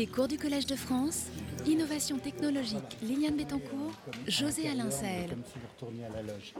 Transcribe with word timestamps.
Les 0.00 0.06
cours 0.06 0.28
du 0.28 0.38
Collège 0.38 0.64
de 0.64 0.76
France, 0.76 1.26
Innovation 1.66 2.18
technologique, 2.18 2.96
Liliane 3.02 3.36
Bettencourt, 3.36 3.92
José 4.26 4.66
Alain 4.66 4.90
Sahel. 4.90 5.28
Comme 5.28 5.42
si 5.44 5.58
vous 5.58 5.66
retourniez 5.74 6.06
à 6.06 6.08
la 6.08 6.22
loge. 6.22 6.54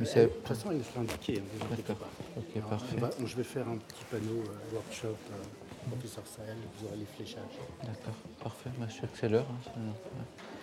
Mais 0.00 0.06
Euh, 0.06 0.10
c'est- 0.12 0.22
De 0.24 0.26
toute 0.32 0.48
façon, 0.48 0.72
il 0.72 0.82
sera 0.84 1.00
indiqué. 1.02 1.38
hein, 1.38 1.66
inquiétez 1.70 1.92
pas. 1.94 2.10
Ok, 2.36 2.44
Alors, 2.56 2.68
parfait. 2.70 2.96
va- 2.96 3.10
je 3.24 3.36
vais 3.36 3.44
faire 3.44 3.68
un 3.68 3.76
petit 3.76 4.02
panneau 4.10 4.42
euh, 4.42 4.74
workshop 4.74 5.06
euh, 5.30 5.88
professeur 5.88 6.24
Sahel, 6.26 6.56
vous 6.80 6.88
aurez 6.88 6.96
les 6.96 7.04
fléchages. 7.16 7.42
D'accord, 7.84 8.14
parfait. 8.42 8.70
Bah, 8.80 8.86
hein, 8.90 8.90
ça- 8.90 9.06
ouais. 9.06 10.55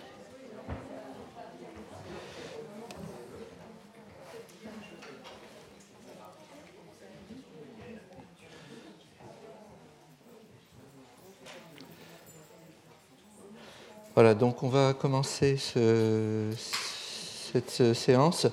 Donc 14.32 14.62
on 14.62 14.68
va 14.68 14.94
commencer 14.94 15.58
ce- 15.58 16.50
cette 16.56 17.92
séance 17.94 18.46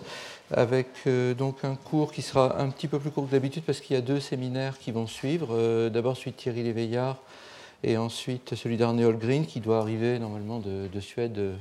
avec 0.52 0.88
euh, 1.07 1.34
donc 1.34 1.63
un 1.63 1.75
cours 1.75 2.11
qui 2.11 2.21
sera 2.21 2.59
un 2.59 2.70
petit 2.70 2.89
peu 2.89 2.99
plus 2.99 3.09
court 3.11 3.25
que 3.27 3.31
d'habitude 3.31 3.63
parce 3.63 3.80
qu'il 3.80 3.95
y 3.95 3.99
a 3.99 4.02
deux 4.02 4.20
séminaires 4.20 4.77
qui 4.80 4.91
vont 4.91 5.07
suivre. 5.07 5.49
Euh, 5.52 5.89
D'abord 5.89 6.17
celui 6.17 6.31
de 6.31 6.35
Thierry 6.35 6.63
Léveillard 6.63 7.17
et 7.84 7.95
ensuite 7.95 8.55
celui 8.55 8.75
d'Arne 8.75 9.02
Holgreen 9.02 9.45
qui 9.45 9.61
doit 9.61 9.80
arriver 9.80 10.20
normalement 10.20 10.59
de, 10.59 10.88
de 10.91 10.99
Suède 10.99 11.38
euh, 11.38 11.55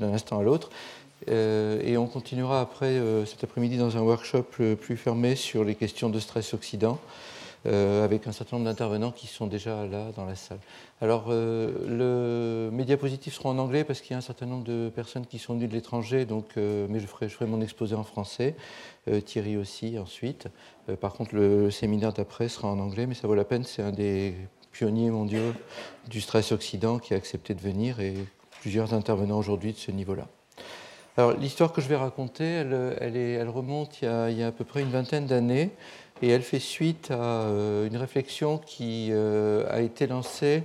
d'un 0.00 0.12
instant 0.12 0.40
à 0.40 0.42
l'autre. 0.42 0.70
Et 1.28 1.96
on 1.96 2.06
continuera 2.06 2.60
après 2.60 3.00
cet 3.24 3.42
après-midi 3.42 3.78
dans 3.78 3.96
un 3.96 4.00
workshop 4.00 4.44
plus 4.78 4.96
fermé 4.98 5.34
sur 5.34 5.64
les 5.64 5.74
questions 5.74 6.10
de 6.10 6.20
stress 6.20 6.52
oxydant 6.52 6.98
euh, 7.66 8.04
avec 8.04 8.26
un 8.28 8.32
certain 8.32 8.56
nombre 8.56 8.68
d'intervenants 8.68 9.10
qui 9.10 9.26
sont 9.26 9.46
déjà 9.46 9.86
là 9.86 10.12
dans 10.14 10.24
la 10.24 10.36
salle. 10.36 10.60
Alors, 11.00 11.26
euh, 11.30 12.68
le, 12.68 12.70
mes 12.70 12.84
diapositives 12.84 13.32
seront 13.32 13.50
en 13.50 13.58
anglais 13.58 13.82
parce 13.82 14.00
qu'il 14.00 14.12
y 14.12 14.14
a 14.14 14.18
un 14.18 14.22
certain 14.22 14.46
nombre 14.46 14.62
de 14.64 14.90
personnes 14.94 15.26
qui 15.26 15.38
sont 15.38 15.54
venues 15.54 15.66
de 15.66 15.72
l'étranger, 15.72 16.26
donc, 16.26 16.44
euh, 16.56 16.86
mais 16.88 17.00
je 17.00 17.06
ferai, 17.06 17.46
mon 17.46 17.60
exposé 17.60 17.94
en 17.94 18.04
français, 18.04 18.54
Thierry 19.24 19.56
aussi 19.56 19.98
ensuite. 19.98 20.48
Par 21.00 21.12
contre, 21.12 21.34
le, 21.34 21.70
séminaire 21.70 22.12
d'après 22.12 22.48
sera 22.48 22.68
en 22.68 22.78
anglais, 22.78 23.06
mais 23.06 23.14
ça 23.14 23.28
vaut 23.28 23.34
la 23.34 23.44
peine, 23.44 23.64
c'est 23.64 23.82
un 23.82 23.92
des 23.92 24.34
pionniers 24.72 25.10
mondiaux 25.10 25.52
du 26.08 26.20
stress 26.20 26.52
oxydant 26.52 26.98
qui 26.98 27.14
a 27.14 27.16
accepté 27.16 27.54
de 27.54 27.60
venir 27.60 28.00
et 28.00 28.14
plusieurs 28.60 28.94
intervenants 28.94 29.38
aujourd'hui 29.38 29.72
de 29.72 29.78
ce 29.78 29.90
niveau-là. 29.90 30.26
Alors, 31.16 31.32
l'histoire 31.32 31.72
que 31.72 31.80
je 31.80 31.88
vais 31.88 31.96
raconter, 31.96 32.44
elle, 32.44 33.48
remonte 33.48 34.02
il 34.02 34.38
y 34.38 34.42
a 34.42 34.48
à 34.48 34.52
peu 34.52 34.64
près 34.64 34.82
une 34.82 34.90
vingtaine 34.90 35.26
d'années 35.26 35.70
et 36.22 36.28
elle 36.28 36.42
fait 36.42 36.58
suite 36.58 37.10
à 37.10 37.14
euh, 37.14 37.86
une 37.86 37.96
réflexion 37.96 38.58
qui 38.58 39.08
euh, 39.10 39.66
a 39.70 39.80
été 39.80 40.06
lancée 40.06 40.62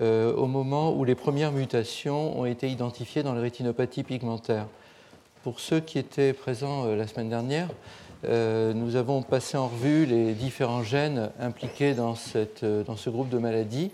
euh, 0.00 0.34
au 0.34 0.46
moment 0.46 0.92
où 0.94 1.04
les 1.04 1.14
premières 1.14 1.52
mutations 1.52 2.38
ont 2.38 2.44
été 2.44 2.68
identifiées 2.68 3.22
dans 3.22 3.34
les 3.34 3.40
rétinopathies 3.40 4.02
pigmentaires. 4.02 4.66
Pour 5.42 5.60
ceux 5.60 5.80
qui 5.80 5.98
étaient 5.98 6.32
présents 6.32 6.86
la 6.86 7.06
semaine 7.06 7.28
dernière, 7.28 7.68
nous 8.26 8.96
avons 8.96 9.20
passé 9.20 9.58
en 9.58 9.68
revue 9.68 10.06
les 10.06 10.32
différents 10.32 10.82
gènes 10.82 11.28
impliqués 11.38 11.92
dans, 11.92 12.14
ce 12.14 13.10
groupe 13.10 13.28
de 13.28 13.36
maladies. 13.36 13.90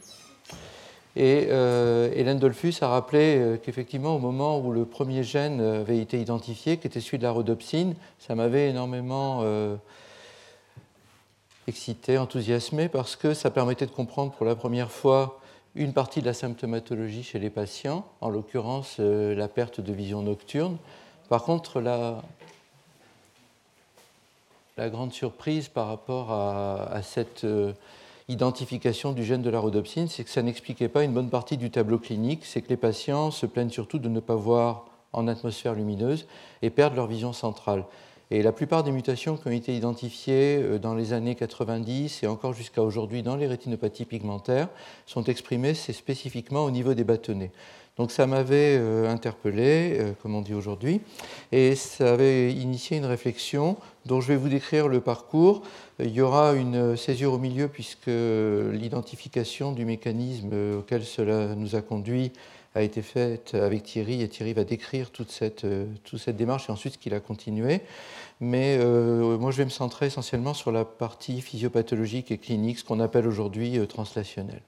Et 1.16 1.48
Hélène 1.48 2.38
Dolphus 2.38 2.74
a 2.82 2.86
rappelé 2.86 3.58
qu'effectivement, 3.64 4.14
au 4.14 4.20
moment 4.20 4.60
où 4.60 4.70
le 4.70 4.84
premier 4.84 5.24
gène 5.24 5.60
avait 5.60 5.98
été 5.98 6.20
identifié, 6.20 6.76
qui 6.76 6.86
était 6.86 7.00
celui 7.00 7.18
de 7.18 7.24
la 7.24 7.32
rhodopsine, 7.32 7.96
ça 8.20 8.36
m'avait 8.36 8.68
énormément 8.68 9.42
excité, 11.68 12.18
enthousiasmé, 12.18 12.88
parce 12.88 13.16
que 13.16 13.34
ça 13.34 13.50
permettait 13.50 13.86
de 13.86 13.90
comprendre 13.90 14.32
pour 14.32 14.46
la 14.46 14.54
première 14.54 14.90
fois 14.90 15.40
une 15.74 15.92
partie 15.92 16.20
de 16.20 16.26
la 16.26 16.34
symptomatologie 16.34 17.22
chez 17.22 17.38
les 17.38 17.50
patients, 17.50 18.04
en 18.20 18.28
l'occurrence 18.28 18.96
euh, 18.98 19.34
la 19.34 19.48
perte 19.48 19.80
de 19.80 19.92
vision 19.92 20.22
nocturne. 20.22 20.76
Par 21.28 21.44
contre, 21.44 21.80
la, 21.80 22.22
grande 24.78 25.12
surprise 25.12 25.68
par 25.68 25.88
rapport 25.88 26.32
à, 26.32 26.84
à 26.90 27.02
cette 27.02 27.44
euh, 27.44 27.72
identification 28.28 29.12
du 29.12 29.24
gène 29.24 29.42
de 29.42 29.50
la 29.50 29.60
rhodopsine, 29.60 30.08
c'est 30.08 30.24
que 30.24 30.30
ça 30.30 30.42
n'expliquait 30.42 30.88
pas 30.88 31.04
une 31.04 31.12
bonne 31.12 31.28
partie 31.28 31.56
du 31.56 31.70
tableau 31.70 31.98
clinique, 31.98 32.44
c'est 32.44 32.62
que 32.62 32.70
les 32.70 32.78
patients 32.78 33.30
se 33.30 33.44
plaignent 33.44 33.70
surtout 33.70 33.98
de 33.98 34.08
ne 34.08 34.20
pas 34.20 34.36
voir 34.36 34.86
en 35.12 35.28
atmosphère 35.28 35.74
lumineuse 35.74 36.26
et 36.62 36.70
perdent 36.70 36.94
leur 36.94 37.06
vision 37.06 37.32
centrale. 37.32 37.84
Et 38.32 38.42
la 38.42 38.52
plupart 38.52 38.84
des 38.84 38.92
mutations 38.92 39.36
qui 39.36 39.48
ont 39.48 39.50
été 39.50 39.76
identifiées 39.76 40.62
euh, 40.62 40.78
dans 40.78 40.94
les 40.94 41.12
années 41.12 41.34
90 41.34 42.22
et 42.22 42.26
encore 42.28 42.52
jusqu'à 42.54 42.82
aujourd'hui 42.82 43.24
dans 43.24 43.34
les 43.34 43.48
rétinopathies 43.48 44.04
pigmentaires 44.04 44.68
sont 45.04 45.24
exprimées 45.24 45.74
spécifiquement 45.74 46.64
au 46.64 46.70
niveau 46.70 46.94
des 46.94 47.02
bâtonnets. 47.02 47.50
Donc 47.96 48.12
ça 48.12 48.28
m'avait 48.28 48.76
euh, 48.78 49.10
interpellé, 49.10 49.96
euh, 49.98 50.12
comme 50.22 50.36
on 50.36 50.42
dit 50.42 50.54
aujourd'hui, 50.54 51.00
et 51.50 51.74
ça 51.74 52.12
avait 52.12 52.52
initié 52.52 52.98
une 52.98 53.04
réflexion 53.04 53.76
dont 54.06 54.20
je 54.20 54.28
vais 54.28 54.36
vous 54.36 54.48
décrire 54.48 54.86
le 54.86 55.00
parcours. 55.00 55.62
Il 55.98 56.12
y 56.12 56.20
aura 56.20 56.54
une 56.54 56.96
césure 56.96 57.32
au 57.32 57.38
milieu 57.38 57.66
puisque 57.66 58.06
l'identification 58.06 59.72
du 59.72 59.84
mécanisme 59.84 60.78
auquel 60.78 61.04
cela 61.04 61.54
nous 61.56 61.74
a 61.74 61.82
conduit 61.82 62.32
a 62.74 62.82
été 62.82 63.02
faite 63.02 63.54
avec 63.54 63.82
Thierry 63.82 64.22
et 64.22 64.28
Thierry 64.28 64.52
va 64.52 64.64
décrire 64.64 65.10
toute 65.10 65.30
cette, 65.30 65.64
euh, 65.64 65.86
toute 66.04 66.20
cette 66.20 66.36
démarche 66.36 66.68
et 66.68 66.72
ensuite 66.72 66.94
ce 66.94 66.98
qu'il 66.98 67.14
a 67.14 67.20
continué. 67.20 67.80
Mais 68.40 68.78
euh, 68.78 69.36
moi 69.38 69.50
je 69.50 69.58
vais 69.58 69.64
me 69.64 69.70
centrer 69.70 70.06
essentiellement 70.06 70.54
sur 70.54 70.70
la 70.70 70.84
partie 70.84 71.40
physiopathologique 71.40 72.30
et 72.30 72.38
clinique, 72.38 72.78
ce 72.78 72.84
qu'on 72.84 73.00
appelle 73.00 73.26
aujourd'hui 73.26 73.78
euh, 73.78 73.86
translationnelle. 73.86 74.62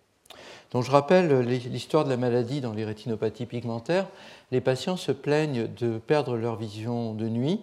Donc 0.72 0.84
je 0.84 0.90
rappelle 0.90 1.40
l'histoire 1.42 2.04
de 2.04 2.10
la 2.10 2.16
maladie 2.16 2.60
dans 2.60 2.72
les 2.72 2.84
rétinopathies 2.84 3.46
pigmentaires. 3.46 4.08
Les 4.50 4.60
patients 4.60 4.96
se 4.96 5.12
plaignent 5.12 5.68
de 5.68 5.98
perdre 5.98 6.36
leur 6.36 6.56
vision 6.56 7.12
de 7.12 7.28
nuit 7.28 7.60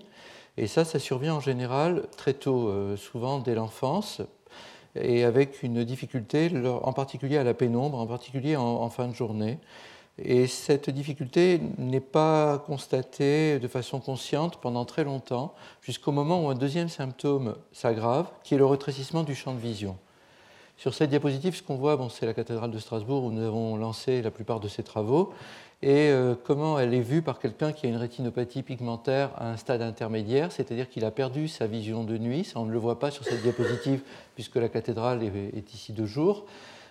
et 0.58 0.68
ça, 0.68 0.86
ça 0.86 1.00
survient 1.00 1.34
en 1.34 1.40
général 1.40 2.04
très 2.18 2.34
tôt, 2.34 2.72
souvent 2.98 3.40
dès 3.40 3.56
l'enfance 3.56 4.22
et 4.96 5.24
avec 5.24 5.64
une 5.64 5.84
difficulté, 5.84 6.52
en 6.84 6.94
particulier 6.94 7.38
à 7.38 7.44
la 7.44 7.56
pénombre, 7.56 7.98
en 7.98 8.06
particulier 8.06 8.56
en 8.56 8.90
fin 8.92 9.08
de 9.08 9.16
journée. 9.16 9.58
Et 10.24 10.48
cette 10.48 10.90
difficulté 10.90 11.62
n'est 11.78 12.00
pas 12.00 12.58
constatée 12.66 13.60
de 13.60 13.68
façon 13.68 14.00
consciente 14.00 14.58
pendant 14.58 14.86
très 14.86 15.04
longtemps, 15.04 15.54
jusqu'au 15.82 16.12
moment 16.12 16.46
où 16.46 16.50
un 16.50 16.56
deuxième 16.56 16.90
symptôme 16.90 17.56
s'aggrave, 17.72 18.30
qui 18.44 18.56
est 18.56 18.58
le 18.58 18.66
rétrécissement 18.66 19.24
du 19.24 19.36
champ 19.36 19.54
de 19.54 19.60
vision. 19.60 19.98
Sur 20.78 20.94
cette 20.94 21.10
diapositive, 21.10 21.56
ce 21.56 21.64
qu'on 21.64 21.76
voit, 21.76 22.00
c'est 22.10 22.26
la 22.26 22.34
cathédrale 22.34 22.72
de 22.72 22.80
Strasbourg 22.80 23.26
où 23.26 23.32
nous 23.32 23.46
avons 23.46 23.76
lancé 23.76 24.22
la 24.22 24.32
plupart 24.32 24.60
de 24.60 24.68
ces 24.68 24.84
travaux, 24.84 25.34
et 25.82 26.10
euh, 26.10 26.36
comment 26.44 26.78
elle 26.78 26.94
est 26.94 27.02
vue 27.02 27.22
par 27.22 27.40
quelqu'un 27.40 27.72
qui 27.72 27.86
a 27.86 27.90
une 27.90 27.96
rétinopathie 27.96 28.64
pigmentaire 28.64 29.32
à 29.38 29.50
un 29.50 29.58
stade 29.58 29.82
intermédiaire, 29.82 30.52
c'est-à-dire 30.52 30.90
qu'il 30.90 31.06
a 31.06 31.12
perdu 31.12 31.48
sa 31.48 31.68
vision 31.68 32.04
de 32.04 32.18
nuit, 32.18 32.44
ça 32.44 32.60
on 32.60 32.66
ne 32.66 32.72
le 32.72 32.78
voit 32.78 33.00
pas 33.00 33.12
sur 33.12 33.24
cette 33.24 33.42
diapositive 33.42 34.02
puisque 34.36 34.56
la 34.56 34.68
cathédrale 34.68 35.24
est 35.24 35.74
ici 35.74 35.94
de 35.94 36.06
jour, 36.06 36.46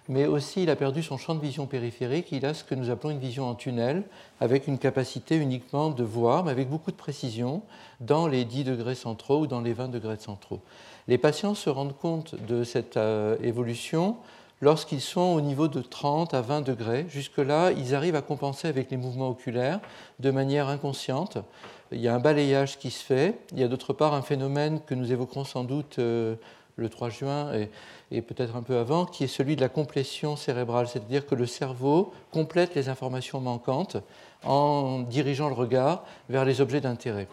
mais 0.09 0.27
aussi 0.27 0.63
il 0.63 0.71
a 0.71 0.77
perdu 0.77 1.03
son 1.03 1.19
champ 1.19 1.35
de 1.35 1.41
vision 1.41 1.67
périphérique, 1.67 2.33
il 2.33 2.47
a 2.47 2.55
ce 2.55 2.65
que 2.65 2.75
nous 2.75 2.91
appelons 2.91 3.11
une 3.11 3.19
vision 3.19 3.49
en 3.49 3.55
tunnel, 3.55 4.05
avec 4.41 4.67
une 4.67 4.79
capacité 4.79 5.37
uniquement 5.37 5.91
de 5.91 6.03
voir, 6.03 6.45
mais 6.45 6.51
avec 6.51 6.69
beaucoup 6.69 6.91
de 6.91 6.97
précision, 6.97 7.63
dans 8.01 8.27
les 8.27 8.45
10 8.45 8.65
degrés 8.65 8.95
centraux 8.95 9.41
ou 9.41 9.47
dans 9.47 9.61
les 9.61 9.73
20 9.73 9.89
degrés 9.89 10.17
centraux. 10.17 10.61
Les 11.09 11.19
patients 11.19 11.55
se 11.55 11.71
rendent 11.71 11.97
compte 11.97 12.35
de 12.47 12.65
cette 12.65 12.97
euh, 12.97 13.37
évolution 13.43 14.17
lorsqu'ils 14.61 15.01
sont 15.01 15.21
au 15.21 15.41
niveau 15.41 15.69
de 15.69 15.81
30 15.81 16.35
à 16.35 16.41
20 16.41 16.63
degrés. 16.63 17.07
Jusque-là, 17.09 17.73
ils 17.73 17.95
arrivent 17.95 18.17
à 18.17 18.23
compenser 18.23 18.69
avec 18.69 18.91
les 18.91 18.97
mouvements 18.97 19.29
oculaires 19.29 19.81
de 20.19 20.31
manière 20.31 20.69
inconsciente. 20.69 21.39
Il 21.93 22.01
y 22.01 22.09
a 22.09 22.15
un 22.15 22.19
balayage 22.19 22.79
qui 22.79 22.91
se 22.91 23.03
fait. 23.03 23.39
Il 23.53 23.61
y 23.61 23.63
a 23.63 23.69
d'autre 23.69 23.93
part 23.93 24.15
un 24.15 24.23
phénomène 24.23 24.81
que 24.85 24.95
nous 24.95 25.13
évoquerons 25.13 25.45
sans 25.45 25.65
doute 25.65 25.99
euh, 25.99 26.35
le 26.79 26.89
3 26.89 27.11
juin 27.11 27.53
et, 28.11 28.23
peut-être 28.23 28.57
un 28.57 28.63
peu 28.63 28.79
avant, 28.79 29.05
qui 29.05 29.25
est 29.25 29.29
celui 29.29 29.57
de 29.57 29.61
la 29.61 29.69
complétion 29.69 30.37
cérébrale, 30.37 30.89
c'est-à-dire 30.89 31.27
que 31.27 31.35
le 31.35 31.47
cerveau 31.47 32.13
complète 32.31 32.75
les 32.75 32.89
informations 32.89 33.41
manquantes 33.41 33.99
en 34.45 35.01
dirigeant 35.01 35.49
le 35.49 35.55
regard 35.55 36.05
vers 36.31 36.45
les 36.45 36.61
objets 36.61 36.81
d'intérêt. 36.81 37.29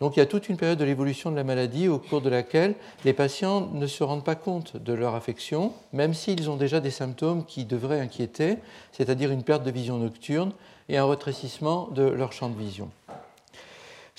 Donc 0.00 0.16
il 0.16 0.20
y 0.20 0.22
a 0.22 0.26
toute 0.26 0.48
une 0.48 0.56
période 0.56 0.78
de 0.78 0.84
l'évolution 0.84 1.30
de 1.30 1.36
la 1.36 1.44
maladie 1.44 1.86
au 1.86 1.98
cours 1.98 2.22
de 2.22 2.30
laquelle 2.30 2.74
les 3.04 3.12
patients 3.12 3.68
ne 3.72 3.86
se 3.86 4.02
rendent 4.02 4.24
pas 4.24 4.34
compte 4.34 4.78
de 4.78 4.94
leur 4.94 5.14
affection, 5.14 5.74
même 5.92 6.14
s'ils 6.14 6.48
ont 6.48 6.56
déjà 6.56 6.80
des 6.80 6.90
symptômes 6.90 7.44
qui 7.44 7.66
devraient 7.66 8.00
inquiéter, 8.00 8.56
c'est-à-dire 8.92 9.30
une 9.30 9.42
perte 9.42 9.62
de 9.62 9.70
vision 9.70 9.98
nocturne 9.98 10.52
et 10.88 10.96
un 10.96 11.06
rétrécissement 11.06 11.88
de 11.88 12.02
leur 12.02 12.32
champ 12.32 12.48
de 12.48 12.58
vision. 12.58 12.90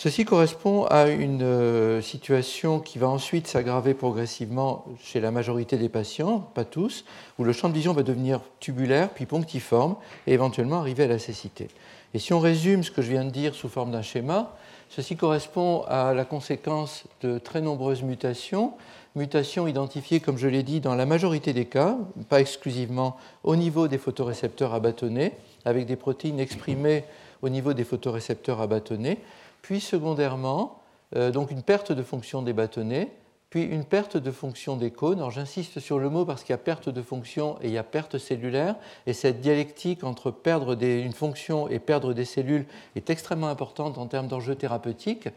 Ceci 0.03 0.25
correspond 0.25 0.85
à 0.85 1.09
une 1.09 1.43
euh, 1.43 2.01
situation 2.01 2.79
qui 2.79 2.97
va 2.97 3.07
ensuite 3.07 3.45
s'aggraver 3.45 3.93
progressivement 3.93 4.83
chez 4.99 5.19
la 5.19 5.29
majorité 5.29 5.77
des 5.77 5.89
patients, 5.89 6.39
pas 6.39 6.65
tous, 6.65 7.05
où 7.37 7.43
le 7.43 7.53
champ 7.53 7.69
de 7.69 7.75
vision 7.75 7.93
va 7.93 8.01
devenir 8.01 8.41
tubulaire 8.59 9.09
puis 9.09 9.27
punctiforme 9.27 9.95
et 10.25 10.33
éventuellement 10.33 10.79
arriver 10.79 11.03
à 11.03 11.07
la 11.07 11.19
cécité. 11.19 11.67
Et 12.15 12.17
si 12.17 12.33
on 12.33 12.39
résume 12.39 12.81
ce 12.81 12.89
que 12.89 13.03
je 13.03 13.11
viens 13.11 13.25
de 13.25 13.29
dire 13.29 13.53
sous 13.53 13.69
forme 13.69 13.91
d'un 13.91 14.01
schéma, 14.01 14.55
ceci 14.89 15.15
correspond 15.15 15.83
à 15.87 16.15
la 16.15 16.25
conséquence 16.25 17.03
de 17.21 17.37
très 17.37 17.61
nombreuses 17.61 18.01
mutations, 18.01 18.73
mutation 19.15 19.67
identifiée, 19.67 20.19
comme 20.19 20.39
je 20.39 20.47
l'ai 20.47 20.63
dit, 20.63 20.79
dans 20.79 20.95
la 20.95 21.05
majorité 21.05 21.53
des 21.53 21.65
cas, 21.65 21.95
pas 22.27 22.41
exclusivement, 22.41 23.17
au 23.43 23.55
niveau 23.55 23.87
des 23.87 23.99
photorécepteurs 23.99 24.73
à 24.73 24.79
bâtonnets, 24.79 25.37
avec 25.63 25.85
des 25.85 25.95
protéines 25.95 26.39
exprimées 26.39 27.03
au 27.43 27.49
niveau 27.49 27.73
des 27.73 27.83
photorécepteurs 27.83 28.61
à 28.61 28.67
bâtonnets, 28.67 29.19
puis 29.61 29.81
secondairement, 29.81 30.79
euh, 31.15 31.31
donc 31.31 31.51
une 31.51 31.63
perte 31.63 31.91
de 31.91 32.03
fonction 32.03 32.41
des 32.41 32.53
bâtonnets, 32.53 33.11
puis 33.49 33.63
une 33.63 33.83
perte 33.83 34.15
de 34.15 34.31
fonction 34.31 34.77
des 34.77 34.91
cônes. 34.91 35.19
Alors 35.19 35.31
j'insiste 35.31 35.79
sur 35.79 35.99
le 35.99 36.09
mot 36.09 36.25
parce 36.25 36.43
qu'il 36.43 36.53
y 36.53 36.53
a 36.53 36.57
perte 36.57 36.89
de 36.89 37.01
fonction 37.01 37.57
et 37.61 37.67
il 37.67 37.73
y 37.73 37.77
a 37.77 37.83
perte 37.83 38.17
cellulaire, 38.17 38.75
et 39.05 39.13
cette 39.13 39.41
dialectique 39.41 40.03
entre 40.03 40.31
perdre 40.31 40.81
une 40.81 41.13
fonction 41.13 41.67
et 41.67 41.79
perdre 41.79 42.13
des 42.13 42.25
cellules 42.25 42.65
est 42.95 43.09
extrêmement 43.09 43.49
importante 43.49 43.97
en 43.97 44.07
termes 44.07 44.27
d'enjeux 44.27 44.55
thérapeutiques. 44.55 45.27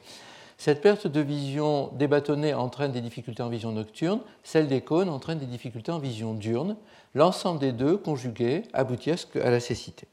Cette 0.56 0.80
perte 0.80 1.08
de 1.08 1.20
vision 1.20 1.90
des 1.94 2.06
bâtonnets 2.06 2.54
entraîne 2.54 2.92
des 2.92 3.00
difficultés 3.00 3.42
en 3.42 3.48
vision 3.48 3.72
nocturne, 3.72 4.20
celle 4.44 4.68
des 4.68 4.82
cônes 4.82 5.08
entraîne 5.08 5.38
des 5.38 5.46
difficultés 5.46 5.90
en 5.90 5.98
vision 5.98 6.32
diurne. 6.32 6.76
L'ensemble 7.14 7.58
des 7.58 7.72
deux, 7.72 7.96
conjugués, 7.96 8.62
aboutit 8.72 9.10
à 9.10 9.50
la 9.50 9.60
cécité. 9.60 10.06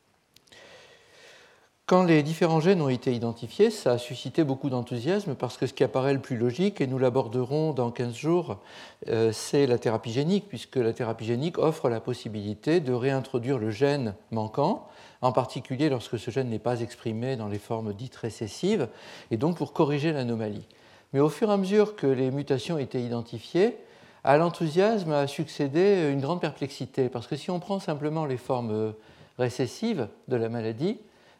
Quand 1.91 2.03
les 2.03 2.23
différents 2.23 2.61
gènes 2.61 2.81
ont 2.81 2.87
été 2.87 3.13
identifiés, 3.13 3.69
ça 3.69 3.91
a 3.91 3.97
suscité 3.97 4.45
beaucoup 4.45 4.69
d'enthousiasme 4.69 5.35
parce 5.35 5.57
que 5.57 5.67
ce 5.67 5.73
qui 5.73 5.83
apparaît 5.83 6.13
le 6.13 6.21
plus 6.21 6.37
logique, 6.37 6.79
et 6.79 6.87
nous 6.87 6.97
l'aborderons 6.97 7.73
dans 7.73 7.91
15 7.91 8.15
jours, 8.15 8.59
euh, 9.09 9.33
c'est 9.33 9.67
la 9.67 9.77
thérapie 9.77 10.13
génique, 10.13 10.47
puisque 10.47 10.77
la 10.77 10.93
thérapie 10.93 11.25
génique 11.25 11.57
offre 11.57 11.89
la 11.89 11.99
possibilité 11.99 12.79
de 12.79 12.93
réintroduire 12.93 13.57
le 13.57 13.71
gène 13.71 14.13
manquant, 14.31 14.87
en 15.21 15.33
particulier 15.33 15.89
lorsque 15.89 16.17
ce 16.17 16.31
gène 16.31 16.47
n'est 16.47 16.59
pas 16.59 16.79
exprimé 16.79 17.35
dans 17.35 17.49
les 17.49 17.59
formes 17.59 17.93
dites 17.93 18.15
récessives, 18.15 18.87
et 19.29 19.35
donc 19.35 19.57
pour 19.57 19.73
corriger 19.73 20.13
l'anomalie. 20.13 20.69
Mais 21.11 21.19
au 21.19 21.27
fur 21.27 21.49
et 21.49 21.53
à 21.53 21.57
mesure 21.57 21.97
que 21.97 22.07
les 22.07 22.31
mutations 22.31 22.77
étaient 22.77 23.03
identifiées, 23.03 23.75
à 24.23 24.37
l'enthousiasme 24.37 25.11
a 25.11 25.27
succédé 25.27 26.09
une 26.09 26.21
grande 26.21 26.39
perplexité, 26.39 27.09
parce 27.09 27.27
que 27.27 27.35
si 27.35 27.51
on 27.51 27.59
prend 27.59 27.81
simplement 27.81 28.25
les 28.25 28.37
formes 28.37 28.93
récessives 29.37 30.07
de 30.29 30.37
la 30.37 30.47
maladie, 30.47 30.97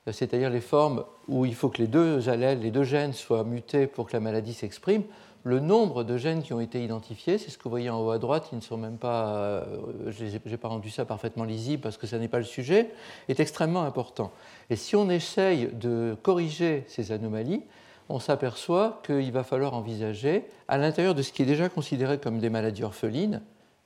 c'est-à-dire 0.10 0.50
les 0.50 0.62
formes 0.62 1.04
où 1.28 1.46
il 1.46 1.54
faut 1.54 1.70
que 1.70 1.78
les 1.78 1.88
deux 1.88 2.30
allèles, 2.30 2.60
les 2.62 2.72
deux 2.72 2.84
gènes 2.84 3.14
soient 3.14 3.44
mutés 3.44 3.88
pour 3.88 4.08
que 4.08 4.14
la 4.14 4.20
maladie 4.20 4.54
s'exprime, 4.54 5.04
le 5.44 5.60
nombre 5.60 6.04
de 6.04 6.18
gènes 6.18 6.44
qui 6.44 6.54
ont 6.54 6.60
été 6.60 6.84
identifiés, 6.84 7.38
c'est 7.38 7.50
ce 7.50 7.58
que 7.58 7.64
vous 7.64 7.72
voyez 7.72 7.90
en 7.90 8.00
haut 8.00 8.12
à 8.12 8.20
droite, 8.20 8.50
ils 8.52 8.58
ne 8.58 8.62
sont 8.62 8.78
même 8.78 8.98
pas, 8.98 9.34
euh, 9.34 9.64
je 10.10 10.26
n'ai 10.26 10.58
pas 10.58 10.68
rendu 10.68 10.92
ça 10.92 11.04
parfaitement 11.04 11.46
lisible 11.46 11.82
parce 11.82 11.98
que 11.98 12.06
ce 12.06 12.16
n'est 12.16 12.28
pas 12.28 12.38
le 12.38 12.44
sujet, 12.44 12.92
est 13.28 13.40
extrêmement 13.40 13.84
important. 13.84 14.32
Et 14.70 14.76
si 14.76 14.96
on 14.96 15.10
essaye 15.10 15.70
de 15.74 16.16
corriger 16.22 16.84
ces 16.88 17.12
anomalies, 17.12 17.64
on 18.10 18.20
s'aperçoit 18.20 19.02
qu'il 19.06 19.32
va 19.32 19.44
falloir 19.44 19.74
envisager, 19.74 20.46
à 20.68 20.78
l'intérieur 20.78 21.16
de 21.16 21.22
ce 21.22 21.32
qui 21.32 21.42
est 21.42 21.46
déjà 21.46 21.70
considéré 21.70 22.20
comme 22.20 22.40
des 22.40 22.50
maladies 22.50 22.84
orphelines, 22.84 23.42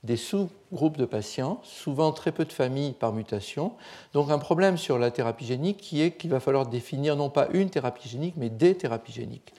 des 0.06 0.18
sous-groupes 0.18 0.98
de 0.98 1.06
patients, 1.06 1.60
souvent 1.64 2.12
très 2.12 2.32
peu 2.32 2.46
de 2.46 2.54
familles 2.54 2.94
par 2.94 3.12
mutation. 3.12 3.74
Donc 4.14 4.30
un 4.30 4.38
problème 4.38 4.78
sur 4.78 5.00
la 5.00 5.12
thérapie 5.12 5.46
génique 5.46 5.78
qui 5.78 6.02
est 6.02 6.12
qu'il 6.12 6.30
va 6.30 6.40
falloir 6.40 6.68
définir 6.68 7.16
non 7.16 7.30
pas 7.30 7.48
une 7.52 7.70
thérapie 7.70 8.08
génique, 8.08 8.36
mais 8.38 8.50
des 8.50 8.76
thérapies 8.76 9.14
géniques. 9.14 9.54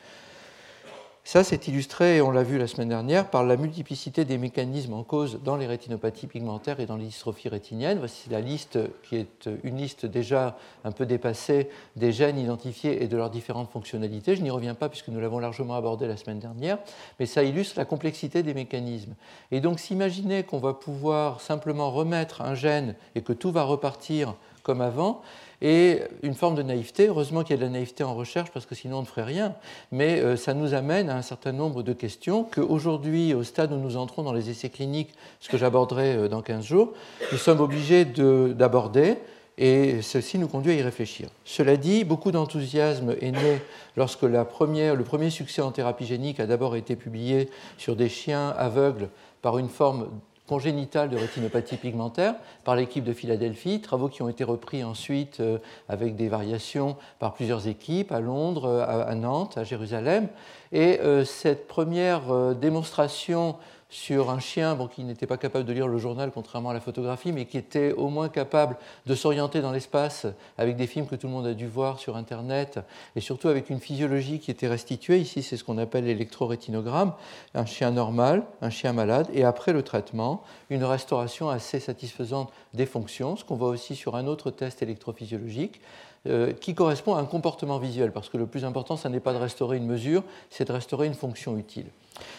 Ça, 1.26 1.42
c'est 1.42 1.66
illustré, 1.66 2.20
on 2.20 2.30
l'a 2.30 2.44
vu 2.44 2.56
la 2.56 2.68
semaine 2.68 2.88
dernière, 2.88 3.28
par 3.30 3.42
la 3.42 3.56
multiplicité 3.56 4.24
des 4.24 4.38
mécanismes 4.38 4.92
en 4.92 5.02
cause 5.02 5.40
dans 5.42 5.56
les 5.56 5.66
rétinopathies 5.66 6.28
pigmentaires 6.28 6.78
et 6.78 6.86
dans 6.86 6.94
les 6.94 7.06
dystrophies 7.06 7.48
rétiniennes. 7.48 7.98
Voici 7.98 8.30
la 8.30 8.40
liste 8.40 8.78
qui 9.02 9.16
est 9.16 9.50
une 9.64 9.76
liste 9.76 10.06
déjà 10.06 10.56
un 10.84 10.92
peu 10.92 11.04
dépassée 11.04 11.68
des 11.96 12.12
gènes 12.12 12.38
identifiés 12.38 13.02
et 13.02 13.08
de 13.08 13.16
leurs 13.16 13.30
différentes 13.30 13.72
fonctionnalités. 13.72 14.36
Je 14.36 14.42
n'y 14.42 14.50
reviens 14.50 14.76
pas 14.76 14.88
puisque 14.88 15.08
nous 15.08 15.18
l'avons 15.18 15.40
largement 15.40 15.74
abordé 15.74 16.06
la 16.06 16.16
semaine 16.16 16.38
dernière, 16.38 16.78
mais 17.18 17.26
ça 17.26 17.42
illustre 17.42 17.76
la 17.76 17.86
complexité 17.86 18.44
des 18.44 18.54
mécanismes. 18.54 19.16
Et 19.50 19.60
donc 19.60 19.80
s'imaginer 19.80 20.44
qu'on 20.44 20.58
va 20.58 20.74
pouvoir 20.74 21.40
simplement 21.40 21.90
remettre 21.90 22.42
un 22.42 22.54
gène 22.54 22.94
et 23.16 23.22
que 23.22 23.32
tout 23.32 23.50
va 23.50 23.64
repartir 23.64 24.36
comme 24.62 24.80
avant, 24.80 25.22
et 25.62 26.02
une 26.22 26.34
forme 26.34 26.54
de 26.54 26.62
naïveté. 26.62 27.08
Heureusement 27.08 27.42
qu'il 27.42 27.56
y 27.56 27.58
a 27.58 27.60
de 27.60 27.64
la 27.64 27.70
naïveté 27.70 28.04
en 28.04 28.14
recherche 28.14 28.50
parce 28.50 28.66
que 28.66 28.74
sinon 28.74 28.98
on 28.98 29.02
ne 29.02 29.06
ferait 29.06 29.24
rien. 29.24 29.54
Mais 29.92 30.20
euh, 30.20 30.36
ça 30.36 30.54
nous 30.54 30.74
amène 30.74 31.08
à 31.08 31.16
un 31.16 31.22
certain 31.22 31.52
nombre 31.52 31.82
de 31.82 31.92
questions 31.92 32.44
qu'aujourd'hui, 32.44 33.34
au 33.34 33.42
stade 33.42 33.72
où 33.72 33.76
nous 33.76 33.96
entrons 33.96 34.22
dans 34.22 34.32
les 34.32 34.50
essais 34.50 34.68
cliniques, 34.68 35.14
ce 35.40 35.48
que 35.48 35.58
j'aborderai 35.58 36.14
euh, 36.14 36.28
dans 36.28 36.42
15 36.42 36.64
jours, 36.64 36.92
nous 37.32 37.38
sommes 37.38 37.60
obligés 37.60 38.04
d'aborder. 38.04 39.16
Et 39.58 40.02
ceci 40.02 40.38
nous 40.38 40.48
conduit 40.48 40.72
à 40.72 40.74
y 40.74 40.82
réfléchir. 40.82 41.30
Cela 41.46 41.78
dit, 41.78 42.04
beaucoup 42.04 42.30
d'enthousiasme 42.30 43.16
est 43.22 43.30
né 43.30 43.62
lorsque 43.96 44.24
le 44.24 44.44
premier 44.44 45.30
succès 45.30 45.62
en 45.62 45.72
thérapie 45.72 46.04
génique 46.04 46.40
a 46.40 46.46
d'abord 46.46 46.76
été 46.76 46.94
publié 46.94 47.48
sur 47.78 47.96
des 47.96 48.10
chiens 48.10 48.50
aveugles 48.58 49.08
par 49.40 49.56
une 49.56 49.70
forme 49.70 50.08
congénitale 50.46 51.10
de 51.10 51.16
rétinopathie 51.16 51.76
pigmentaire 51.76 52.34
par 52.64 52.76
l'équipe 52.76 53.04
de 53.04 53.12
Philadelphie, 53.12 53.80
travaux 53.80 54.08
qui 54.08 54.22
ont 54.22 54.28
été 54.28 54.44
repris 54.44 54.84
ensuite 54.84 55.40
euh, 55.40 55.58
avec 55.88 56.16
des 56.16 56.28
variations 56.28 56.96
par 57.18 57.34
plusieurs 57.34 57.68
équipes 57.68 58.12
à 58.12 58.20
Londres, 58.20 58.68
à 58.86 59.14
Nantes, 59.14 59.58
à 59.58 59.64
Jérusalem. 59.64 60.28
Et 60.72 61.00
euh, 61.00 61.24
cette 61.24 61.68
première 61.68 62.30
euh, 62.30 62.54
démonstration 62.54 63.56
sur 63.96 64.28
un 64.28 64.40
chien 64.40 64.74
bon, 64.74 64.88
qui 64.88 65.04
n'était 65.04 65.26
pas 65.26 65.38
capable 65.38 65.64
de 65.64 65.72
lire 65.72 65.88
le 65.88 65.96
journal, 65.96 66.30
contrairement 66.30 66.68
à 66.68 66.74
la 66.74 66.80
photographie, 66.80 67.32
mais 67.32 67.46
qui 67.46 67.56
était 67.56 67.92
au 67.92 68.10
moins 68.10 68.28
capable 68.28 68.76
de 69.06 69.14
s'orienter 69.14 69.62
dans 69.62 69.72
l'espace 69.72 70.26
avec 70.58 70.76
des 70.76 70.86
films 70.86 71.06
que 71.06 71.16
tout 71.16 71.28
le 71.28 71.32
monde 71.32 71.46
a 71.46 71.54
dû 71.54 71.66
voir 71.66 71.98
sur 71.98 72.14
Internet, 72.14 72.78
et 73.16 73.22
surtout 73.22 73.48
avec 73.48 73.70
une 73.70 73.80
physiologie 73.80 74.38
qui 74.38 74.50
était 74.50 74.68
restituée. 74.68 75.18
Ici, 75.18 75.42
c'est 75.42 75.56
ce 75.56 75.64
qu'on 75.64 75.78
appelle 75.78 76.04
l'électrorétinogramme, 76.04 77.14
un 77.54 77.64
chien 77.64 77.90
normal, 77.90 78.44
un 78.60 78.68
chien 78.68 78.92
malade, 78.92 79.28
et 79.32 79.44
après 79.44 79.72
le 79.72 79.82
traitement, 79.82 80.42
une 80.68 80.84
restauration 80.84 81.48
assez 81.48 81.80
satisfaisante 81.80 82.52
des 82.74 82.86
fonctions, 82.86 83.36
ce 83.36 83.46
qu'on 83.46 83.56
voit 83.56 83.70
aussi 83.70 83.96
sur 83.96 84.14
un 84.14 84.26
autre 84.26 84.50
test 84.50 84.82
électrophysiologique, 84.82 85.80
euh, 86.26 86.52
qui 86.52 86.74
correspond 86.74 87.14
à 87.14 87.20
un 87.20 87.24
comportement 87.24 87.78
visuel, 87.78 88.12
parce 88.12 88.28
que 88.28 88.36
le 88.36 88.46
plus 88.46 88.66
important, 88.66 88.98
ce 88.98 89.08
n'est 89.08 89.20
pas 89.20 89.32
de 89.32 89.38
restaurer 89.38 89.78
une 89.78 89.86
mesure, 89.86 90.22
c'est 90.50 90.68
de 90.68 90.72
restaurer 90.72 91.06
une 91.06 91.14
fonction 91.14 91.56
utile. 91.56 91.86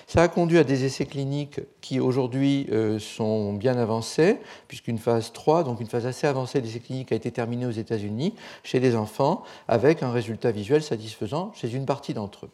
Ça 0.07 0.21
a 0.21 0.27
conduit 0.27 0.57
à 0.57 0.63
des 0.63 0.85
essais 0.85 1.06
cliniques 1.06 1.59
qui 1.81 2.00
aujourd'hui 2.00 2.68
euh, 2.71 2.97
sont 3.00 3.53
bien 3.53 3.77
avancés, 3.77 4.38
puisqu'une 4.68 4.97
phase 4.97 5.33
3, 5.33 5.63
donc 5.63 5.81
une 5.81 5.88
phase 5.88 6.06
assez 6.06 6.27
avancée 6.27 6.62
d'essais 6.62 6.79
cliniques, 6.79 7.12
a 7.12 7.15
été 7.15 7.31
terminée 7.31 7.65
aux 7.65 7.71
États-Unis 7.71 8.33
chez 8.63 8.79
des 8.79 8.95
enfants, 8.95 9.44
avec 9.68 10.03
un 10.03 10.12
résultat 10.12 10.51
visuel 10.51 10.81
satisfaisant 10.81 11.51
chez 11.56 11.74
une 11.74 11.85
partie 11.85 12.13
d'entre 12.13 12.45
eux. 12.45 12.50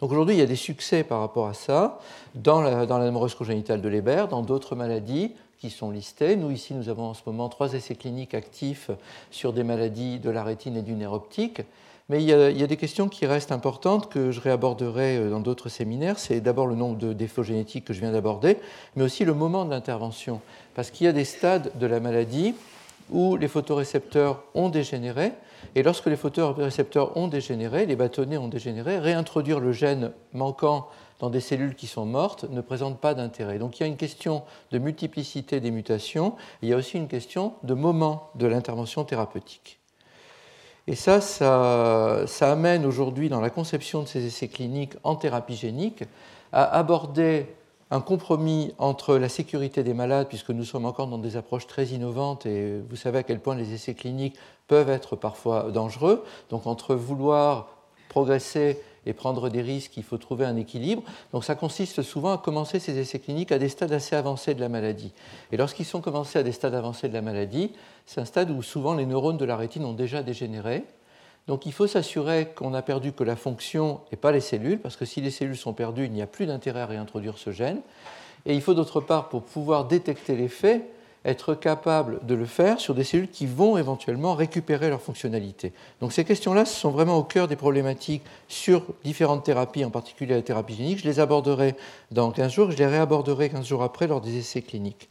Donc 0.00 0.10
aujourd'hui, 0.10 0.34
il 0.34 0.38
y 0.38 0.42
a 0.42 0.46
des 0.46 0.56
succès 0.56 1.04
par 1.04 1.20
rapport 1.20 1.46
à 1.46 1.54
ça 1.54 2.00
dans 2.34 2.60
la, 2.60 2.86
dans 2.86 3.28
congénitale 3.28 3.80
de 3.80 3.88
Leber, 3.88 4.26
dans 4.28 4.42
d'autres 4.42 4.74
maladies 4.74 5.32
qui 5.60 5.70
sont 5.70 5.92
listées. 5.92 6.34
Nous, 6.34 6.50
ici, 6.50 6.74
nous 6.74 6.88
avons 6.88 7.04
en 7.04 7.14
ce 7.14 7.22
moment 7.26 7.48
trois 7.48 7.72
essais 7.74 7.94
cliniques 7.94 8.34
actifs 8.34 8.90
sur 9.30 9.52
des 9.52 9.62
maladies 9.62 10.18
de 10.18 10.28
la 10.28 10.42
rétine 10.42 10.76
et 10.76 10.82
du 10.82 10.94
nerf 10.94 11.12
optique. 11.12 11.62
Mais 12.08 12.22
il 12.22 12.28
y, 12.28 12.32
a, 12.32 12.66
des 12.66 12.76
questions 12.76 13.08
qui 13.08 13.26
restent 13.26 13.52
importantes 13.52 14.10
que 14.10 14.32
je 14.32 14.40
réaborderai 14.40 15.16
euh, 15.16 15.30
dans 15.30 15.40
d'autres 15.40 15.68
séminaires. 15.68 16.18
C'est 16.18 16.40
d'abord 16.40 16.66
le 16.66 16.74
nombre 16.74 16.98
de 16.98 17.12
défauts 17.12 17.42
génétiques 17.42 17.84
que 17.84 17.92
je 17.94 18.00
viens 18.00 18.12
d'aborder, 18.12 18.58
mais 18.96 19.04
aussi 19.04 19.24
le 19.24 19.34
moment 19.34 19.64
de 19.64 19.70
l'intervention. 19.70 20.40
Parce 20.74 20.90
qu'il 20.90 21.06
y 21.06 21.08
a 21.08 21.12
des 21.12 21.24
stades 21.24 21.70
de 21.78 21.86
la 21.86 22.00
maladie 22.00 22.54
où 23.10 23.36
les 23.36 23.48
photorécepteurs 23.48 24.42
ont 24.54 24.68
dégénéré, 24.68 25.32
et 25.74 25.82
lorsque 25.82 26.06
les 26.06 26.16
photorécepteurs 26.16 27.16
ont 27.16 27.28
dégénéré, 27.28 27.86
les 27.86 27.96
bâtonnets 27.96 28.38
ont 28.38 28.48
dégénéré, 28.48 28.98
réintroduire 28.98 29.60
le 29.60 29.72
gène 29.72 30.12
manquant 30.32 30.88
dans 31.20 31.30
des 31.30 31.40
cellules 31.40 31.76
qui 31.76 31.86
sont 31.86 32.04
mortes 32.04 32.46
ne 32.50 32.60
présente 32.60 32.98
pas 32.98 33.14
d'intérêt. 33.14 33.58
Donc 33.58 33.78
il 33.78 33.82
y 33.82 33.84
a 33.84 33.86
une 33.86 33.96
question 33.96 34.42
de 34.72 34.78
multiplicité 34.78 35.60
des 35.60 35.70
mutations, 35.70 36.34
il 36.62 36.68
y 36.68 36.72
a 36.72 36.76
aussi 36.76 36.96
une 36.96 37.08
question 37.08 37.54
de 37.62 37.74
moment 37.74 38.30
de 38.34 38.46
l'intervention 38.46 39.04
thérapeutique. 39.04 39.81
Et 40.88 40.96
ça, 40.96 41.20
ça, 41.20 42.52
amène 42.52 42.84
aujourd'hui, 42.84 43.28
dans 43.28 43.40
la 43.40 43.50
conception 43.50 44.02
de 44.02 44.08
ces 44.08 44.26
essais 44.26 44.48
cliniques 44.48 44.94
en 45.04 45.14
thérapie 45.14 45.54
génique, 45.54 46.04
à 46.52 46.64
aborder 46.76 47.46
un 47.90 48.00
compromis 48.00 48.74
entre 48.78 49.16
la 49.16 49.28
sécurité 49.28 49.84
des 49.84 49.94
malades, 49.94 50.26
puisque 50.28 50.50
nous 50.50 50.64
sommes 50.64 50.86
encore 50.86 51.06
dans 51.06 51.18
des 51.18 51.36
approches 51.36 51.66
très 51.66 51.86
innovantes, 51.86 52.46
et 52.46 52.80
vous 52.88 52.96
savez 52.96 53.18
à 53.18 53.22
quel 53.22 53.38
point 53.38 53.54
les 53.54 53.74
essais 53.74 53.94
cliniques 53.94 54.36
peuvent 54.66 54.90
être 54.90 55.14
parfois 55.14 55.70
dangereux, 55.70 56.24
donc 56.50 56.66
entre 56.66 56.94
vouloir 56.94 57.68
progresser 58.08 58.80
et 59.06 59.12
prendre 59.12 59.48
des 59.48 59.62
risques, 59.62 59.96
il 59.96 60.02
faut 60.02 60.18
trouver 60.18 60.44
un 60.44 60.56
équilibre. 60.56 61.02
Donc 61.32 61.44
ça 61.44 61.54
consiste 61.54 62.02
souvent 62.02 62.32
à 62.32 62.38
commencer 62.38 62.78
ces 62.78 62.98
essais 62.98 63.18
cliniques 63.18 63.52
à 63.52 63.58
des 63.58 63.68
stades 63.68 63.92
assez 63.92 64.16
avancés 64.16 64.54
de 64.54 64.60
la 64.60 64.68
maladie. 64.68 65.12
Et 65.50 65.56
lorsqu'ils 65.56 65.84
sont 65.84 66.00
commencés 66.00 66.38
à 66.38 66.42
des 66.42 66.52
stades 66.52 66.74
avancés 66.74 67.08
de 67.08 67.14
la 67.14 67.22
maladie, 67.22 67.72
c'est 68.06 68.20
un 68.20 68.24
stade 68.24 68.50
où 68.50 68.62
souvent 68.62 68.94
les 68.94 69.06
neurones 69.06 69.38
de 69.38 69.44
la 69.44 69.56
rétine 69.56 69.84
ont 69.84 69.92
déjà 69.92 70.22
dégénéré. 70.22 70.84
Donc 71.48 71.66
il 71.66 71.72
faut 71.72 71.88
s'assurer 71.88 72.50
qu'on 72.54 72.70
n'a 72.70 72.82
perdu 72.82 73.12
que 73.12 73.24
la 73.24 73.36
fonction 73.36 74.00
et 74.12 74.16
pas 74.16 74.30
les 74.30 74.40
cellules, 74.40 74.78
parce 74.78 74.96
que 74.96 75.04
si 75.04 75.20
les 75.20 75.30
cellules 75.30 75.56
sont 75.56 75.72
perdues, 75.72 76.04
il 76.04 76.12
n'y 76.12 76.22
a 76.22 76.26
plus 76.26 76.46
d'intérêt 76.46 76.82
à 76.82 76.86
réintroduire 76.86 77.38
ce 77.38 77.50
gène. 77.50 77.80
Et 78.46 78.54
il 78.54 78.60
faut 78.60 78.74
d'autre 78.74 79.00
part, 79.00 79.28
pour 79.28 79.42
pouvoir 79.42 79.86
détecter 79.86 80.36
l'effet, 80.36 80.82
être 81.24 81.54
capable 81.54 82.24
de 82.26 82.34
le 82.34 82.46
faire 82.46 82.80
sur 82.80 82.94
des 82.94 83.04
cellules 83.04 83.28
qui 83.28 83.46
vont 83.46 83.76
éventuellement 83.76 84.34
récupérer 84.34 84.88
leur 84.88 85.00
fonctionnalité. 85.00 85.72
Donc 86.00 86.12
ces 86.12 86.24
questions-là 86.24 86.64
sont 86.64 86.90
vraiment 86.90 87.16
au 87.16 87.22
cœur 87.22 87.48
des 87.48 87.56
problématiques 87.56 88.22
sur 88.48 88.84
différentes 89.04 89.44
thérapies, 89.44 89.84
en 89.84 89.90
particulier 89.90 90.34
la 90.34 90.42
thérapie 90.42 90.74
génique. 90.74 90.98
Je 90.98 91.04
les 91.04 91.20
aborderai 91.20 91.74
dans 92.10 92.30
15 92.30 92.52
jours, 92.52 92.70
je 92.70 92.76
les 92.76 92.86
réaborderai 92.86 93.50
15 93.50 93.66
jours 93.66 93.82
après 93.82 94.06
lors 94.06 94.20
des 94.20 94.36
essais 94.36 94.62
cliniques. 94.62 95.08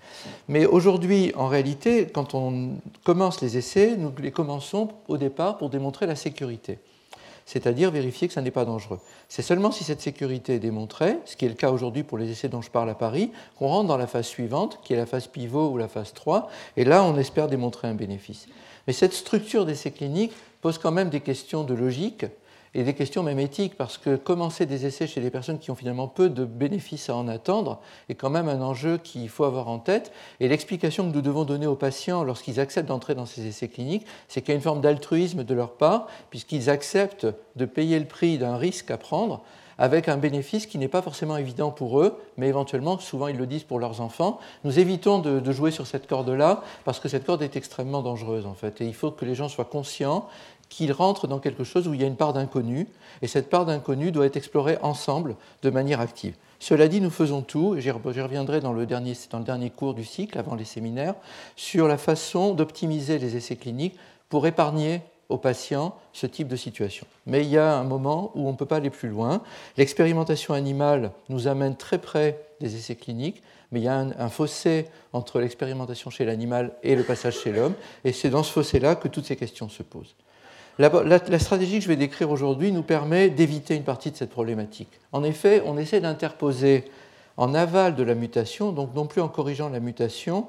Mais 0.48 0.66
aujourd'hui, 0.66 1.32
en 1.36 1.48
réalité, 1.48 2.08
quand 2.08 2.36
on 2.36 2.72
commence 3.04 3.42
les 3.42 3.58
essais, 3.58 3.96
nous 3.98 4.12
les 4.20 4.32
commençons 4.32 4.90
au 5.08 5.18
départ 5.18 5.58
pour 5.58 5.70
démontrer 5.70 6.08
la 6.08 6.16
sécurité 6.16 6.80
c'est-à-dire 7.46 7.92
vérifier 7.92 8.28
que 8.28 8.34
ça 8.34 8.42
n'est 8.42 8.52
pas 8.52 8.66
dangereux. 8.66 9.00
C'est 9.30 9.42
seulement 9.42 9.72
si 9.72 9.84
cette 9.84 10.02
sécurité 10.02 10.56
est 10.56 10.60
démontrée, 10.60 11.18
ce 11.26 11.36
qui 11.36 11.46
est 11.46 11.50
le 11.50 11.56
cas 11.56 11.72
aujourd'hui 11.72 12.04
pour 12.04 12.18
les 12.18 12.30
essais 12.30 12.50
dont 12.50 12.62
je 12.62 12.72
parle 12.72 12.90
à 12.90 12.96
Paris, 12.96 13.32
qu'on 13.58 13.68
rentre 13.68 13.88
dans 13.88 13.98
la 13.98 14.08
phase 14.08 14.28
suivante, 14.28 14.80
qui 14.84 14.94
est 14.94 14.98
la 14.98 15.06
phase 15.06 15.28
pivot 15.28 15.70
ou 15.70 15.78
la 15.78 15.88
phase 15.88 16.14
3, 16.14 16.50
et 16.78 16.84
là 16.84 17.04
on 17.04 17.18
espère 17.18 17.48
démontrer 17.48 17.88
un 17.88 17.96
bénéfice. 17.96 18.48
Mais 18.88 18.94
cette 18.94 19.14
structure 19.14 19.66
d'essais 19.66 19.92
cliniques 19.92 20.34
pose 20.62 20.78
quand 20.78 20.92
même 20.92 21.10
des 21.10 21.22
questions 21.22 21.64
de 21.64 21.74
logique 21.74 22.26
et 22.74 22.84
des 22.84 22.94
questions 22.94 23.24
même 23.24 23.40
éthiques, 23.40 23.76
parce 23.76 23.98
que 23.98 24.16
commencer 24.16 24.66
des 24.66 24.86
essais 24.86 25.08
chez 25.08 25.20
des 25.20 25.30
personnes 25.30 25.60
qui 25.60 25.72
ont 25.72 25.76
finalement 25.76 26.08
peu 26.08 26.30
de 26.30 26.46
bénéfices 26.46 27.10
à 27.10 27.16
en 27.16 27.28
attendre 27.28 27.80
est 28.08 28.16
quand 28.16 28.30
même 28.30 28.48
un 28.48 28.62
enjeu 28.62 28.98
qu'il 28.98 29.28
faut 29.30 29.44
avoir 29.44 29.68
en 29.68 29.80
tête. 29.80 30.12
Et 30.40 30.48
l'explication 30.48 31.10
que 31.10 31.14
nous 31.14 31.22
devons 31.22 31.44
donner 31.44 31.68
aux 31.68 31.76
patients 31.76 32.24
lorsqu'ils 32.24 32.60
acceptent 32.60 32.88
d'entrer 32.88 33.16
dans 33.16 33.26
ces 33.26 33.46
essais 33.46 33.68
cliniques, 33.68 34.06
c'est 34.28 34.42
qu'il 34.42 34.50
y 34.50 34.54
a 34.54 34.56
une 34.56 34.62
forme 34.62 34.82
d'altruisme 34.82 35.44
de 35.44 35.54
leur 35.54 35.74
part, 35.74 36.08
puisqu'ils 36.30 36.70
acceptent 36.70 37.28
de 37.56 37.66
payer 37.66 38.00
le 38.00 38.06
prix 38.06 38.38
d'un 38.38 38.56
risque 38.56 38.90
à 38.92 38.98
prendre 38.98 39.44
avec 39.82 40.10
un 40.10 40.18
bénéfice 40.18 40.68
qui 40.68 40.78
n'est 40.78 40.88
pas 40.88 41.02
forcément 41.02 41.38
évident 41.38 41.72
pour 41.72 42.02
eux, 42.02 42.22
mais 42.38 42.48
éventuellement, 42.48 43.00
souvent 43.00 43.28
ils 43.28 43.36
le 43.36 43.48
disent 43.48 43.64
pour 43.64 43.80
leurs 43.80 44.00
enfants. 44.00 44.40
Nous 44.64 44.78
évitons 44.78 45.18
de, 45.18 45.52
jouer 45.52 45.72
sur 45.72 45.88
cette 45.88 46.06
corde-là 46.06 46.62
parce 46.86 47.00
que 47.00 47.10
cette 47.10 47.26
corde 47.26 47.42
est 47.42 47.56
extrêmement 47.56 48.04
dangereuse 48.04 48.46
en 48.46 48.54
fait. 48.54 48.80
Et 48.82 48.86
il 48.86 48.94
faut 48.94 49.10
que 49.10 49.26
les 49.26 49.34
gens 49.34 49.50
soient 49.50 49.66
conscients 49.66 50.28
qu'il 50.72 50.94
rentre 50.94 51.28
dans 51.28 51.40
quelque 51.40 51.66
chose 51.66 51.88
où 51.88 51.94
il 51.94 52.02
y 52.02 52.04
a 52.04 52.08
une 52.08 52.16
part 52.16 52.32
d'inconnu, 52.32 52.88
et 53.22 53.28
cette 53.28 53.50
part 53.50 53.66
d'inconnu 53.66 54.12
doit 54.12 54.26
être 54.26 54.38
explorée 54.38 54.78
ensemble 54.82 55.36
de 55.62 55.70
manière 55.70 56.00
active. 56.00 56.34
Cela 56.60 56.88
dit, 56.88 57.02
nous 57.02 57.10
faisons 57.10 57.42
tout, 57.42 57.76
et 57.76 57.82
j'y 57.82 57.92
reviendrai 57.92 58.62
dans 58.62 58.72
le, 58.72 58.86
dernier, 58.86 59.70
cours 59.70 59.94
du 59.94 60.06
cycle, 60.06 60.40
avant 60.40 60.56
les 60.56 60.64
séminaires, 60.64 61.16
sur 61.58 61.90
la 61.90 61.98
façon 61.98 62.54
d'optimiser 62.54 63.20
les 63.20 63.36
essais 63.36 63.58
cliniques 63.58 63.98
pour 64.30 64.48
épargner 64.48 65.02
aux 65.28 65.38
patients 65.38 65.94
ce 66.14 66.26
type 66.26 66.48
de 66.48 66.56
situation. 66.56 67.06
Mais 67.26 67.42
il 67.42 67.50
y 67.50 67.58
a 67.58 67.76
un 67.76 67.84
moment 67.84 68.32
où 68.36 68.48
on 68.48 68.54
ne 68.54 68.58
peut 68.58 68.66
pas 68.66 68.78
aller 68.78 68.90
plus 68.90 69.10
loin. 69.10 69.42
L'expérimentation 69.76 70.54
animale 70.54 71.12
nous 71.28 71.48
amène 71.48 71.76
très 71.76 71.98
près 71.98 72.40
des 72.62 72.76
essais 72.78 72.96
cliniques, 72.96 73.44
mais 73.74 73.82
il 73.82 73.84
y 73.84 73.90
a 73.90 73.98
un 73.98 74.30
fossé 74.30 74.88
entre 75.12 75.42
l'expérimentation 75.42 76.10
chez 76.10 76.24
l'animal 76.24 76.72
et 76.82 76.96
le 76.96 77.04
passage 77.04 77.40
chez 77.40 77.52
l'homme, 77.52 77.74
et 78.06 78.14
c'est 78.14 78.30
dans 78.30 78.44
ce 78.44 78.52
fossé-là 78.54 78.96
que 78.96 79.10
toutes 79.10 79.26
ces 79.26 79.36
questions 79.36 79.68
se 79.68 79.84
posent. 79.84 80.16
La, 80.82 81.38
stratégie 81.38 81.78
que 81.78 81.84
je 81.84 81.88
vais 81.88 81.96
décrire 81.96 82.32
aujourd'hui 82.32 82.72
nous 82.72 82.82
permet 82.82 83.30
d'éviter 83.30 83.76
une 83.76 83.84
partie 83.84 84.10
de 84.10 84.16
cette 84.16 84.32
problématique. 84.32 84.90
En 85.12 85.24
effet, 85.24 85.62
on 85.64 85.78
essaie 85.78 86.00
d'interposer 86.00 86.86
en 87.38 87.54
aval 87.54 87.94
de 87.94 88.02
la 88.02 88.16
mutation, 88.16 88.72
donc 88.72 88.96
non 88.96 89.06
plus 89.06 89.22
en 89.22 89.28
corrigeant 89.28 89.70
la 89.70 89.80
mutation, 89.80 90.48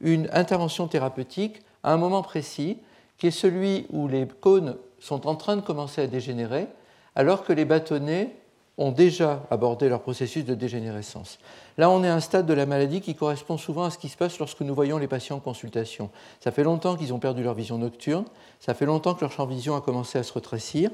une 0.00 0.30
intervention 0.32 0.88
thérapeutique 0.88 1.60
à 1.82 1.92
un 1.92 1.98
moment 1.98 2.22
précis, 2.22 2.78
qui 3.18 3.26
est 3.26 3.30
celui 3.30 3.84
où 3.90 4.08
les 4.08 4.26
cônes 4.26 4.76
sont 5.00 5.26
en 5.26 5.34
train 5.34 5.56
de 5.56 5.60
commencer 5.60 6.00
à 6.00 6.06
dégénérer, 6.06 6.66
alors 7.14 7.44
que 7.44 7.52
les 7.52 7.66
bâtonnets 7.66 8.34
ont 8.76 8.90
déjà 8.90 9.42
abordé 9.50 9.88
leur 9.88 10.00
processus 10.00 10.44
de 10.44 10.54
dégénérescence. 10.54 11.38
Là, 11.78 11.90
on 11.90 12.02
est 12.02 12.08
à 12.08 12.14
un 12.14 12.20
stade 12.20 12.46
de 12.46 12.54
la 12.54 12.66
maladie 12.66 13.00
qui 13.00 13.14
correspond 13.14 13.56
souvent 13.56 13.84
à 13.84 13.90
ce 13.90 13.98
qui 13.98 14.08
se 14.08 14.16
passe 14.16 14.38
lorsque 14.38 14.60
nous 14.60 14.74
voyons 14.74 14.98
les 14.98 15.06
patients 15.06 15.36
en 15.36 15.40
consultation. 15.40 16.10
Ça 16.40 16.50
fait 16.50 16.64
longtemps 16.64 16.96
qu'ils 16.96 17.12
ont 17.12 17.18
perdu 17.18 17.42
leur 17.42 17.54
vision 17.54 17.78
nocturne, 17.78 18.24
ça 18.60 18.74
fait 18.74 18.86
longtemps 18.86 19.14
que 19.14 19.20
leur 19.20 19.32
champ 19.32 19.46
de 19.46 19.52
vision 19.52 19.76
a 19.76 19.80
commencé 19.80 20.18
à 20.18 20.22
se 20.22 20.32
rétrécir. 20.32 20.90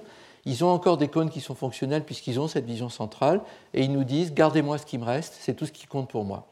Ils 0.47 0.65
ont 0.65 0.71
encore 0.71 0.97
des 0.97 1.09
cônes 1.09 1.31
qui 1.31 1.41
sont 1.41 1.55
fonctionnels 1.55 2.05
puisqu'ils 2.05 2.41
ont 2.41 2.49
cette 2.49 2.65
vision 2.65 2.89
centrale 2.89 3.41
et 3.75 3.83
ils 3.83 3.93
nous 3.93 4.05
disent 4.05 4.33
Gardez-moi 4.33 4.79
ce 4.79 4.87
qui 4.87 4.99
me 4.99 5.05
reste, 5.05 5.37
c'est 5.39 5.55
tout 5.55 5.67
ce 5.67 5.73
qui 5.73 5.87
compte 5.87 6.09
pour 6.09 6.25
moi. 6.25 6.47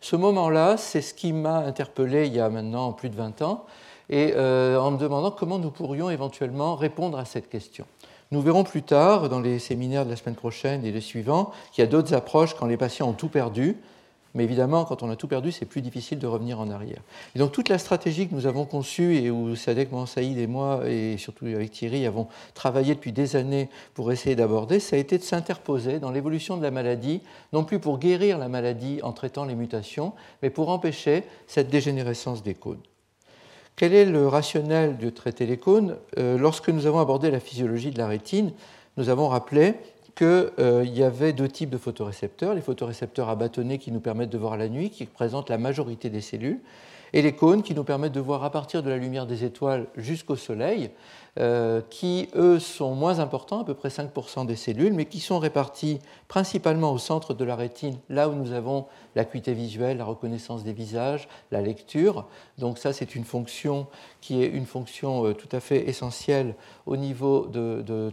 Ce 0.00 0.16
moment-là, 0.16 0.76
c'est 0.76 1.00
ce 1.00 1.14
qui 1.14 1.32
m'a 1.32 1.58
interpellé 1.58 2.26
il 2.26 2.34
y 2.34 2.40
a 2.40 2.50
maintenant 2.50 2.92
plus 2.92 3.08
de 3.08 3.16
20 3.16 3.42
ans 3.42 3.64
et 4.10 4.34
euh, 4.36 4.78
en 4.78 4.90
me 4.90 4.98
demandant 4.98 5.30
comment 5.30 5.58
nous 5.58 5.70
pourrions 5.70 6.10
éventuellement 6.10 6.74
répondre 6.74 7.18
à 7.18 7.24
cette 7.24 7.48
question. 7.48 7.86
Nous 8.34 8.42
verrons 8.42 8.64
plus 8.64 8.82
tard, 8.82 9.28
dans 9.28 9.38
les 9.38 9.60
séminaires 9.60 10.04
de 10.04 10.10
la 10.10 10.16
semaine 10.16 10.34
prochaine 10.34 10.84
et 10.84 10.90
les 10.90 11.00
suivants, 11.00 11.52
qu'il 11.70 11.84
y 11.84 11.86
a 11.86 11.88
d'autres 11.88 12.14
approches 12.14 12.54
quand 12.54 12.66
les 12.66 12.76
patients 12.76 13.08
ont 13.08 13.12
tout 13.12 13.28
perdu. 13.28 13.76
Mais 14.34 14.42
évidemment, 14.42 14.84
quand 14.84 15.04
on 15.04 15.10
a 15.10 15.14
tout 15.14 15.28
perdu, 15.28 15.52
c'est 15.52 15.66
plus 15.66 15.82
difficile 15.82 16.18
de 16.18 16.26
revenir 16.26 16.58
en 16.58 16.68
arrière. 16.68 16.98
Et 17.36 17.38
donc 17.38 17.52
toute 17.52 17.68
la 17.68 17.78
stratégie 17.78 18.26
que 18.26 18.34
nous 18.34 18.48
avons 18.48 18.64
conçue 18.64 19.14
et 19.18 19.30
où 19.30 19.54
Sadek 19.54 19.92
Mansaïd 19.92 20.36
et 20.36 20.48
moi, 20.48 20.80
et 20.84 21.16
surtout 21.16 21.46
avec 21.46 21.70
Thierry, 21.70 22.06
avons 22.06 22.26
travaillé 22.54 22.96
depuis 22.96 23.12
des 23.12 23.36
années 23.36 23.68
pour 23.94 24.10
essayer 24.10 24.34
d'aborder, 24.34 24.80
ça 24.80 24.96
a 24.96 24.98
été 24.98 25.16
de 25.16 25.22
s'interposer 25.22 26.00
dans 26.00 26.10
l'évolution 26.10 26.56
de 26.56 26.62
la 26.64 26.72
maladie, 26.72 27.22
non 27.52 27.62
plus 27.62 27.78
pour 27.78 28.00
guérir 28.00 28.36
la 28.36 28.48
maladie 28.48 28.98
en 29.04 29.12
traitant 29.12 29.44
les 29.44 29.54
mutations, 29.54 30.12
mais 30.42 30.50
pour 30.50 30.70
empêcher 30.70 31.22
cette 31.46 31.68
dégénérescence 31.68 32.42
des 32.42 32.54
cônes. 32.54 32.82
Quel 33.76 33.92
est 33.92 34.04
le 34.04 34.28
rationnel 34.28 34.98
de 34.98 35.10
traiter 35.10 35.46
les 35.46 35.56
cônes? 35.56 35.96
Euh, 36.18 36.38
Lorsque 36.38 36.68
nous 36.68 36.86
avons 36.86 37.00
abordé 37.00 37.30
la 37.32 37.40
physiologie 37.40 37.90
de 37.90 37.98
la 37.98 38.06
rétine, 38.06 38.52
nous 38.96 39.08
avons 39.08 39.26
rappelé 39.26 39.74
qu'il 40.14 40.50
euh, 40.60 40.84
y 40.84 41.02
avait 41.02 41.32
deux 41.32 41.48
types 41.48 41.70
de 41.70 41.78
photorécepteurs, 41.78 42.54
les 42.54 42.60
photorécepteurs 42.60 43.28
à 43.28 43.34
bâtonnets 43.34 43.78
qui 43.78 43.90
nous 43.90 43.98
permettent 43.98 44.30
de 44.30 44.38
voir 44.38 44.56
la 44.56 44.68
nuit, 44.68 44.90
qui 44.90 45.04
représentent 45.04 45.50
la 45.50 45.58
majorité 45.58 46.08
des 46.08 46.20
cellules, 46.20 46.60
et 47.14 47.22
les 47.22 47.32
cônes 47.32 47.62
qui 47.62 47.74
nous 47.74 47.84
permettent 47.84 48.12
de 48.12 48.20
voir 48.20 48.42
à 48.42 48.50
partir 48.50 48.82
de 48.82 48.90
la 48.90 48.96
lumière 48.96 49.24
des 49.24 49.44
étoiles 49.44 49.86
jusqu'au 49.96 50.34
Soleil, 50.34 50.90
euh, 51.38 51.80
qui 51.88 52.28
eux 52.34 52.58
sont 52.58 52.96
moins 52.96 53.20
importants, 53.20 53.60
à 53.60 53.64
peu 53.64 53.74
près 53.74 53.88
5% 53.88 54.46
des 54.46 54.56
cellules, 54.56 54.92
mais 54.92 55.04
qui 55.04 55.20
sont 55.20 55.38
répartis 55.38 56.00
principalement 56.26 56.92
au 56.92 56.98
centre 56.98 57.32
de 57.32 57.44
la 57.44 57.54
rétine, 57.54 57.98
là 58.08 58.28
où 58.28 58.34
nous 58.34 58.50
avons 58.50 58.86
l'acuité 59.14 59.54
visuelle, 59.54 59.98
la 59.98 60.04
reconnaissance 60.04 60.64
des 60.64 60.72
visages, 60.72 61.28
la 61.52 61.62
lecture. 61.62 62.26
Donc 62.58 62.78
ça, 62.78 62.92
c'est 62.92 63.14
une 63.14 63.24
fonction 63.24 63.86
qui 64.20 64.42
est 64.42 64.48
une 64.48 64.66
fonction 64.66 65.24
euh, 65.24 65.34
tout 65.34 65.48
à 65.52 65.60
fait 65.60 65.88
essentielle 65.88 66.56
au 66.84 66.96
niveau 66.96 67.46
de, 67.46 67.82
de 67.86 68.10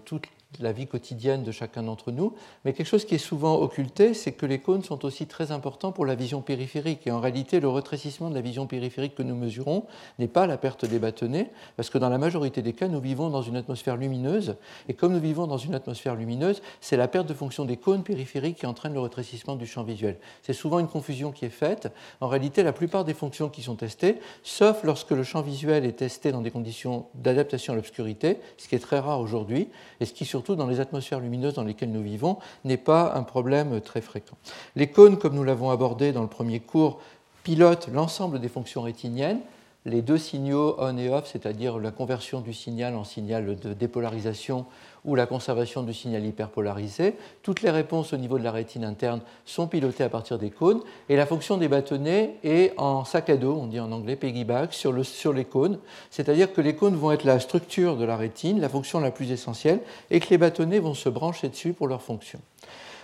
la 0.60 0.72
vie 0.72 0.88
quotidienne 0.88 1.44
de 1.44 1.52
chacun 1.52 1.84
d'entre 1.84 2.12
nous, 2.12 2.34
mais 2.66 2.74
quelque 2.74 2.88
chose 2.88 3.06
qui 3.06 3.16
est 3.16 3.20
souvent 3.20 3.56
occulté, 3.56 4.14
c'est 4.14 4.34
que 4.34 4.46
les 4.46 4.60
cônes 4.60 4.84
sont 4.84 5.06
aussi 5.06 5.26
très 5.26 5.52
importants 5.52 5.92
pour 5.92 6.06
la 6.06 6.16
vision 6.16 6.42
périphérique. 6.42 7.08
Et 7.08 7.12
en 7.12 7.20
réalité, 7.20 7.60
le 7.60 7.70
rétrécissement 7.70 8.30
de 8.30 8.36
la 8.36 8.42
vision 8.42 8.68
périphérique 8.68 9.16
que 9.16 9.24
nous 9.24 9.36
mesurons 9.36 9.86
n'est 10.20 10.28
pas 10.28 10.48
la 10.48 10.58
perte 10.58 10.86
des 10.86 11.00
bâtonnets, 11.00 11.52
parce 11.78 11.90
que 11.90 11.98
dans 11.98 12.10
la 12.10 12.18
majorité 12.18 12.62
des 12.62 12.74
cas, 12.74 12.88
nous 12.88 13.00
vivons 13.00 13.30
dans 13.30 13.42
une 13.42 13.56
atmosphère 13.56 13.96
lumineuse, 13.96 14.56
et 14.90 14.94
comme 14.94 15.14
nous 15.14 15.20
vivons 15.20 15.48
dans 15.48 15.58
une 15.58 15.74
atmosphère 15.74 16.16
lumineuse, 16.16 16.62
c'est 16.82 16.98
la 16.98 17.08
perte 17.08 17.28
de 17.28 17.34
fonction 17.34 17.66
des 17.66 17.78
cônes 17.78 18.04
périphériques 18.04 18.58
qui 18.58 18.66
entraîne 18.66 18.94
le 18.94 19.00
rétrécissement 19.00 19.56
du 19.56 19.66
champ 19.66 19.84
visuel. 19.84 20.18
C'est 20.44 20.54
souvent 20.54 20.80
une 20.80 20.88
confusion 20.88 21.32
qui 21.32 21.46
est 21.46 21.50
faite. 21.50 21.92
En 22.20 22.28
réalité, 22.28 22.64
la 22.64 22.74
plupart 22.74 23.06
des 23.06 23.14
fonctions 23.14 23.50
qui 23.50 23.62
sont 23.62 23.76
testées, 23.76 24.20
sauf 24.44 24.84
lorsque 24.84 25.12
le 25.12 25.24
champ 25.24 25.42
visuel 25.42 25.86
est 25.86 25.94
testé 25.94 26.32
dans 26.32 26.42
des 26.42 26.52
conditions 26.52 27.06
d'adaptation 27.16 27.74
à 27.74 27.76
l'obscurité, 27.76 28.38
ce 28.58 28.68
qui 28.68 28.76
est 28.76 28.80
très 28.80 29.00
rare 29.00 29.20
aujourd'hui, 29.20 29.70
et 30.00 30.06
ce 30.06 30.14
qui 30.14 30.26
surtout 30.26 30.41
surtout 30.42 30.56
dans 30.56 30.66
les 30.66 30.80
atmosphères 30.80 31.20
lumineuses 31.20 31.54
dans 31.54 31.64
lesquelles 31.64 31.92
nous 31.92 32.02
vivons, 32.02 32.40
n'est 32.66 32.76
pas 32.76 33.14
un 33.14 33.22
problème 33.22 33.80
très 33.80 34.02
fréquent. 34.02 34.36
Les 34.76 34.88
cônes, 34.88 35.20
comme 35.20 35.36
nous 35.36 35.44
l'avons 35.44 35.70
abordé 35.70 36.14
dans 36.14 36.24
le 36.24 36.28
premier 36.28 36.60
cours, 36.60 37.00
pilotent 37.44 37.90
l'ensemble 37.94 38.40
des 38.40 38.48
fonctions 38.48 38.82
rétiniennes, 38.82 39.42
les 39.86 40.02
deux 40.02 40.18
signaux 40.18 40.76
on 40.80 40.98
et 40.98 41.10
off, 41.10 41.30
c'est-à-dire 41.32 41.78
la 41.78 41.92
conversion 41.92 42.42
du 42.42 42.56
signal 42.56 42.96
en 42.96 43.04
signal 43.04 43.56
de 43.56 43.74
dépolarisation 43.74 44.66
ou 45.06 45.16
la 45.16 45.26
conservation 45.26 45.84
du 45.84 45.94
signal 45.94 46.26
hyperpolarisé. 46.26 47.16
Toutes 47.44 47.62
les 47.62 47.72
réponses 47.72 48.14
au 48.14 48.18
niveau 48.18 48.38
de 48.38 48.44
la 48.44 48.52
rétine 48.52 48.84
interne 48.84 49.22
sont 49.46 49.68
pilotées 49.68 50.04
à 50.04 50.10
partir 50.10 50.38
des 50.38 50.52
cônes 50.52 50.82
et 51.10 51.16
la 51.16 51.26
fonction 51.26 51.58
des 51.58 51.68
bâtonnets 51.68 52.36
est 52.44 52.74
en 52.78 53.04
sac 53.06 53.30
à 53.30 53.38
dos, 53.38 53.58
on 53.60 53.68
dit 53.68 53.80
en 53.80 53.92
anglais 53.92 54.16
piggyback, 54.16 54.74
sur, 54.74 54.92
le, 54.92 55.04
sur 55.04 55.34
les 55.34 55.46
cônes. 55.46 55.80
C'est-à-dire 56.10 56.54
que 56.54 56.62
les 56.62 56.76
cônes 56.76 56.96
vont 56.96 57.12
être 57.12 57.24
la 57.24 57.40
structure 57.40 57.98
de 57.98 58.06
la 58.06 58.18
rétine, 58.18 58.60
la 58.60 58.70
fonction 58.70 59.00
la 59.00 59.12
plus 59.12 59.32
essentielle, 59.32 59.80
et 60.10 60.20
que 60.20 60.30
les 60.30 60.38
bâtonnets 60.38 60.80
vont 60.80 60.94
se 60.94 61.10
brancher 61.10 61.50
dessus 61.50 61.74
pour 61.74 61.88
leur 61.88 62.02
fonction. 62.02 62.40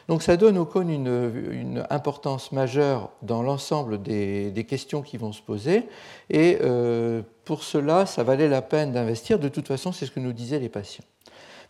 Donc 0.08 0.24
ça 0.24 0.38
donne 0.38 0.58
aux 0.58 0.66
cônes 0.66 0.90
une, 0.90 1.86
importance 1.90 2.52
majeure 2.52 3.12
dans 3.22 3.44
l'ensemble 3.44 4.02
des, 4.02 4.66
questions 4.68 5.02
qui 5.02 5.18
vont 5.18 5.34
se 5.34 5.42
poser. 5.42 5.84
Et 6.30 6.60
euh, 6.62 7.22
pour 7.44 7.64
cela, 7.64 8.06
ça 8.06 8.24
valait 8.24 8.48
la 8.48 8.62
peine 8.62 8.94
d'investir. 8.94 9.38
De 9.38 9.50
toute 9.50 9.68
façon, 9.68 9.92
c'est 9.92 10.06
ce 10.06 10.12
que 10.12 10.20
nous 10.20 10.34
disaient 10.34 10.60
les 10.60 10.70
patients. 10.70 11.04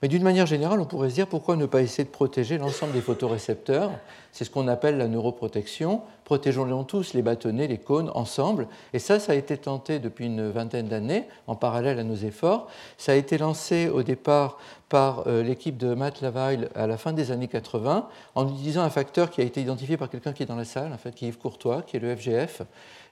Mais 0.01 0.07
d'une 0.07 0.23
manière 0.23 0.45
générale, 0.45 0.79
on 0.79 0.85
pourrait 0.85 1.09
se 1.09 1.15
dire 1.15 1.27
pourquoi 1.27 1.55
ne 1.55 1.65
pas 1.65 1.81
essayer 1.81 2.03
de 2.03 2.09
protéger 2.09 2.57
l'ensemble 2.57 2.93
des 2.93 3.01
photorécepteurs? 3.01 3.91
C'est 4.31 4.45
ce 4.45 4.51
qu'on 4.51 4.67
appelle 4.67 4.97
la 4.97 5.07
neuroprotection, 5.07 6.01
protégeons-les 6.27 6.85
tous, 6.85 7.13
les 7.13 7.21
bâtonnets, 7.21 7.67
les 7.67 7.77
cônes, 7.77 8.11
ensemble. 8.13 8.67
Et 8.91 8.99
ça, 8.99 9.17
ça 9.17 9.31
a 9.31 9.35
été 9.35 9.55
tenté 9.55 9.97
depuis 9.97 10.25
une 10.25 10.49
vingtaine 10.49 10.89
d'années, 10.89 11.23
en 11.47 11.55
parallèle 11.55 11.99
à 11.99 12.03
nos 12.03 12.17
efforts. 12.17 12.67
Ça 12.97 13.13
a 13.13 13.15
été 13.15 13.37
lancé 13.37 13.87
au 13.87 14.03
départ 14.03 14.57
par 14.89 15.27
euh, 15.27 15.43
l'équipe 15.43 15.77
de 15.77 15.93
Matt 15.93 16.21
Laval 16.21 16.69
à 16.75 16.87
la 16.87 16.97
fin 16.97 17.13
des 17.13 17.31
années 17.31 17.47
80, 17.47 18.07
en 18.35 18.49
utilisant 18.49 18.81
un 18.81 18.89
facteur 18.89 19.29
qui 19.29 19.41
a 19.41 19.43
été 19.43 19.61
identifié 19.61 19.97
par 19.97 20.09
quelqu'un 20.09 20.33
qui 20.33 20.43
est 20.43 20.45
dans 20.45 20.55
la 20.55 20.65
salle, 20.65 20.93
en 20.93 20.97
fait, 20.97 21.13
qui 21.13 21.25
est 21.25 21.29
Yves 21.29 21.37
Courtois, 21.37 21.81
qui 21.81 21.97
est 21.97 21.99
le 21.99 22.15
FGF, 22.15 22.61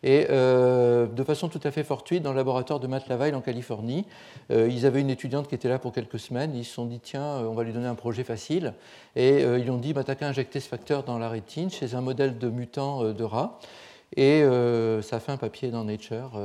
et 0.04 0.28
euh, 0.30 1.08
de 1.08 1.24
façon 1.24 1.50
tout 1.50 1.60
à 1.64 1.72
fait 1.72 1.84
fortuite, 1.84 2.22
dans 2.22 2.32
le 2.32 2.38
laboratoire 2.38 2.80
de 2.80 2.88
Matt 2.88 3.08
Laval 3.10 3.34
en 3.34 3.42
Californie, 3.42 4.06
euh, 4.52 4.70
ils 4.70 4.86
avaient 4.86 5.02
une 5.02 5.10
étudiante 5.10 5.48
qui 5.48 5.56
était 5.56 5.68
là 5.68 5.80
pour 5.80 5.94
quelques 5.94 6.20
semaines. 6.20 6.54
Ils 6.56 6.64
se 6.64 6.74
sont 6.74 6.86
dit 6.86 7.00
tiens, 7.00 7.40
on 7.40 7.54
va 7.54 7.64
lui 7.64 7.74
donner 7.74 7.88
un 7.88 7.96
projet 7.96 8.24
facile. 8.24 8.74
Et 9.16 9.42
ils 9.42 9.72
ont 9.72 9.78
dit 9.78 9.94
bah, 9.94 10.04
t'as 10.04 10.16
qu'à 10.16 10.28
injecter 10.28 10.60
ce 10.60 10.68
facteur 10.68 11.04
dans 11.04 11.18
la 11.18 11.30
rétine 11.30 11.72
chez 11.72 11.96
un 11.96 12.02
modèle 12.02 12.38
de 12.38 12.50
mutant 12.50 13.05
de 13.14 13.24
rat. 13.24 13.60
Et 14.18 14.44
ça 15.02 15.18
a 15.18 15.20
fait 15.20 15.32
un 15.32 15.38
papier 15.38 15.72
dans 15.72 15.84
Nature, 15.84 16.40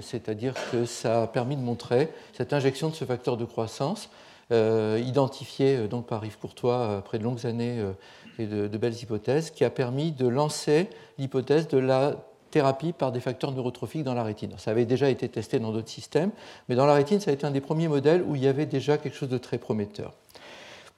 c'est-à-dire 0.00 0.52
que 0.70 0.84
ça 0.84 1.22
a 1.22 1.26
permis 1.26 1.56
de 1.56 1.62
montrer 1.62 2.10
cette 2.34 2.52
injection 2.52 2.90
de 2.90 2.94
ce 2.94 3.04
facteur 3.04 3.36
de 3.36 3.46
croissance 3.46 4.10
euh, 4.50 4.98
identifié 5.04 5.76
euh, 5.76 5.88
donc 5.88 6.06
par 6.06 6.24
Yves 6.24 6.38
Courtois 6.38 6.96
après 6.96 7.18
de 7.18 7.24
longues 7.24 7.44
années 7.44 7.80
euh, 7.80 7.92
et 8.38 8.46
de, 8.46 8.78
belles 8.78 8.94
hypothèses, 8.94 9.50
qui 9.50 9.62
a 9.62 9.68
permis 9.68 10.10
de 10.10 10.26
lancer 10.26 10.88
l'hypothèse 11.18 11.68
de 11.68 11.76
la 11.76 12.16
thérapie 12.50 12.94
par 12.94 13.12
des 13.12 13.20
facteurs 13.20 13.52
neurotrophiques 13.52 14.04
dans 14.04 14.14
la 14.14 14.22
rétine. 14.22 14.54
Ça 14.56 14.70
avait 14.70 14.86
déjà 14.86 15.10
été 15.10 15.28
testé 15.28 15.58
dans 15.58 15.70
d'autres 15.70 15.90
systèmes, 15.90 16.30
mais 16.70 16.76
dans 16.76 16.86
la 16.86 16.94
rétine, 16.94 17.20
ça 17.20 17.30
a 17.30 17.34
été 17.34 17.44
un 17.44 17.50
des 17.50 17.60
premiers 17.60 17.88
modèles 17.88 18.22
où 18.26 18.36
il 18.36 18.42
y 18.42 18.46
avait 18.46 18.64
déjà 18.64 18.96
quelque 18.96 19.16
chose 19.16 19.28
de 19.28 19.36
très 19.36 19.58
prometteur. 19.58 20.14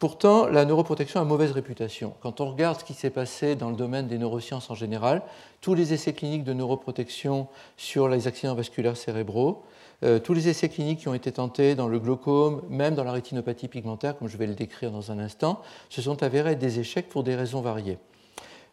Pourtant, 0.01 0.47
la 0.47 0.65
neuroprotection 0.65 1.21
a 1.21 1.25
mauvaise 1.25 1.51
réputation. 1.51 2.15
Quand 2.23 2.41
on 2.41 2.51
regarde 2.51 2.81
ce 2.81 2.85
qui 2.87 2.95
s'est 2.95 3.11
passé 3.11 3.55
dans 3.55 3.69
le 3.69 3.77
domaine 3.77 4.09
des 4.09 4.17
neurosciences 4.17 4.71
en 4.71 4.75
général, 4.75 5.21
tous 5.61 5.75
les 5.75 5.93
essais 5.93 6.15
cliniques 6.15 6.43
de 6.43 6.55
neuroprotection 6.55 7.49
sur 7.77 8.09
les 8.09 8.27
accidents 8.27 8.55
vasculaires 8.55 8.97
cérébraux, 8.97 9.63
euh, 10.03 10.19
tous 10.19 10.33
les 10.33 10.49
essais 10.49 10.71
cliniques 10.71 11.01
qui 11.01 11.09
ont 11.09 11.15
été 11.15 11.33
tentés 11.33 11.75
dans 11.75 11.87
le 11.87 11.99
glaucome, 11.99 12.63
même 12.71 12.95
dans 12.95 13.05
la 13.05 13.13
rétinopathie 13.13 13.69
pigmentaire, 13.69 14.17
comme 14.17 14.29
je 14.29 14.39
vais 14.39 14.47
le 14.47 14.55
décrire 14.55 14.91
dans 14.91 15.13
un 15.13 15.19
instant, 15.19 15.61
se 15.91 16.01
sont 16.01 16.23
avérés 16.23 16.57
des 16.57 16.81
échecs 16.81 17.11
pour 17.11 17.23
des 17.23 17.37
raisons 17.37 17.61
variées. 17.61 17.99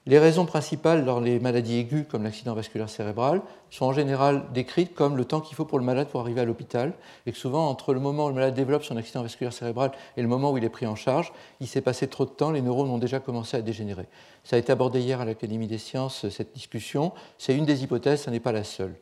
Les 0.07 0.19
raisons 0.19 0.45
principales 0.45 1.03
dans 1.03 1.19
les 1.19 1.37
maladies 1.37 1.79
aiguës, 1.79 2.05
comme 2.09 2.23
l'accident 2.23 2.53
vasculaire 2.53 2.89
cérébral, 2.89 3.41
sont 3.69 3.87
en 3.87 3.91
général 3.91 4.45
décrites 4.53 4.95
comme 4.95 5.17
le 5.17 5.25
temps 5.25 5.41
qu'il 5.41 5.57
faut 5.57 5.65
pour 5.65 5.79
le 5.79 5.83
malade 5.83 6.07
pour 6.07 6.21
arriver 6.21 6.39
à 6.39 6.45
l'hôpital, 6.45 6.93
et 7.25 7.33
que 7.33 7.37
souvent, 7.37 7.67
entre 7.67 7.93
le 7.93 7.99
moment 7.99 8.27
où 8.27 8.29
le 8.29 8.35
malade 8.35 8.53
développe 8.53 8.85
son 8.85 8.95
accident 8.95 9.21
vasculaire 9.21 9.51
cérébral 9.51 9.91
et 10.15 10.21
le 10.21 10.29
moment 10.29 10.51
où 10.51 10.57
il 10.57 10.63
est 10.63 10.69
pris 10.69 10.87
en 10.87 10.95
charge, 10.95 11.33
il 11.59 11.67
s'est 11.67 11.81
passé 11.81 12.07
trop 12.07 12.23
de 12.23 12.29
temps, 12.29 12.51
les 12.51 12.61
neurones 12.61 12.89
ont 12.89 12.99
déjà 12.99 13.19
commencé 13.19 13.57
à 13.57 13.61
dégénérer. 13.61 14.05
Ça 14.45 14.55
a 14.55 14.59
été 14.59 14.71
abordé 14.71 15.01
hier 15.01 15.19
à 15.19 15.25
l'Académie 15.25 15.67
des 15.67 15.77
sciences, 15.77 16.29
cette 16.29 16.53
discussion. 16.53 17.11
C'est 17.37 17.57
une 17.57 17.65
des 17.65 17.83
hypothèses, 17.83 18.21
ce 18.21 18.29
n'est 18.29 18.39
pas 18.39 18.53
la 18.53 18.63
seule. 18.63 18.95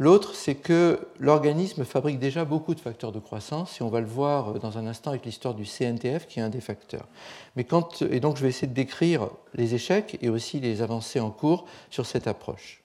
L'autre, 0.00 0.34
c'est 0.34 0.54
que 0.54 1.08
l'organisme 1.18 1.84
fabrique 1.84 2.20
déjà 2.20 2.44
beaucoup 2.44 2.74
de 2.74 2.80
facteurs 2.80 3.10
de 3.10 3.18
croissance, 3.18 3.80
et 3.80 3.82
on 3.82 3.88
va 3.88 4.00
le 4.00 4.06
voir 4.06 4.54
dans 4.60 4.78
un 4.78 4.86
instant 4.86 5.10
avec 5.10 5.24
l'histoire 5.24 5.54
du 5.54 5.64
CNTF, 5.64 6.28
qui 6.28 6.38
est 6.38 6.42
un 6.42 6.50
des 6.50 6.60
facteurs. 6.60 7.08
Mais 7.56 7.64
quand, 7.64 8.02
et 8.02 8.20
donc 8.20 8.36
je 8.36 8.42
vais 8.42 8.48
essayer 8.48 8.68
de 8.68 8.74
décrire 8.74 9.28
les 9.54 9.74
échecs 9.74 10.16
et 10.22 10.28
aussi 10.28 10.60
les 10.60 10.82
avancées 10.82 11.18
en 11.18 11.30
cours 11.30 11.66
sur 11.90 12.06
cette 12.06 12.28
approche. 12.28 12.80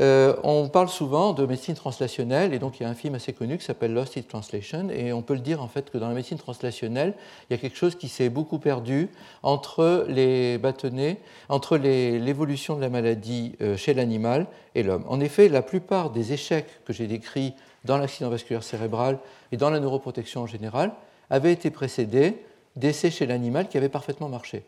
Euh, 0.00 0.34
on 0.44 0.68
parle 0.70 0.88
souvent 0.88 1.34
de 1.34 1.44
médecine 1.44 1.74
translationnelle, 1.74 2.54
et 2.54 2.58
donc 2.58 2.80
il 2.80 2.84
y 2.84 2.86
a 2.86 2.88
un 2.88 2.94
film 2.94 3.14
assez 3.14 3.34
connu 3.34 3.58
qui 3.58 3.64
s'appelle 3.64 3.92
Lost 3.92 4.16
in 4.16 4.22
Translation, 4.22 4.88
et 4.88 5.12
on 5.12 5.20
peut 5.20 5.34
le 5.34 5.40
dire 5.40 5.62
en 5.62 5.68
fait 5.68 5.90
que 5.90 5.98
dans 5.98 6.08
la 6.08 6.14
médecine 6.14 6.38
translationnelle, 6.38 7.12
il 7.48 7.52
y 7.52 7.54
a 7.54 7.58
quelque 7.58 7.76
chose 7.76 7.96
qui 7.96 8.08
s'est 8.08 8.30
beaucoup 8.30 8.58
perdu 8.58 9.10
entre 9.42 10.06
les 10.08 10.56
bâtonnets, 10.56 11.18
entre 11.50 11.76
l'évolution 11.76 12.76
de 12.76 12.80
la 12.80 12.88
maladie 12.88 13.56
euh, 13.60 13.76
chez 13.76 13.92
l'animal 13.92 14.46
et 14.74 14.82
l'homme. 14.82 15.04
En 15.06 15.20
effet, 15.20 15.50
la 15.50 15.62
plupart 15.62 16.08
des 16.10 16.32
échecs 16.32 16.80
que 16.86 16.94
j'ai 16.94 17.06
décrits 17.06 17.52
dans 17.84 17.98
l'accident 17.98 18.30
vasculaire 18.30 18.62
cérébral 18.62 19.18
et 19.52 19.58
dans 19.58 19.70
la 19.70 19.80
neuroprotection 19.80 20.42
en 20.42 20.46
général 20.46 20.92
avaient 21.28 21.52
été 21.52 21.70
précédés 21.70 22.42
d'essais 22.76 23.10
chez 23.10 23.26
l'animal 23.26 23.68
qui 23.68 23.76
avaient 23.76 23.88
parfaitement 23.90 24.28
marché. 24.28 24.64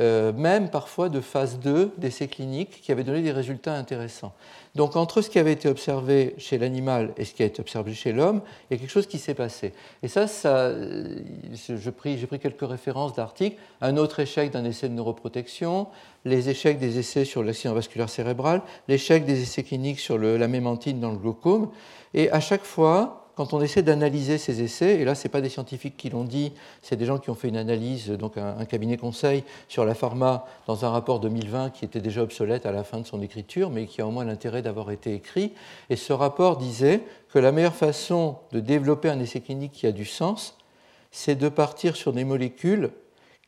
Euh, 0.00 0.32
même 0.32 0.70
parfois 0.70 1.08
de 1.08 1.20
phase 1.20 1.58
2 1.58 1.92
d'essais 1.98 2.28
cliniques 2.28 2.80
qui 2.82 2.92
avaient 2.92 3.02
donné 3.02 3.20
des 3.20 3.32
résultats 3.32 3.74
intéressants. 3.74 4.32
Donc 4.76 4.94
entre 4.94 5.22
ce 5.22 5.30
qui 5.30 5.40
avait 5.40 5.52
été 5.52 5.68
observé 5.68 6.34
chez 6.38 6.56
l'animal 6.56 7.12
et 7.16 7.24
ce 7.24 7.34
qui 7.34 7.42
a 7.42 7.46
été 7.46 7.60
observé 7.60 7.94
chez 7.94 8.12
l'homme, 8.12 8.42
il 8.70 8.74
y 8.74 8.76
a 8.76 8.80
quelque 8.80 8.92
chose 8.92 9.08
qui 9.08 9.18
s'est 9.18 9.34
passé. 9.34 9.72
Et 10.04 10.08
ça, 10.08 10.28
ça 10.28 10.72
j'ai 11.52 11.90
pris, 11.90 12.16
quelques 12.40 12.68
références 12.68 13.14
d'articles. 13.14 13.56
Un 13.80 13.96
autre 13.96 14.20
échec 14.20 14.52
d'un 14.52 14.64
essai 14.64 14.88
de 14.88 14.94
neuroprotection, 14.94 15.88
les 16.24 16.48
échecs 16.48 16.78
des 16.78 17.00
essais 17.00 17.24
sur 17.24 17.42
l'accident 17.42 17.74
vasculaire 17.74 18.08
cérébral, 18.08 18.62
l'échec 18.86 19.24
des 19.24 19.42
essais 19.42 19.64
cliniques 19.64 19.98
sur 19.98 20.16
la 20.16 20.48
mémantine 20.48 21.00
dans 21.00 21.10
le 21.10 21.18
glaucome. 21.18 21.70
Et 22.14 22.30
à 22.30 22.38
chaque 22.38 22.64
fois, 22.64 23.17
quand 23.38 23.52
on 23.52 23.60
essaie 23.62 23.84
d'analyser 23.84 24.36
ces 24.36 24.62
essais, 24.62 24.96
et 24.96 25.04
là, 25.04 25.14
ce 25.14 25.22
n'est 25.22 25.30
pas 25.30 25.40
des 25.40 25.48
scientifiques 25.48 25.96
qui 25.96 26.10
l'ont 26.10 26.24
dit, 26.24 26.52
c'est 26.82 26.96
des 26.96 27.04
gens 27.04 27.18
qui 27.18 27.30
ont 27.30 27.36
fait 27.36 27.46
une 27.46 27.56
analyse, 27.56 28.10
donc 28.10 28.36
un, 28.36 28.64
cabinet 28.64 28.96
conseil 28.96 29.44
sur 29.68 29.84
la 29.84 29.94
pharma 29.94 30.44
dans 30.66 30.84
un 30.84 30.90
rapport 30.90 31.20
2020 31.20 31.70
qui 31.70 31.84
était 31.84 32.00
déjà 32.00 32.20
obsolète 32.22 32.66
à 32.66 32.72
la 32.72 32.82
fin 32.82 32.98
de 32.98 33.06
son 33.06 33.22
écriture, 33.22 33.70
mais 33.70 33.86
qui 33.86 34.00
a 34.00 34.08
au 34.08 34.10
moins 34.10 34.24
l'intérêt 34.24 34.60
d'avoir 34.60 34.90
été 34.90 35.14
écrit. 35.14 35.52
Et 35.88 35.94
ce 35.94 36.12
rapport 36.12 36.56
disait 36.56 37.02
que 37.32 37.38
la 37.38 37.52
meilleure 37.52 37.76
façon 37.76 38.38
de 38.50 38.58
développer 38.58 39.08
un 39.08 39.20
essai 39.20 39.40
clinique 39.40 39.70
qui 39.70 39.86
a 39.86 39.92
du 39.92 40.04
sens, 40.04 40.56
c'est 41.12 41.36
de 41.36 41.48
partir 41.48 41.94
sur 41.94 42.12
des 42.12 42.24
molécules 42.24 42.90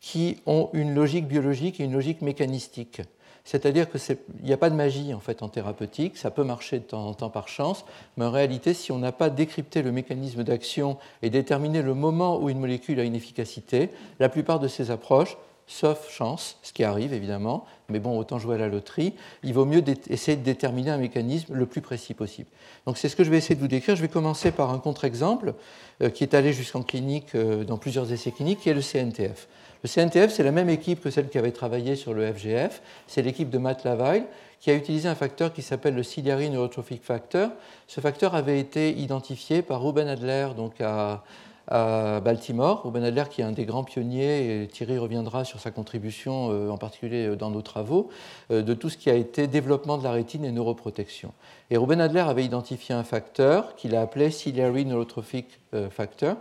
qui 0.00 0.36
ont 0.46 0.70
une 0.72 0.94
logique 0.94 1.26
biologique 1.26 1.80
et 1.80 1.84
une 1.84 1.94
logique 1.94 2.22
mécanistique. 2.22 3.02
C'est-à-dire 3.50 3.90
qu'il 3.90 4.16
n'y 4.44 4.52
a 4.52 4.56
pas 4.56 4.70
de 4.70 4.76
magie 4.76 5.12
en 5.12 5.18
fait 5.18 5.42
en 5.42 5.48
thérapeutique, 5.48 6.16
ça 6.16 6.30
peut 6.30 6.44
marcher 6.44 6.78
de 6.78 6.84
temps 6.84 7.04
en 7.04 7.14
temps 7.14 7.30
par 7.30 7.48
chance, 7.48 7.84
mais 8.16 8.24
en 8.24 8.30
réalité, 8.30 8.74
si 8.74 8.92
on 8.92 8.98
n'a 8.98 9.10
pas 9.10 9.28
décrypté 9.28 9.82
le 9.82 9.90
mécanisme 9.90 10.44
d'action 10.44 10.98
et 11.22 11.30
déterminé 11.30 11.82
le 11.82 11.94
moment 11.94 12.40
où 12.40 12.48
une 12.48 12.60
molécule 12.60 13.00
a 13.00 13.02
une 13.02 13.16
efficacité, 13.16 13.90
la 14.20 14.28
plupart 14.28 14.60
de 14.60 14.68
ces 14.68 14.92
approches, 14.92 15.36
sauf 15.66 16.08
chance, 16.12 16.58
ce 16.62 16.72
qui 16.72 16.84
arrive 16.84 17.12
évidemment, 17.12 17.64
mais 17.88 17.98
bon, 17.98 18.16
autant 18.16 18.38
jouer 18.38 18.54
à 18.54 18.58
la 18.58 18.68
loterie, 18.68 19.14
il 19.42 19.52
vaut 19.52 19.66
mieux 19.66 19.82
essayer 20.08 20.36
de 20.36 20.44
déterminer 20.44 20.92
un 20.92 20.98
mécanisme 20.98 21.52
le 21.52 21.66
plus 21.66 21.80
précis 21.80 22.14
possible. 22.14 22.48
Donc 22.86 22.98
c'est 22.98 23.08
ce 23.08 23.16
que 23.16 23.24
je 23.24 23.30
vais 23.32 23.38
essayer 23.38 23.56
de 23.56 23.60
vous 23.60 23.66
décrire. 23.66 23.96
Je 23.96 24.02
vais 24.02 24.08
commencer 24.08 24.52
par 24.52 24.70
un 24.70 24.78
contre-exemple 24.78 25.54
euh, 26.02 26.10
qui 26.10 26.22
est 26.22 26.34
allé 26.34 26.52
jusqu'en 26.52 26.82
clinique 26.84 27.34
euh, 27.34 27.64
dans 27.64 27.78
plusieurs 27.78 28.12
essais 28.12 28.30
cliniques, 28.30 28.60
qui 28.60 28.68
est 28.68 28.74
le 28.74 28.80
CNTF. 28.80 29.48
Le 29.82 29.88
CNTF, 29.88 30.30
c'est 30.30 30.42
la 30.42 30.52
même 30.52 30.68
équipe 30.68 31.00
que 31.00 31.10
celle 31.10 31.28
qui 31.28 31.38
avait 31.38 31.52
travaillé 31.52 31.96
sur 31.96 32.12
le 32.12 32.30
FGF. 32.30 32.82
C'est 33.06 33.22
l'équipe 33.22 33.48
de 33.48 33.58
Matt 33.58 33.84
Laval 33.84 34.26
qui 34.60 34.70
a 34.70 34.74
utilisé 34.74 35.08
un 35.08 35.14
facteur 35.14 35.54
qui 35.54 35.62
s'appelle 35.62 35.94
le 35.94 36.02
ciliary 36.02 36.50
neurotrophic 36.50 37.02
factor. 37.02 37.48
Ce 37.86 38.00
facteur 38.02 38.34
avait 38.34 38.60
été 38.60 38.90
identifié 38.90 39.62
par 39.62 39.82
Ruben 39.82 40.06
Adler 40.06 40.48
donc 40.54 40.74
à, 40.80 41.24
Baltimore. 41.68 42.82
Ruben 42.84 43.04
Adler, 43.04 43.24
qui 43.30 43.42
est 43.42 43.44
un 43.44 43.52
des 43.52 43.64
grands 43.64 43.84
pionniers, 43.84 44.62
et 44.62 44.66
Thierry 44.66 44.98
reviendra 44.98 45.44
sur 45.44 45.60
sa 45.60 45.70
contribution, 45.70 46.50
euh, 46.50 46.68
en 46.68 46.76
particulier 46.76 47.36
dans 47.36 47.50
nos 47.50 47.62
travaux, 47.62 48.08
euh, 48.50 48.60
de 48.60 48.74
tout 48.74 48.88
ce 48.88 48.96
qui 48.96 49.08
a 49.08 49.14
été 49.14 49.46
développement 49.46 49.96
de 49.96 50.02
la 50.02 50.10
rétine 50.10 50.44
et 50.44 50.50
neuroprotection. 50.50 51.32
Et 51.70 51.76
Ruben 51.76 52.00
Adler 52.00 52.22
avait 52.26 52.44
identifié 52.44 52.92
un 52.92 53.04
facteur 53.04 53.76
qu'il 53.76 53.94
a 53.94 54.00
appelé 54.00 54.32
ciliary 54.32 54.84
neurotrophic 54.84 55.60
euh, 55.72 55.88
factor 55.90 56.36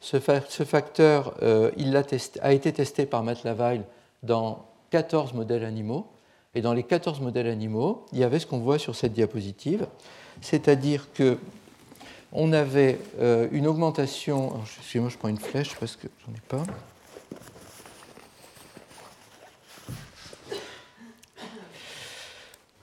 ce, 0.00 0.18
facteur 0.18 1.34
euh, 1.42 1.70
a, 2.42 2.52
été 2.52 2.72
testé 2.72 3.06
par 3.06 3.22
Matt 3.22 3.44
Laval 3.44 3.84
dans 4.22 4.66
14 4.90 5.34
modèles 5.34 5.64
animaux. 5.64 6.06
Et 6.54 6.62
dans 6.62 6.72
les 6.72 6.82
14 6.82 7.20
modèles 7.20 7.48
animaux, 7.48 8.06
il 8.12 8.18
y 8.18 8.24
avait 8.24 8.38
ce 8.38 8.46
qu'on 8.46 8.58
voit 8.58 8.78
sur 8.78 8.94
cette 8.96 9.12
diapositive, 9.12 9.86
c'est-à-dire 10.40 11.12
que 11.12 11.38
on 12.32 12.52
avait 12.52 12.98
euh, 13.20 13.48
une 13.52 13.66
augmentation. 13.66 14.52
Excusez-moi, 14.62 15.08
je 15.08 15.16
prends 15.16 15.28
une 15.28 15.38
flèche 15.38 15.74
parce 15.78 15.96
que 15.96 16.08
j'en 16.26 16.32
ai 16.32 16.40
pas. 16.48 16.64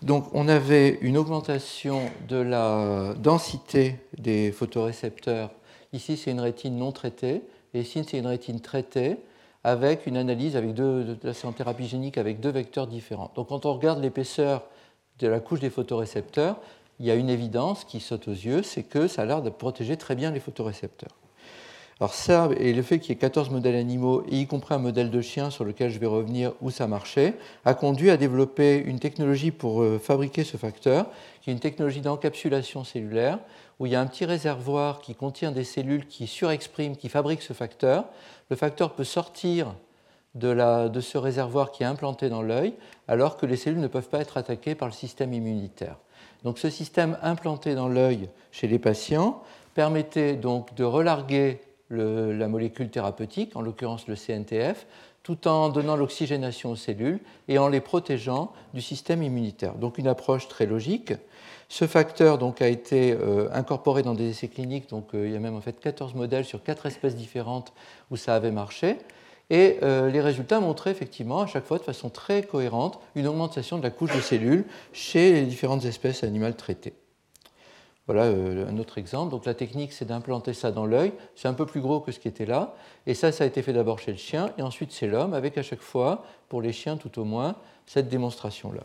Donc 0.01 0.27
on 0.33 0.47
avait 0.47 0.99
une 1.01 1.17
augmentation 1.17 2.11
de 2.27 2.37
la 2.37 3.15
densité 3.17 3.95
des 4.17 4.51
photorécepteurs 4.51 5.49
Ici, 5.95 6.17
c'est 6.17 6.29
une 6.29 6.41
rétine 6.41 6.75
non 6.77 6.91
traitée, 6.91 7.41
et 7.73 7.79
ici, 7.79 8.03
c'est 8.05 8.17
une 8.17 8.27
rétine 8.27 8.59
traitée 8.59 9.15
avec 9.63 10.05
une 10.05 10.17
analyse 10.17 10.57
avec 10.57 10.73
deux, 10.73 11.17
en 11.45 11.51
thérapie 11.53 11.87
génique 11.87 12.17
avec 12.17 12.41
deux 12.41 12.49
vecteurs 12.49 12.85
différents. 12.85 13.31
Donc, 13.33 13.47
quand 13.47 13.65
on 13.65 13.73
regarde 13.73 14.01
l'épaisseur 14.01 14.65
de 15.19 15.27
la 15.29 15.39
couche 15.39 15.61
des 15.61 15.69
photorécepteurs, 15.69 16.57
il 16.99 17.05
y 17.05 17.11
a 17.11 17.15
une 17.15 17.29
évidence 17.29 17.85
qui 17.85 18.01
saute 18.01 18.27
aux 18.27 18.33
yeux, 18.33 18.61
c'est 18.61 18.83
que 18.83 19.07
ça 19.07 19.21
a 19.21 19.25
l'air 19.25 19.41
de 19.41 19.49
protéger 19.49 19.95
très 19.95 20.15
bien 20.15 20.31
les 20.31 20.41
photorécepteurs. 20.41 21.15
Alors 22.01 22.13
ça, 22.13 22.49
et 22.57 22.73
le 22.73 22.81
fait 22.81 22.99
qu'il 22.99 23.09
y 23.09 23.13
ait 23.13 23.19
14 23.19 23.51
modèles 23.51 23.75
animaux, 23.75 24.25
et 24.29 24.41
y 24.41 24.47
compris 24.47 24.75
un 24.75 24.79
modèle 24.79 25.09
de 25.09 25.21
chien 25.21 25.49
sur 25.49 25.63
lequel 25.63 25.89
je 25.89 25.97
vais 25.97 26.05
revenir 26.05 26.51
où 26.61 26.69
ça 26.69 26.87
marchait, 26.87 27.35
a 27.63 27.73
conduit 27.73 28.09
à 28.09 28.17
développer 28.17 28.83
une 28.85 28.99
technologie 28.99 29.51
pour 29.51 29.81
euh, 29.81 29.97
fabriquer 29.97 30.43
ce 30.43 30.57
facteur, 30.57 31.07
qui 31.41 31.49
est 31.49 31.53
une 31.53 31.61
technologie 31.61 32.01
d'encapsulation 32.01 32.83
cellulaire, 32.83 33.39
où 33.79 33.85
il 33.85 33.93
y 33.93 33.95
a 33.95 34.01
un 34.01 34.07
petit 34.07 34.25
réservoir 34.25 34.99
qui 34.99 35.15
contient 35.15 35.53
des 35.53 35.63
cellules 35.63 36.05
qui 36.05 36.27
surexpriment, 36.27 36.97
qui 36.97 37.07
fabriquent 37.07 37.41
ce 37.41 37.53
facteur. 37.53 38.05
Le 38.49 38.57
facteur 38.57 38.93
peut 38.93 39.05
sortir 39.05 39.73
de, 40.33 40.89
de 40.89 40.99
ce 40.99 41.17
réservoir 41.17 41.71
qui 41.71 41.83
est 41.83 41.85
implanté 41.85 42.27
dans 42.27 42.41
l'œil, 42.41 42.73
alors 43.07 43.37
que 43.37 43.45
les 43.45 43.55
cellules 43.55 43.79
ne 43.79 43.87
peuvent 43.87 44.09
pas 44.09 44.19
être 44.19 44.35
attaquées 44.35 44.75
par 44.75 44.89
le 44.89 44.93
système 44.93 45.33
immunitaire. 45.33 45.95
Donc 46.43 46.59
ce 46.59 46.69
système 46.69 47.17
implanté 47.21 47.73
dans 47.73 47.87
l'œil 47.87 48.29
chez 48.51 48.67
les 48.67 48.79
patients 48.79 49.41
permettait 49.73 50.35
donc 50.35 50.75
de 50.75 50.83
relarguer 50.83 51.61
la 51.89 52.47
molécule 52.47 52.89
thérapeutique, 52.89 53.55
en 53.55 53.61
l'occurrence 53.61 54.07
le 54.07 54.15
CNTF, 54.15 54.87
tout 55.25 55.47
en 55.47 55.69
donnant 55.69 55.95
l'oxygénation 55.95 56.71
aux 56.71 56.75
cellules 56.75 57.19
et 57.47 57.57
en 57.57 57.67
les 57.67 57.81
protégeant 57.81 58.53
du 58.73 58.81
système 58.81 59.23
immunitaire. 59.23 59.73
Donc 59.73 59.97
une 59.97 60.07
approche 60.07 60.47
très 60.47 60.67
logique. 60.67 61.13
Ce 61.67 61.87
facteur 61.87 62.37
donc, 62.37 62.61
a 62.61 62.67
été 62.67 63.11
euh, 63.13 63.49
incorporé 63.51 64.03
dans 64.03 64.13
des 64.13 64.29
essais 64.29 64.47
cliniques, 64.47 64.87
donc 64.89 65.15
euh, 65.15 65.25
il 65.25 65.33
y 65.33 65.35
a 65.35 65.39
même 65.39 65.55
en 65.55 65.61
fait 65.61 65.79
14 65.79 66.13
modèles 66.13 66.45
sur 66.45 66.63
4 66.63 66.85
espèces 66.85 67.15
différentes 67.15 67.73
où 68.11 68.17
ça 68.17 68.35
avait 68.35 68.51
marché. 68.51 68.97
Et 69.49 69.77
euh, 69.81 70.09
les 70.09 70.21
résultats 70.21 70.59
montraient 70.59 70.91
effectivement 70.91 71.41
à 71.41 71.47
chaque 71.47 71.65
fois 71.65 71.79
de 71.79 71.83
façon 71.83 72.09
très 72.09 72.43
cohérente 72.43 72.99
une 73.15 73.27
augmentation 73.27 73.77
de 73.77 73.83
la 73.83 73.89
couche 73.89 74.15
de 74.15 74.21
cellules 74.21 74.65
chez 74.93 75.33
les 75.33 75.43
différentes 75.43 75.85
espèces 75.85 76.23
animales 76.23 76.55
traitées. 76.55 76.93
Voilà 78.07 78.23
euh, 78.25 78.67
un 78.67 78.77
autre 78.77 78.97
exemple. 78.97 79.31
Donc 79.31 79.45
la 79.45 79.53
technique, 79.53 79.91
c'est 79.91 80.05
d'implanter 80.05 80.53
ça 80.53 80.71
dans 80.71 80.85
l'œil. 80.85 81.13
C'est 81.35 81.47
un 81.47 81.53
peu 81.53 81.65
plus 81.65 81.81
gros 81.81 81.99
que 81.99 82.11
ce 82.11 82.19
qui 82.19 82.27
était 82.27 82.45
là. 82.45 82.75
Et 83.07 83.13
ça, 83.13 83.31
ça 83.31 83.43
a 83.43 83.47
été 83.47 83.61
fait 83.61 83.73
d'abord 83.73 83.99
chez 83.99 84.11
le 84.11 84.17
chien 84.17 84.51
et 84.57 84.61
ensuite 84.61 84.93
chez 84.93 85.07
l'homme, 85.07 85.33
avec 85.33 85.57
à 85.57 85.63
chaque 85.63 85.81
fois, 85.81 86.23
pour 86.49 86.61
les 86.61 86.71
chiens 86.71 86.97
tout 86.97 87.19
au 87.19 87.23
moins, 87.23 87.55
cette 87.85 88.07
démonstration-là. 88.07 88.83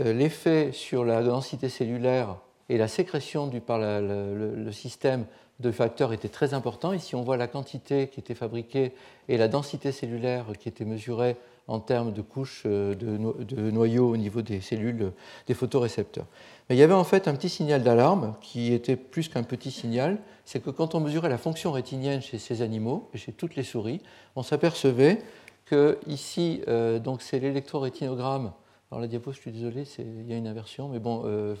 Euh, 0.00 0.12
l'effet 0.12 0.72
sur 0.72 1.04
la 1.04 1.22
densité 1.22 1.68
cellulaire 1.68 2.36
et 2.68 2.78
la 2.78 2.88
sécrétion 2.88 3.46
du, 3.46 3.60
par 3.60 3.78
le, 3.78 4.70
système 4.72 5.24
de 5.60 5.70
facteurs 5.70 6.12
était 6.12 6.28
très 6.28 6.52
important. 6.52 6.92
Ici, 6.92 7.14
on 7.14 7.22
voit 7.22 7.36
la 7.36 7.46
quantité 7.46 8.08
qui 8.08 8.20
était 8.20 8.34
fabriquée 8.34 8.92
et 9.28 9.36
la 9.38 9.48
densité 9.48 9.92
cellulaire 9.92 10.46
qui 10.58 10.68
était 10.68 10.84
mesurée 10.84 11.36
en 11.68 11.80
termes 11.80 12.12
de 12.12 12.22
couches 12.22 12.62
euh, 12.66 12.94
de, 12.94 13.70
noyaux 13.70 14.10
au 14.10 14.16
niveau 14.16 14.42
des 14.42 14.60
cellules 14.60 15.12
des 15.46 15.54
photorécepteurs. 15.54 16.26
Mais 16.68 16.76
il 16.76 16.78
y 16.78 16.82
avait 16.82 16.94
en 16.94 17.04
fait 17.04 17.28
un 17.28 17.34
petit 17.34 17.48
signal 17.48 17.82
d'alarme 17.82 18.34
qui 18.40 18.72
était 18.72 18.96
plus 18.96 19.28
qu'un 19.28 19.42
petit 19.42 19.70
signal, 19.70 20.18
c'est 20.44 20.60
que 20.60 20.70
quand 20.70 20.94
on 20.94 21.00
mesurait 21.00 21.28
la 21.28 21.38
fonction 21.38 21.72
rétinienne 21.72 22.20
chez 22.20 22.38
ces 22.38 22.62
animaux 22.62 23.08
et 23.14 23.18
chez 23.18 23.32
toutes 23.32 23.56
les 23.56 23.62
souris, 23.62 24.00
on 24.36 24.42
s'apercevait 24.42 25.18
que 25.64 25.98
ici, 26.06 26.62
euh, 26.68 26.98
donc 26.98 27.22
c'est 27.22 27.40
l'électrorétinogramme. 27.40 28.52
Alors 28.92 29.00
la 29.00 29.08
diapo, 29.08 29.32
je 29.32 29.40
suis 29.40 29.50
désolé, 29.50 29.84
il 29.98 30.30
y 30.30 30.32
a 30.32 30.36
une 30.36 30.46
inversion, 30.46 30.88
mais 30.88 31.00
bon, 31.00 31.22
euh, 31.26 31.56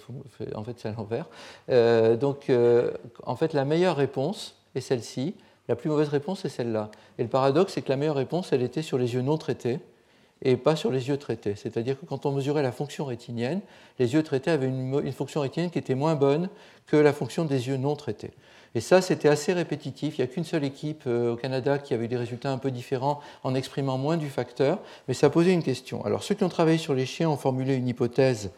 en 0.54 0.62
fait 0.62 0.78
c'est 0.78 0.88
à 0.88 0.92
l'envers. 0.92 1.26
donc 2.18 2.52
en 3.24 3.36
fait 3.36 3.52
la 3.52 3.64
meilleure 3.64 3.96
réponse 3.96 4.54
est 4.76 4.80
celle-ci, 4.80 5.34
la 5.68 5.74
plus 5.74 5.90
mauvaise 5.90 6.08
réponse 6.08 6.44
est 6.44 6.48
celle-là. 6.48 6.92
Et 7.18 7.24
le 7.24 7.28
paradoxe, 7.28 7.72
c'est 7.72 7.82
que 7.82 7.88
la 7.88 7.96
meilleure 7.96 8.14
réponse, 8.14 8.52
elle 8.52 8.62
était 8.62 8.82
sur 8.82 8.98
les 8.98 9.14
yeux 9.14 9.22
non 9.22 9.38
traités 9.38 9.80
et 10.42 10.56
pas 10.56 10.76
sur 10.76 10.90
les 10.90 11.08
yeux 11.08 11.16
traités. 11.16 11.54
C'est-à-dire 11.56 11.98
que 11.98 12.04
quand 12.06 12.26
on 12.26 12.32
mesurait 12.32 12.62
la 12.62 12.72
fonction 12.72 13.04
rétinienne, 13.04 13.60
les 13.98 14.14
yeux 14.14 14.22
traités 14.22 14.50
avaient 14.50 14.68
une, 14.68 15.12
fonction 15.12 15.40
rétinienne 15.40 15.70
qui 15.70 15.78
était 15.78 15.94
moins 15.94 16.14
bonne 16.14 16.48
que 16.86 16.96
la 16.96 17.12
fonction 17.12 17.44
des 17.44 17.68
yeux 17.68 17.76
non 17.76 17.96
traités. 17.96 18.30
Et 18.74 18.80
ça, 18.80 19.00
c'était 19.00 19.28
assez 19.28 19.54
répétitif. 19.54 20.18
Il 20.18 20.20
n'y 20.20 20.24
a 20.24 20.26
qu'une 20.26 20.44
seule 20.44 20.64
équipe 20.64 21.04
euh, 21.06 21.32
au 21.32 21.36
Canada 21.36 21.78
qui 21.78 21.94
avait 21.94 22.04
eu 22.04 22.08
des 22.08 22.18
résultats 22.18 22.52
un 22.52 22.58
peu 22.58 22.70
différents 22.70 23.20
en 23.42 23.54
exprimant 23.54 23.96
moins 23.96 24.18
du 24.18 24.28
facteur, 24.28 24.80
mais 25.08 25.14
ça 25.14 25.30
posait 25.30 25.54
une 25.54 25.62
question. 25.62 26.04
Alors 26.04 26.22
ceux 26.22 26.34
qui 26.34 26.44
ont 26.44 26.50
travaillé 26.50 26.76
sur 26.76 26.92
les 26.92 27.06
chiens 27.06 27.30
ont 27.30 27.38
formulé 27.38 27.74
une 27.74 27.88
hypothèse 27.88 28.50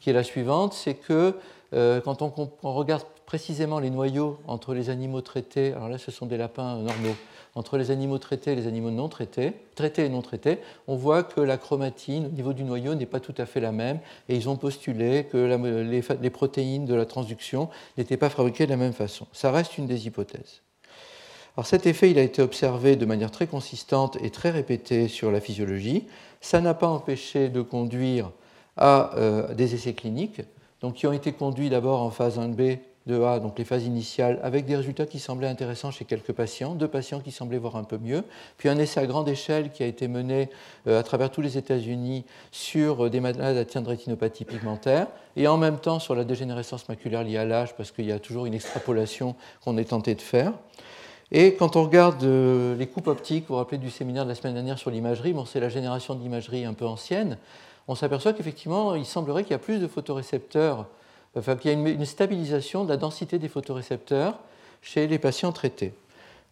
qui 0.00 0.10
est 0.10 0.12
la 0.12 0.22
suivante, 0.22 0.72
c'est 0.72 0.94
que 0.94 1.34
euh, 1.74 2.00
quand 2.00 2.22
on, 2.22 2.32
on, 2.62 2.74
regarde 2.74 3.02
précisément 3.26 3.80
les 3.80 3.90
noyaux 3.90 4.38
entre 4.46 4.72
les 4.72 4.88
animaux 4.88 5.20
traités, 5.20 5.72
alors 5.72 5.88
là 5.88 5.98
ce 5.98 6.10
sont 6.10 6.26
des 6.26 6.36
lapins 6.36 6.76
normaux, 6.76 7.16
entre 7.56 7.76
les 7.76 7.90
animaux 7.90 8.18
traités 8.18 8.52
et 8.52 8.54
les 8.54 8.68
animaux 8.68 8.90
non 8.90 9.08
traités, 9.08 9.52
traités 9.74 10.04
et 10.04 10.08
non 10.08 10.22
traités, 10.22 10.60
on 10.86 10.94
voit 10.94 11.24
que 11.24 11.40
la 11.40 11.58
chromatine 11.58 12.26
au 12.26 12.30
niveau 12.30 12.52
du 12.52 12.62
noyau 12.62 12.94
n'est 12.94 13.06
pas 13.06 13.18
tout 13.18 13.34
à 13.38 13.44
fait 13.46 13.60
la 13.60 13.72
même 13.72 13.98
et 14.28 14.36
ils 14.36 14.48
ont 14.48 14.56
postulé 14.56 15.24
que 15.24 15.36
les, 15.38 16.30
protéines 16.30 16.86
de 16.86 16.94
la 16.94 17.04
transduction 17.04 17.68
n'étaient 17.98 18.16
pas 18.16 18.30
fabriquées 18.30 18.66
de 18.66 18.70
la 18.70 18.76
même 18.76 18.92
façon. 18.92 19.26
Ça 19.32 19.50
reste 19.50 19.76
une 19.76 19.86
des 19.86 20.06
hypothèses. 20.06 20.62
Alors 21.56 21.66
cet 21.66 21.86
effet, 21.86 22.10
il 22.10 22.18
a 22.18 22.22
été 22.22 22.42
observé 22.42 22.96
de 22.96 23.06
manière 23.06 23.30
très 23.30 23.46
consistante 23.46 24.18
et 24.22 24.30
très 24.30 24.50
répétée 24.50 25.08
sur 25.08 25.32
la 25.32 25.40
physiologie. 25.40 26.06
Ça 26.42 26.60
n'a 26.60 26.74
pas 26.74 26.88
empêché 26.88 27.48
de 27.48 27.62
conduire 27.62 28.30
à 28.76 29.16
euh, 29.16 29.54
des 29.54 29.74
essais 29.74 29.94
cliniques, 29.94 30.42
donc 30.82 30.94
qui 30.94 31.06
ont 31.06 31.12
été 31.12 31.32
conduits 31.32 31.70
d'abord 31.70 32.02
en 32.02 32.10
phase 32.10 32.38
1b 32.38 32.78
de 33.06 33.22
A, 33.22 33.38
donc 33.38 33.58
les 33.58 33.64
phases 33.64 33.84
initiales, 33.84 34.40
avec 34.42 34.66
des 34.66 34.76
résultats 34.76 35.06
qui 35.06 35.20
semblaient 35.20 35.46
intéressants 35.46 35.90
chez 35.90 36.04
quelques 36.04 36.32
patients, 36.32 36.74
deux 36.74 36.88
patients 36.88 37.20
qui 37.20 37.30
semblaient 37.30 37.58
voir 37.58 37.76
un 37.76 37.84
peu 37.84 37.98
mieux, 37.98 38.24
puis 38.58 38.68
un 38.68 38.78
essai 38.78 39.00
à 39.00 39.06
grande 39.06 39.28
échelle 39.28 39.70
qui 39.70 39.82
a 39.82 39.86
été 39.86 40.08
mené 40.08 40.50
euh, 40.86 40.98
à 40.98 41.02
travers 41.02 41.30
tous 41.30 41.40
les 41.40 41.56
États-Unis 41.56 42.24
sur 42.50 43.04
euh, 43.06 43.10
des 43.10 43.20
malades 43.20 43.56
atteints 43.56 43.82
de 43.82 43.88
rétinopathie 43.88 44.44
pigmentaire, 44.44 45.06
et 45.36 45.46
en 45.46 45.56
même 45.56 45.78
temps 45.78 46.00
sur 46.00 46.14
la 46.14 46.24
dégénérescence 46.24 46.88
maculaire 46.88 47.22
liée 47.22 47.38
à 47.38 47.44
l'âge, 47.44 47.76
parce 47.76 47.92
qu'il 47.92 48.06
y 48.06 48.12
a 48.12 48.18
toujours 48.18 48.46
une 48.46 48.54
extrapolation 48.54 49.36
qu'on 49.64 49.76
est 49.78 49.90
tenté 49.90 50.14
de 50.14 50.22
faire. 50.22 50.52
Et 51.32 51.54
quand 51.54 51.76
on 51.76 51.84
regarde 51.84 52.22
euh, 52.24 52.76
les 52.76 52.86
coupes 52.86 53.08
optiques, 53.08 53.44
vous 53.48 53.54
vous 53.54 53.58
rappelez 53.58 53.78
du 53.78 53.90
séminaire 53.90 54.24
de 54.24 54.28
la 54.28 54.34
semaine 54.34 54.54
dernière 54.54 54.78
sur 54.78 54.90
l'imagerie, 54.90 55.32
bon, 55.32 55.44
c'est 55.44 55.60
la 55.60 55.68
génération 55.68 56.16
d'imagerie 56.16 56.64
un 56.64 56.74
peu 56.74 56.86
ancienne, 56.86 57.38
on 57.88 57.94
s'aperçoit 57.94 58.32
qu'effectivement, 58.32 58.96
il 58.96 59.06
semblerait 59.06 59.44
qu'il 59.44 59.52
y 59.52 59.54
a 59.54 59.60
plus 59.60 59.78
de 59.78 59.86
photorécepteurs 59.86 60.86
enfin, 61.36 61.56
qu'il 61.56 61.70
y 61.70 61.74
a 61.74 61.78
une, 61.78 62.04
stabilisation 62.04 62.84
de 62.84 62.88
la 62.88 62.96
densité 62.96 63.38
des 63.38 63.48
photorécepteurs 63.48 64.38
chez 64.82 65.06
les 65.06 65.18
patients 65.18 65.52
traités. 65.52 65.94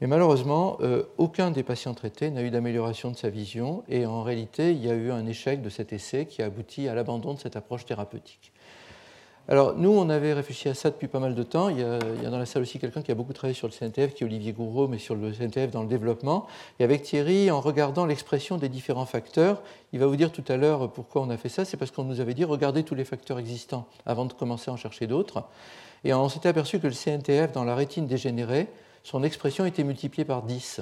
Mais 0.01 0.07
malheureusement, 0.07 0.77
euh, 0.81 1.05
aucun 1.19 1.51
des 1.51 1.63
patients 1.63 1.95
traités 1.95 2.31
n'a 2.31 2.43
eu 2.43 2.51
d'amélioration 2.51 3.11
de 3.11 3.17
sa 3.17 3.31
vision 3.31 3.85
et 3.89 4.07
en 4.07 4.23
réalité, 4.23 4.73
il 4.73 4.85
y 4.85 4.91
a 4.91 4.95
eu 4.95 5.11
un 5.11 5.27
échec 5.27 5.63
de 5.63 5.69
cet 5.69 5.93
essai 5.93 6.27
qui 6.27 6.43
a 6.43 6.47
abouti 6.47 6.89
à 6.89 6.95
l'abandon 6.95 7.35
de 7.35 7.39
cette 7.39 7.57
approche 7.57 7.85
thérapeutique. 7.85 8.53
Alors, 9.47 9.75
nous, 9.77 9.91
on 9.91 10.09
avait 10.09 10.33
réfléchi 10.33 10.71
à 10.71 10.75
ça 10.75 10.89
depuis 10.89 11.07
pas 11.07 11.19
mal 11.19 11.35
de 11.35 11.43
temps. 11.43 11.69
Il 11.69 11.79
y 11.79 11.83
a, 11.83 11.99
dans 11.99 12.39
la 12.39 12.47
salle 12.47 12.63
aussi 12.63 12.79
quelqu'un 12.79 13.03
qui 13.03 13.13
a 13.13 13.15
beaucoup 13.15 13.35
travaillé 13.35 13.55
sur 13.55 13.69
le 13.69 13.75
CNTF, 13.75 14.15
qui 14.15 14.25
est 14.25 14.27
Olivier 14.27 14.53
Gouraud, 14.53 14.89
mais 14.89 14.97
sur 14.97 15.15
le 15.15 15.33
CNTF 15.33 15.71
dans 15.71 15.83
le 15.83 15.89
développement. 15.89 16.47
Et 16.79 16.85
avec 16.85 17.03
Thierry, 17.03 17.51
en 17.51 17.61
regardant 17.61 18.07
l'expression 18.07 18.57
des 18.57 18.71
différents 18.71 19.05
facteurs, 19.05 19.61
il 19.93 20.01
va 20.01 20.07
vous 20.07 20.17
dire 20.17 20.33
tout 20.33 20.45
à 20.49 20.57
l'heure 20.57 20.91
pourquoi 20.91 21.21
on 21.21 21.29
a 21.29 21.37
fait 21.37 21.51
ça. 21.51 21.67
C'est 21.67 21.77
parce 21.77 21.91
qu'on 21.91 22.05
nous 22.05 22.21
avait 22.21 22.33
dit 22.33 22.45
regardez 22.45 22.85
tous 22.85 22.95
les 22.95 23.05
facteurs 23.05 23.39
existants 23.39 23.87
avant 24.07 24.25
de 24.25 24.33
commencer 24.33 24.71
à 24.71 24.75
en 24.75 24.79
chercher 24.79 25.07
d'autres. 25.07 25.45
Et 26.05 26.15
on 26.15 26.31
s'était 26.31 26.49
aperçu 26.49 26.81
que 26.81 26.87
le 26.87 26.95
CNTF, 26.95 27.53
dans 27.53 27.65
la 27.65 27.75
rétine 27.75 28.07
dégénérée, 28.07 28.69
son 29.03 29.23
expression 29.23 29.67
était 29.67 29.85
multipliée 29.85 30.25
par 30.25 30.43
10. 30.43 30.81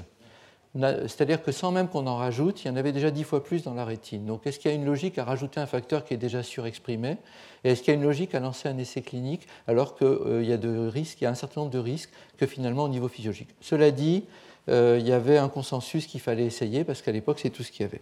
C'est-à-dire 0.74 1.42
que 1.42 1.52
sans 1.52 1.70
même 1.70 1.88
qu'on 1.88 2.06
en 2.06 2.16
rajoute, 2.16 2.64
il 2.64 2.68
y 2.68 2.70
en 2.70 2.76
avait 2.76 2.92
déjà 2.92 3.11
dix 3.11 3.24
fois 3.24 3.44
plus 3.44 3.62
dans 3.62 3.74
la 3.74 3.85
rétine. 3.85 4.24
Donc 4.24 4.46
est-ce 4.46 4.58
qu'il 4.58 4.70
y 4.70 4.74
a 4.74 4.76
une 4.76 4.87
logique 4.87 5.18
à 5.18 5.24
rajouter 5.24 5.61
un 5.61 5.66
facteur 5.66 6.04
qui 6.04 6.14
est 6.14 6.18
déjà 6.18 6.42
surexprimé? 6.42 7.18
Et 7.64 7.72
est-ce 7.72 7.82
qu'il 7.82 7.92
y 7.92 7.96
a 7.96 8.00
une 8.00 8.06
logique 8.06 8.35
à 8.35 8.40
lancer 8.40 8.68
un 8.68 8.78
essai 8.78 9.02
clinique 9.02 9.46
alors 9.66 9.96
qu'il 9.96 10.06
euh, 10.06 10.42
y 10.42 11.24
a 11.26 11.30
un 11.30 11.35
certain 11.35 11.61
nombre 11.61 11.72
de 11.72 11.78
risques 11.78 12.11
que 12.38 12.46
finalement 12.46 12.85
au 12.85 12.88
niveau 12.88 13.08
physiologique? 13.08 13.50
Cela 13.61 13.90
dit, 13.90 14.24
euh, 14.70 14.96
il 14.98 15.06
y 15.06 15.12
avait 15.12 15.37
un 15.37 15.50
consensus 15.50 16.06
qu'il 16.06 16.20
fallait 16.20 16.46
essayer 16.46 16.85
parce 16.85 17.02
qu'à 17.02 17.12
l'époque 17.12 17.38
c'est 17.40 17.50
tout 17.50 17.62
ce 17.62 17.70
qu'il 17.70 17.82
y 17.82 17.88
avait. 17.88 18.00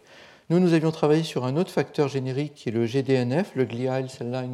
Nous, 0.50 0.59
nous 0.59 0.74
avions 0.74 0.90
travaillé 0.90 1.22
sur 1.22 1.44
un 1.44 1.56
autre 1.56 1.70
facteur 1.70 2.09
générique 2.09 2.54
qui 2.54 2.70
est 2.70 2.72
le 2.72 2.85
GDNF, 2.85 3.52
le 3.54 3.64
Glial 3.64 4.11
Cell 4.11 4.33
Line 4.33 4.52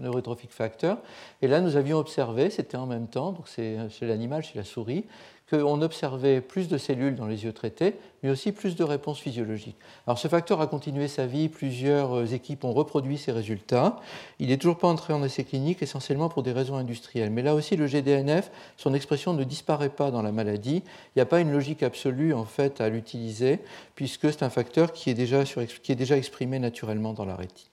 Neurotrophic 0.00 0.50
Factor. 0.50 0.98
Et 1.40 1.46
là, 1.46 1.60
nous 1.60 1.76
avions 1.76 1.98
observé, 1.98 2.50
c'était 2.50 2.76
en 2.76 2.86
même 2.86 3.06
temps, 3.06 3.30
donc 3.30 3.46
c'est 3.46 3.78
l'animal, 4.02 4.42
chez 4.42 4.58
la 4.58 4.64
souris, 4.64 5.04
qu'on 5.50 5.80
observait 5.80 6.40
plus 6.40 6.68
de 6.68 6.76
cellules 6.76 7.14
dans 7.14 7.26
les 7.26 7.44
yeux 7.44 7.52
traités, 7.52 7.94
mais 8.22 8.30
aussi 8.30 8.50
plus 8.50 8.74
de 8.74 8.82
réponses 8.82 9.20
physiologiques. 9.20 9.76
Alors 10.06 10.18
ce 10.18 10.26
facteur 10.26 10.60
a 10.60 10.66
continué 10.66 11.06
sa 11.06 11.26
vie, 11.26 11.48
plusieurs 11.48 12.18
euh, 12.18 12.26
équipes 12.26 12.64
ont 12.64 12.72
reproduit 12.72 13.16
ces 13.16 13.30
résultats. 13.30 14.00
Il 14.40 14.48
n'est 14.48 14.56
toujours 14.56 14.78
pas 14.78 14.88
entré 14.88 15.12
en 15.12 15.22
essai 15.22 15.44
clinique, 15.44 15.82
essentiellement 15.82 16.28
pour 16.28 16.42
des 16.42 16.52
raisons 16.52 16.76
industrielles. 16.76 17.30
Mais 17.30 17.42
là 17.42 17.54
aussi, 17.54 17.76
le 17.76 17.86
GDNF, 17.86 18.50
son 18.76 18.92
expression 18.92 19.34
ne 19.34 19.44
disparaît 19.44 19.88
pas 19.88 20.10
dans 20.10 20.22
la 20.22 20.32
maladie. 20.32 20.82
Il 20.84 21.18
n'y 21.18 21.22
a 21.22 21.26
pas 21.26 21.40
une 21.40 21.52
logique 21.52 21.84
absolue 21.84 22.34
en 22.34 22.44
fait 22.44 22.80
à 22.80 22.88
l'utiliser, 22.88 23.60
puisque 23.94 24.32
c'est 24.32 24.42
un 24.42 24.50
facteur 24.50 24.92
qui 24.92 25.10
est, 25.10 25.14
déjà 25.14 25.44
qui 25.44 25.92
est 25.92 25.96
déjà 25.96 26.16
exprimé 26.16 26.58
naturellement 26.58 27.12
dans 27.12 27.24
la 27.24 27.36
rétine. 27.36 27.68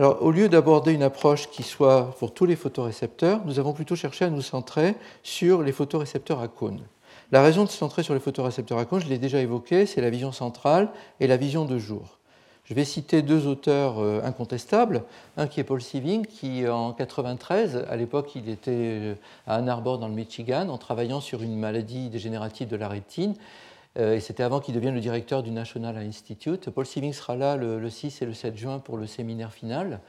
Alors, 0.00 0.22
au 0.22 0.30
lieu 0.30 0.48
d'aborder 0.48 0.94
une 0.94 1.02
approche 1.02 1.50
qui 1.50 1.62
soit 1.62 2.16
pour 2.18 2.32
tous 2.32 2.46
les 2.46 2.56
photorécepteurs, 2.56 3.42
nous 3.44 3.58
avons 3.58 3.74
plutôt 3.74 3.96
cherché 3.96 4.24
à 4.24 4.30
nous 4.30 4.40
centrer 4.40 4.94
sur 5.22 5.62
les 5.62 5.72
photorécepteurs 5.72 6.40
à 6.40 6.48
cône. 6.48 6.80
La 7.32 7.42
raison 7.42 7.64
de 7.64 7.68
se 7.68 7.76
centrer 7.76 8.02
sur 8.02 8.14
les 8.14 8.20
photorécepteurs 8.20 8.78
à 8.78 8.86
cône, 8.86 9.02
je 9.02 9.08
l'ai 9.10 9.18
déjà 9.18 9.42
évoqué, 9.42 9.84
c'est 9.84 10.00
la 10.00 10.08
vision 10.08 10.32
centrale 10.32 10.88
et 11.20 11.26
la 11.26 11.36
vision 11.36 11.66
de 11.66 11.76
jour. 11.76 12.16
Je 12.64 12.72
vais 12.72 12.86
citer 12.86 13.20
deux 13.20 13.46
auteurs 13.46 13.98
euh, 13.98 14.22
incontestables. 14.24 15.02
Un 15.36 15.48
qui 15.48 15.60
est 15.60 15.64
Paul 15.64 15.82
Siving, 15.82 16.24
qui 16.24 16.66
en 16.66 16.94
93, 16.94 17.84
à 17.86 17.96
l'époque, 17.96 18.32
il 18.36 18.48
était 18.48 18.70
euh, 18.70 19.14
à 19.46 19.56
Ann 19.56 19.68
Arbor 19.68 19.98
dans 19.98 20.08
le 20.08 20.14
Michigan, 20.14 20.70
en 20.70 20.78
travaillant 20.78 21.20
sur 21.20 21.42
une 21.42 21.58
maladie 21.58 22.08
dégénérative 22.08 22.68
de 22.68 22.76
la 22.76 22.88
rétine. 22.88 23.34
Euh, 23.98 24.14
et 24.14 24.20
c'était 24.20 24.42
avant 24.42 24.60
qu'il 24.60 24.74
devienne 24.74 24.94
le 24.94 25.00
directeur 25.00 25.42
du 25.42 25.50
National 25.50 25.96
Institute. 25.96 26.70
Paul 26.70 26.86
Siving 26.86 27.12
sera 27.12 27.36
là 27.36 27.56
le, 27.56 27.90
6 27.90 28.22
et 28.22 28.26
le 28.26 28.34
7 28.34 28.56
juin 28.56 28.78
pour 28.78 28.96
le 28.96 29.06
séminaire 29.06 29.52
final, 29.52 30.00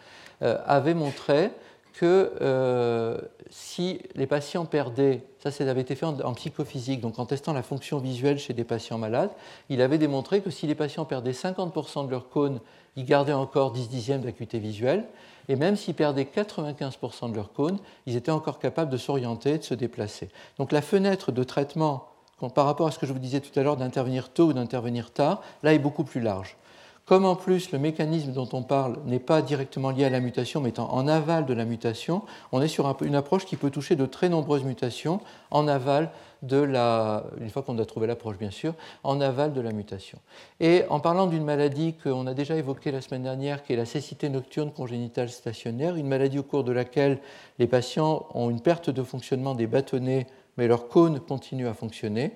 euh, 0.42 0.58
avait 0.66 0.94
montré 0.94 1.52
que 1.94 2.34
euh, 2.42 3.20
si 3.50 4.00
les 4.16 4.28
patients 4.28 4.66
perdaient, 4.66 5.24
ça, 5.40 5.52
ça 5.52 5.70
avait 5.70 5.82
été 5.82 5.96
fait 5.96 6.06
en, 6.06 6.34
psychophysique, 6.34 7.02
donc 7.02 7.20
en 7.20 7.26
testant 7.26 7.54
la 7.54 7.64
fonction 7.64 7.98
visuelle 7.98 8.40
chez 8.40 8.54
des 8.54 8.64
patients 8.64 8.98
malades, 8.98 9.32
il 9.70 9.82
avait 9.82 9.98
démontré 9.98 10.42
que 10.42 10.50
si 10.50 10.68
les 10.68 10.76
patients 10.76 11.04
perdaient 11.04 11.32
50% 11.32 12.06
de 12.06 12.12
leur 12.12 12.30
cône, 12.30 12.60
ils 12.96 13.04
gardaient 13.04 13.34
encore 13.34 13.74
10 13.74 13.90
dixièmes 13.90 14.22
d'acuité 14.22 14.60
visuelle, 14.60 15.06
et 15.50 15.58
même 15.58 15.76
s'ils 15.76 15.96
perdaient 15.96 16.28
95% 16.34 17.30
de 17.32 17.36
leur 17.36 17.52
cône, 17.52 17.78
ils 18.06 18.16
étaient 18.16 18.32
encore 18.32 18.60
capables 18.60 18.92
de 18.92 18.98
s'orienter, 18.98 19.58
de 19.58 19.64
se 19.64 19.74
déplacer. 19.74 20.30
Donc 20.58 20.72
la 20.72 20.82
fenêtre 20.82 21.34
de 21.34 21.44
traitement 21.44 22.11
par 22.50 22.66
rapport 22.66 22.88
à 22.88 22.92
ce 22.92 23.00
que 23.00 23.06
je 23.06 23.14
vous 23.14 23.20
disais 23.20 23.40
tout 23.40 23.58
à 23.60 23.64
l'heure 23.64 23.78
d'intervenir 23.78 24.30
tôt 24.30 24.48
ou 24.48 24.54
d'intervenir 24.54 25.12
tard, 25.12 25.42
là 25.64 25.74
est 25.74 25.80
beaucoup 25.80 26.04
plus 26.04 26.22
large. 26.22 26.58
Comme 27.06 27.26
en 27.26 27.36
plus 27.36 27.72
le 27.72 27.80
mécanisme 27.80 28.32
dont 28.32 28.48
on 28.54 28.64
parle 28.64 28.98
n'est 29.06 29.20
pas 29.20 29.42
directement 29.42 29.90
lié 29.90 30.06
à 30.06 30.10
la 30.10 30.20
mutation, 30.20 30.62
mais 30.62 30.70
étant 30.70 30.94
en 30.94 31.08
aval 31.08 31.46
de 31.46 31.54
la 31.54 31.66
mutation, 31.66 32.22
on 32.52 32.62
est 32.62 32.68
sur 32.68 32.96
une 33.02 33.16
approche 33.16 33.46
qui 33.46 33.58
peut 33.58 33.70
toucher 33.70 33.96
de 33.96 34.06
très 34.06 34.30
nombreuses 34.30 34.64
mutations 34.64 35.20
en 35.50 35.68
aval 35.68 36.12
de 36.42 36.58
la, 36.58 37.26
une 37.40 37.50
fois 37.50 37.64
qu'on 37.64 37.78
a 37.80 37.86
trouvé 37.86 38.08
l'approche 38.08 38.38
bien 38.38 38.50
sûr, 38.50 38.74
en 39.04 39.20
aval 39.20 39.52
de 39.54 39.62
la 39.62 39.72
mutation. 39.72 40.20
Et 40.60 40.84
en 40.90 41.00
parlant 41.00 41.28
d'une 41.28 41.44
maladie 41.44 41.96
qu'on 41.96 42.26
a 42.28 42.34
déjà 42.34 42.56
évoquée 42.56 42.92
la 42.92 43.02
semaine 43.02 43.24
dernière, 43.24 43.64
qui 43.64 43.74
est 43.74 43.78
la 43.78 43.86
cécité 43.86 44.30
nocturne 44.30 44.72
congénitale 44.72 45.30
stationnaire, 45.30 45.96
une 45.96 46.08
maladie 46.08 46.40
au 46.40 46.44
cours 46.44 46.64
de 46.64 46.72
laquelle 46.72 47.20
les 47.60 47.68
patients 47.68 48.26
ont 48.34 48.50
une 48.50 48.62
perte 48.62 48.90
de 48.90 49.04
fonctionnement 49.04 49.54
des 49.54 49.68
bâtonnets, 49.68 50.28
mais 50.62 50.68
leur 50.68 50.90
cône 50.90 51.20
continue 51.20 51.68
à 51.68 51.74
fonctionner, 51.74 52.34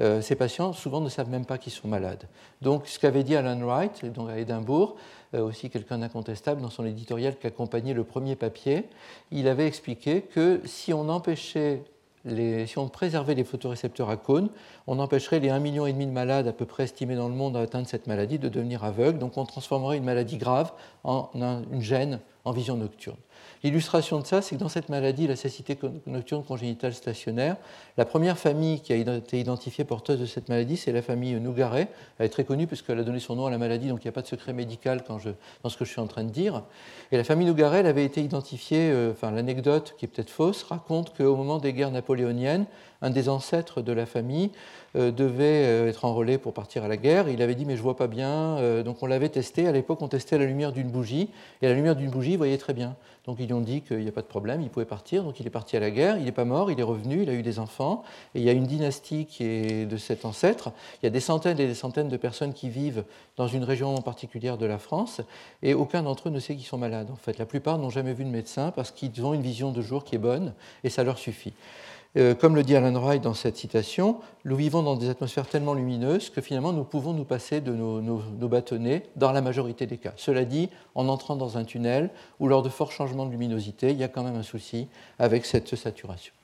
euh, 0.00 0.20
ces 0.20 0.34
patients 0.34 0.74
souvent 0.74 1.00
ne 1.00 1.08
savent 1.08 1.30
même 1.30 1.46
pas 1.46 1.56
qu'ils 1.56 1.72
sont 1.72 1.88
malades. 1.88 2.24
Donc 2.60 2.86
ce 2.86 2.98
qu'avait 2.98 3.22
dit 3.24 3.34
Alan 3.34 3.58
Wright, 3.60 4.04
à 4.28 4.38
Édimbourg, 4.38 4.96
euh, 5.32 5.40
aussi 5.40 5.70
quelqu'un 5.70 5.96
d'incontestable 5.96 6.60
dans 6.60 6.68
son 6.68 6.84
éditorial 6.84 7.34
qui 7.38 7.46
accompagnait 7.46 7.94
le 7.94 8.04
premier 8.04 8.36
papier, 8.36 8.84
il 9.30 9.48
avait 9.48 9.66
expliqué 9.66 10.20
que 10.20 10.60
si 10.66 10.92
on 10.92 11.08
empêchait 11.08 11.82
si 12.66 12.78
on 12.78 12.88
préservait 12.88 13.34
les 13.34 13.42
photorécepteurs 13.42 14.08
à 14.08 14.16
cône, 14.16 14.48
on 14.86 15.00
empêcherait 15.00 15.40
les 15.40 15.48
1,5 15.48 15.58
million 15.60 15.86
de 15.86 16.12
malades 16.12 16.46
à 16.46 16.52
peu 16.52 16.66
près 16.66 16.84
estimés 16.84 17.16
dans 17.16 17.28
le 17.28 17.34
monde 17.34 17.56
à 17.56 17.60
atteindre 17.60 17.88
cette 17.88 18.06
maladie 18.06 18.38
de 18.38 18.48
devenir 18.48 18.84
aveugles. 18.84 19.18
Donc 19.18 19.38
on 19.38 19.44
transformerait 19.44 19.96
une 19.96 20.04
maladie 20.04 20.36
grave 20.36 20.72
en 21.02 21.30
une 21.34 21.80
gêne 21.80 22.20
en 22.44 22.52
vision 22.52 22.76
nocturne. 22.76 23.16
L'illustration 23.62 24.18
de 24.18 24.26
ça, 24.26 24.42
c'est 24.42 24.56
que 24.56 24.60
dans 24.60 24.68
cette 24.68 24.88
maladie, 24.88 25.28
la 25.28 25.36
cécité 25.36 25.78
nocturne 26.06 26.42
congénitale 26.42 26.94
stationnaire, 26.94 27.56
la 27.96 28.04
première 28.04 28.36
famille 28.36 28.80
qui 28.80 28.92
a 28.92 28.96
été 28.96 29.38
identifiée 29.38 29.84
porteuse 29.84 30.18
de 30.18 30.26
cette 30.26 30.48
maladie, 30.48 30.76
c'est 30.76 30.90
la 30.90 31.02
famille 31.02 31.34
Nougaret. 31.34 31.88
Elle 32.18 32.26
est 32.26 32.30
très 32.30 32.44
connue 32.44 32.66
puisqu'elle 32.66 32.98
a 32.98 33.04
donné 33.04 33.20
son 33.20 33.36
nom 33.36 33.46
à 33.46 33.50
la 33.50 33.58
maladie, 33.58 33.88
donc 33.88 34.00
il 34.02 34.06
n'y 34.06 34.10
a 34.10 34.12
pas 34.12 34.22
de 34.22 34.26
secret 34.26 34.52
médical 34.52 35.04
dans 35.08 35.68
ce 35.68 35.76
que 35.76 35.84
je 35.84 35.90
suis 35.90 36.00
en 36.00 36.08
train 36.08 36.24
de 36.24 36.30
dire. 36.30 36.62
Et 37.12 37.16
la 37.16 37.24
famille 37.24 37.46
Nougaret, 37.46 37.80
elle 37.80 37.86
avait 37.86 38.04
été 38.04 38.20
identifiée, 38.20 38.90
euh, 38.90 39.12
enfin 39.12 39.30
l'anecdote 39.30 39.94
qui 39.96 40.06
est 40.06 40.08
peut-être 40.08 40.30
fausse, 40.30 40.64
raconte 40.64 41.16
qu'au 41.16 41.36
moment 41.36 41.58
des 41.58 41.72
guerres 41.72 41.92
napoléoniennes, 41.92 42.66
un 43.02 43.10
des 43.10 43.28
ancêtres 43.28 43.82
de 43.82 43.92
la 43.92 44.06
famille 44.06 44.50
euh, 44.96 45.10
devait 45.10 45.64
euh, 45.66 45.88
être 45.88 46.04
enrôlé 46.04 46.38
pour 46.38 46.54
partir 46.54 46.84
à 46.84 46.88
la 46.88 46.96
guerre. 46.96 47.28
Il 47.28 47.42
avait 47.42 47.54
dit 47.54 47.66
mais 47.66 47.76
je 47.76 47.82
vois 47.82 47.96
pas 47.96 48.06
bien, 48.06 48.82
donc 48.82 49.02
on 49.02 49.06
l'avait 49.06 49.28
testé. 49.28 49.66
À 49.66 49.72
l'époque, 49.72 50.00
on 50.00 50.08
testait 50.08 50.38
la 50.38 50.46
lumière 50.46 50.72
d'une 50.72 50.88
bougie, 50.88 51.28
et 51.60 51.68
la 51.68 51.74
lumière 51.74 51.96
d'une 51.96 52.10
bougie, 52.10 52.32
il 52.32 52.38
voyait 52.38 52.58
très 52.58 52.72
bien. 52.72 52.96
Donc 53.24 53.36
ils 53.38 53.46
lui 53.46 53.52
ont 53.52 53.60
dit 53.60 53.82
qu'il 53.82 53.98
n'y 53.98 54.08
a 54.08 54.12
pas 54.12 54.22
de 54.22 54.26
problème, 54.26 54.62
il 54.62 54.68
pouvait 54.68 54.84
partir. 54.84 55.22
Donc 55.22 55.38
il 55.38 55.46
est 55.46 55.50
parti 55.50 55.76
à 55.76 55.80
la 55.80 55.90
guerre, 55.90 56.16
il 56.16 56.24
n'est 56.24 56.32
pas 56.32 56.44
mort, 56.44 56.70
il 56.72 56.80
est 56.80 56.84
revenu, 56.84 57.22
il 57.22 57.30
a 57.30 57.34
eu 57.34 57.42
des 57.42 57.60
enfants. 57.60 58.02
Et 58.34 58.40
il 58.40 58.44
y 58.44 58.48
a 58.48 58.52
une 58.52 58.66
dynastie 58.66 59.26
qui 59.26 59.44
est 59.44 59.86
de 59.86 59.96
cet 59.96 60.24
ancêtre. 60.24 60.72
Il 61.00 61.06
y 61.06 61.08
a 61.08 61.10
des 61.10 61.20
centaines 61.20 61.60
et 61.60 61.66
des 61.66 61.74
centaines 61.74 62.08
de 62.08 62.16
personnes 62.16 62.52
qui 62.52 62.68
vivent 62.68 63.04
dans 63.36 63.46
une 63.46 63.62
région 63.62 63.94
particulière 63.98 64.58
de 64.58 64.66
la 64.66 64.78
France. 64.78 65.20
Et 65.62 65.72
aucun 65.72 66.02
d'entre 66.02 66.28
eux 66.28 66.32
ne 66.32 66.40
sait 66.40 66.56
qu'ils 66.56 66.66
sont 66.66 66.78
malades. 66.78 67.10
En 67.12 67.16
fait, 67.16 67.38
la 67.38 67.46
plupart 67.46 67.78
n'ont 67.78 67.90
jamais 67.90 68.12
vu 68.12 68.24
de 68.24 68.30
médecin 68.30 68.72
parce 68.72 68.90
qu'ils 68.90 69.24
ont 69.24 69.34
une 69.34 69.42
vision 69.42 69.70
de 69.70 69.82
jour 69.82 70.02
qui 70.02 70.16
est 70.16 70.18
bonne 70.18 70.52
et 70.82 70.90
ça 70.90 71.04
leur 71.04 71.18
suffit. 71.18 71.54
Euh, 72.18 72.34
comme 72.34 72.54
le 72.54 72.62
dit 72.62 72.76
Alan 72.76 72.92
Wright 73.00 73.22
dans 73.22 73.32
cette 73.32 73.56
citation, 73.56 74.18
nous 74.44 74.56
vivons 74.56 74.82
dans 74.82 74.96
des 74.96 75.08
atmosphères 75.08 75.46
tellement 75.46 75.72
lumineuses 75.72 76.28
que 76.28 76.42
finalement 76.42 76.74
nous 76.74 76.84
pouvons 76.84 77.14
nous 77.14 77.24
passer 77.24 77.62
de 77.62 77.72
nos, 77.72 78.48
bâtonnets 78.48 79.04
dans 79.16 79.32
la 79.32 79.40
majorité 79.40 79.86
des 79.86 79.96
cas. 79.96 80.12
Cela 80.16 80.44
dit, 80.44 80.68
en 80.94 81.08
entrant 81.08 81.36
dans 81.36 81.56
un 81.56 81.64
tunnel 81.64 82.10
ou 82.38 82.48
lors 82.48 82.62
de 82.62 82.68
forts 82.68 82.92
changements 82.92 83.24
de 83.24 83.30
luminosité, 83.30 83.92
il 83.92 83.96
y 83.96 84.04
a 84.04 84.08
quand 84.08 84.24
même 84.24 84.36
un 84.36 84.42
souci 84.42 84.88
avec 85.18 85.46
cette 85.46 85.74
saturation. 85.74 86.34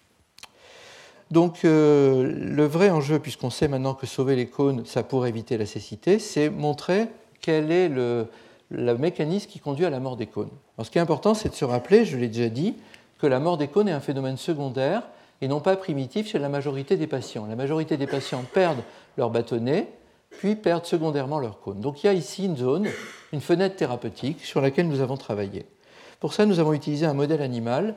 Donc 1.30 1.66
euh, 1.66 2.32
le 2.34 2.64
vrai 2.64 2.88
enjeu, 2.88 3.18
puisqu'on 3.18 3.50
sait 3.50 3.68
maintenant 3.68 3.92
que 3.92 4.06
sauver 4.06 4.36
les 4.36 4.46
cônes, 4.46 4.86
ça 4.86 5.02
pourrait 5.02 5.28
éviter 5.28 5.58
la 5.58 5.66
cécité, 5.66 6.18
c'est 6.18 6.48
montrer 6.48 7.08
quel 7.42 7.70
est 7.70 7.90
le, 7.90 8.28
le 8.70 8.96
mécanisme 8.96 9.50
qui 9.50 9.58
conduit 9.58 9.84
à 9.84 9.90
la 9.90 10.00
mort 10.00 10.16
des 10.16 10.26
cônes. 10.26 10.48
Ce 10.82 10.88
qui 10.88 10.96
est 10.96 11.02
important, 11.02 11.34
c'est 11.34 11.50
de 11.50 11.54
se 11.54 11.66
rappeler, 11.66 12.06
je 12.06 12.16
l'ai 12.16 12.28
déjà 12.28 12.48
dit, 12.48 12.76
que 13.18 13.26
la 13.26 13.38
mort 13.38 13.58
des 13.58 13.68
cônes 13.68 13.88
est 13.88 13.92
un 13.92 14.00
phénomène 14.00 14.38
secondaire 14.38 15.02
et 15.40 15.48
non 15.48 15.60
pas 15.60 15.76
primitif 15.76 16.28
chez 16.28 16.38
la 16.38 16.48
majorité 16.48 16.96
des 16.96 17.06
patients. 17.06 17.46
La 17.46 17.56
majorité 17.56 17.96
des 17.96 18.06
patients 18.06 18.44
perdent 18.52 18.82
leur 19.16 19.30
bâtonnet, 19.30 19.88
puis 20.30 20.56
perdent 20.56 20.86
secondairement 20.86 21.38
leur 21.38 21.60
cône. 21.60 21.80
Donc 21.80 22.02
il 22.02 22.06
y 22.06 22.10
a 22.10 22.12
ici 22.12 22.44
une 22.44 22.56
zone, 22.56 22.88
une 23.32 23.40
fenêtre 23.40 23.76
thérapeutique 23.76 24.44
sur 24.44 24.60
laquelle 24.60 24.88
nous 24.88 25.00
avons 25.00 25.16
travaillé. 25.16 25.66
Pour 26.20 26.34
ça, 26.34 26.46
nous 26.46 26.58
avons 26.58 26.72
utilisé 26.72 27.06
un 27.06 27.14
modèle 27.14 27.42
animal, 27.42 27.94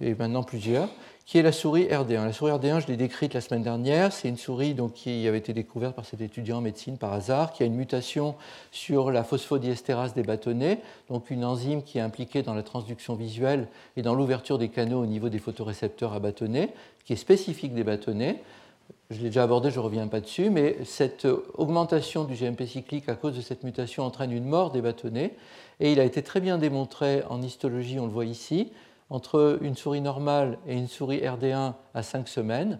et 0.00 0.14
maintenant 0.14 0.42
plusieurs, 0.42 0.88
qui 1.26 1.38
est 1.38 1.42
la 1.42 1.52
souris 1.52 1.84
RD1. 1.84 2.24
La 2.24 2.32
souris 2.32 2.52
RD1, 2.52 2.80
je 2.80 2.86
l'ai 2.88 2.96
décrite 2.96 3.34
la 3.34 3.40
semaine 3.40 3.62
dernière, 3.62 4.12
c'est 4.12 4.28
une 4.28 4.36
souris 4.36 4.74
donc, 4.74 4.94
qui 4.94 5.26
avait 5.28 5.38
été 5.38 5.52
découverte 5.52 5.94
par 5.94 6.04
cet 6.04 6.20
étudiant 6.20 6.58
en 6.58 6.60
médecine 6.60 6.98
par 6.98 7.12
hasard, 7.12 7.52
qui 7.52 7.62
a 7.62 7.66
une 7.66 7.76
mutation 7.76 8.34
sur 8.72 9.10
la 9.10 9.22
phosphodiestérase 9.22 10.14
des 10.14 10.22
bâtonnets, 10.22 10.80
donc 11.08 11.30
une 11.30 11.44
enzyme 11.44 11.82
qui 11.82 11.98
est 11.98 12.00
impliquée 12.00 12.42
dans 12.42 12.54
la 12.54 12.62
transduction 12.62 13.14
visuelle 13.14 13.68
et 13.96 14.02
dans 14.02 14.14
l'ouverture 14.14 14.58
des 14.58 14.68
canaux 14.68 15.00
au 15.00 15.06
niveau 15.06 15.28
des 15.28 15.38
photorécepteurs 15.38 16.14
à 16.14 16.18
bâtonnets, 16.18 16.72
qui 17.04 17.12
est 17.12 17.16
spécifique 17.16 17.74
des 17.74 17.84
bâtonnets. 17.84 18.42
Je 19.10 19.18
l'ai 19.18 19.28
déjà 19.28 19.44
abordé, 19.44 19.70
je 19.70 19.78
ne 19.78 19.84
reviens 19.84 20.06
pas 20.08 20.20
dessus, 20.20 20.50
mais 20.50 20.78
cette 20.84 21.26
augmentation 21.54 22.24
du 22.24 22.34
GMP 22.34 22.64
cyclique 22.64 23.08
à 23.08 23.14
cause 23.14 23.36
de 23.36 23.40
cette 23.40 23.62
mutation 23.64 24.04
entraîne 24.04 24.32
une 24.32 24.44
mort 24.44 24.70
des 24.70 24.80
bâtonnets, 24.80 25.34
et 25.80 25.92
il 25.92 26.00
a 26.00 26.04
été 26.04 26.22
très 26.22 26.40
bien 26.40 26.58
démontré 26.58 27.22
en 27.28 27.40
histologie, 27.42 27.98
on 27.98 28.06
le 28.06 28.12
voit 28.12 28.24
ici, 28.24 28.72
entre 29.10 29.58
une 29.60 29.76
souris 29.76 30.00
normale 30.00 30.58
et 30.66 30.74
une 30.74 30.88
souris 30.88 31.18
RD1 31.18 31.74
à 31.94 32.02
5 32.02 32.28
semaines, 32.28 32.78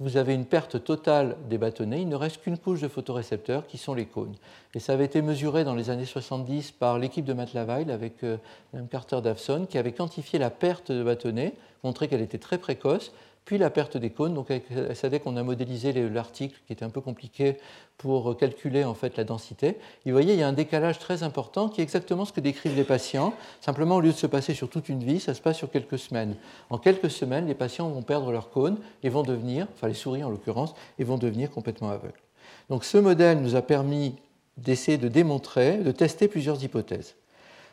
vous 0.00 0.16
avez 0.16 0.34
une 0.34 0.44
perte 0.44 0.84
totale 0.84 1.36
des 1.48 1.58
bâtonnets. 1.58 2.02
Il 2.02 2.08
ne 2.08 2.14
reste 2.14 2.40
qu'une 2.40 2.56
couche 2.56 2.80
de 2.80 2.86
photorécepteurs 2.86 3.66
qui 3.66 3.78
sont 3.78 3.94
les 3.94 4.06
cônes. 4.06 4.36
Et 4.74 4.78
ça 4.78 4.92
avait 4.92 5.04
été 5.04 5.22
mesuré 5.22 5.64
dans 5.64 5.74
les 5.74 5.90
années 5.90 6.04
70 6.04 6.70
par 6.72 6.98
l'équipe 6.98 7.24
de 7.24 7.32
Matt 7.32 7.52
Lavaille 7.52 7.90
avec 7.90 8.22
euh, 8.22 8.36
Mme 8.72 8.86
Carter 8.86 9.20
Davson 9.20 9.66
qui 9.68 9.76
avait 9.76 9.92
quantifié 9.92 10.38
la 10.38 10.50
perte 10.50 10.92
de 10.92 11.02
bâtonnets, 11.02 11.54
montré 11.82 12.06
qu'elle 12.06 12.20
était 12.20 12.38
très 12.38 12.58
précoce 12.58 13.12
puis 13.48 13.56
la 13.56 13.70
perte 13.70 13.96
des 13.96 14.10
cônes. 14.10 14.34
Donc 14.34 14.50
avec 14.50 14.66
SADEC, 14.92 15.22
on 15.24 15.38
a 15.38 15.42
modélisé 15.42 15.94
l'article 16.10 16.60
qui 16.66 16.74
était 16.74 16.84
un 16.84 16.90
peu 16.90 17.00
compliqué 17.00 17.56
pour 17.96 18.36
calculer 18.36 18.84
en 18.84 18.92
fait 18.92 19.16
la 19.16 19.24
densité. 19.24 19.78
Vous 20.04 20.12
voyez, 20.12 20.34
il 20.34 20.38
y 20.38 20.42
a 20.42 20.48
un 20.48 20.52
décalage 20.52 20.98
très 20.98 21.22
important 21.22 21.70
qui 21.70 21.80
est 21.80 21.84
exactement 21.84 22.26
ce 22.26 22.32
que 22.34 22.42
décrivent 22.42 22.76
les 22.76 22.84
patients. 22.84 23.32
Simplement, 23.62 23.96
au 23.96 24.00
lieu 24.02 24.12
de 24.12 24.18
se 24.18 24.26
passer 24.26 24.52
sur 24.52 24.68
toute 24.68 24.90
une 24.90 25.02
vie, 25.02 25.18
ça 25.18 25.32
se 25.32 25.40
passe 25.40 25.56
sur 25.56 25.70
quelques 25.70 25.98
semaines. 25.98 26.36
En 26.68 26.76
quelques 26.76 27.10
semaines, 27.10 27.46
les 27.46 27.54
patients 27.54 27.88
vont 27.88 28.02
perdre 28.02 28.32
leurs 28.32 28.50
cônes 28.50 28.76
et 29.02 29.08
vont 29.08 29.22
devenir, 29.22 29.66
enfin 29.74 29.88
les 29.88 29.94
souris 29.94 30.22
en 30.22 30.28
l'occurrence, 30.28 30.74
et 30.98 31.04
vont 31.04 31.16
devenir 31.16 31.50
complètement 31.50 31.88
aveugles. 31.88 32.20
Donc 32.68 32.84
ce 32.84 32.98
modèle 32.98 33.40
nous 33.40 33.56
a 33.56 33.62
permis 33.62 34.14
d'essayer 34.58 34.98
de 34.98 35.08
démontrer, 35.08 35.78
de 35.78 35.90
tester 35.90 36.28
plusieurs 36.28 36.62
hypothèses. 36.62 37.14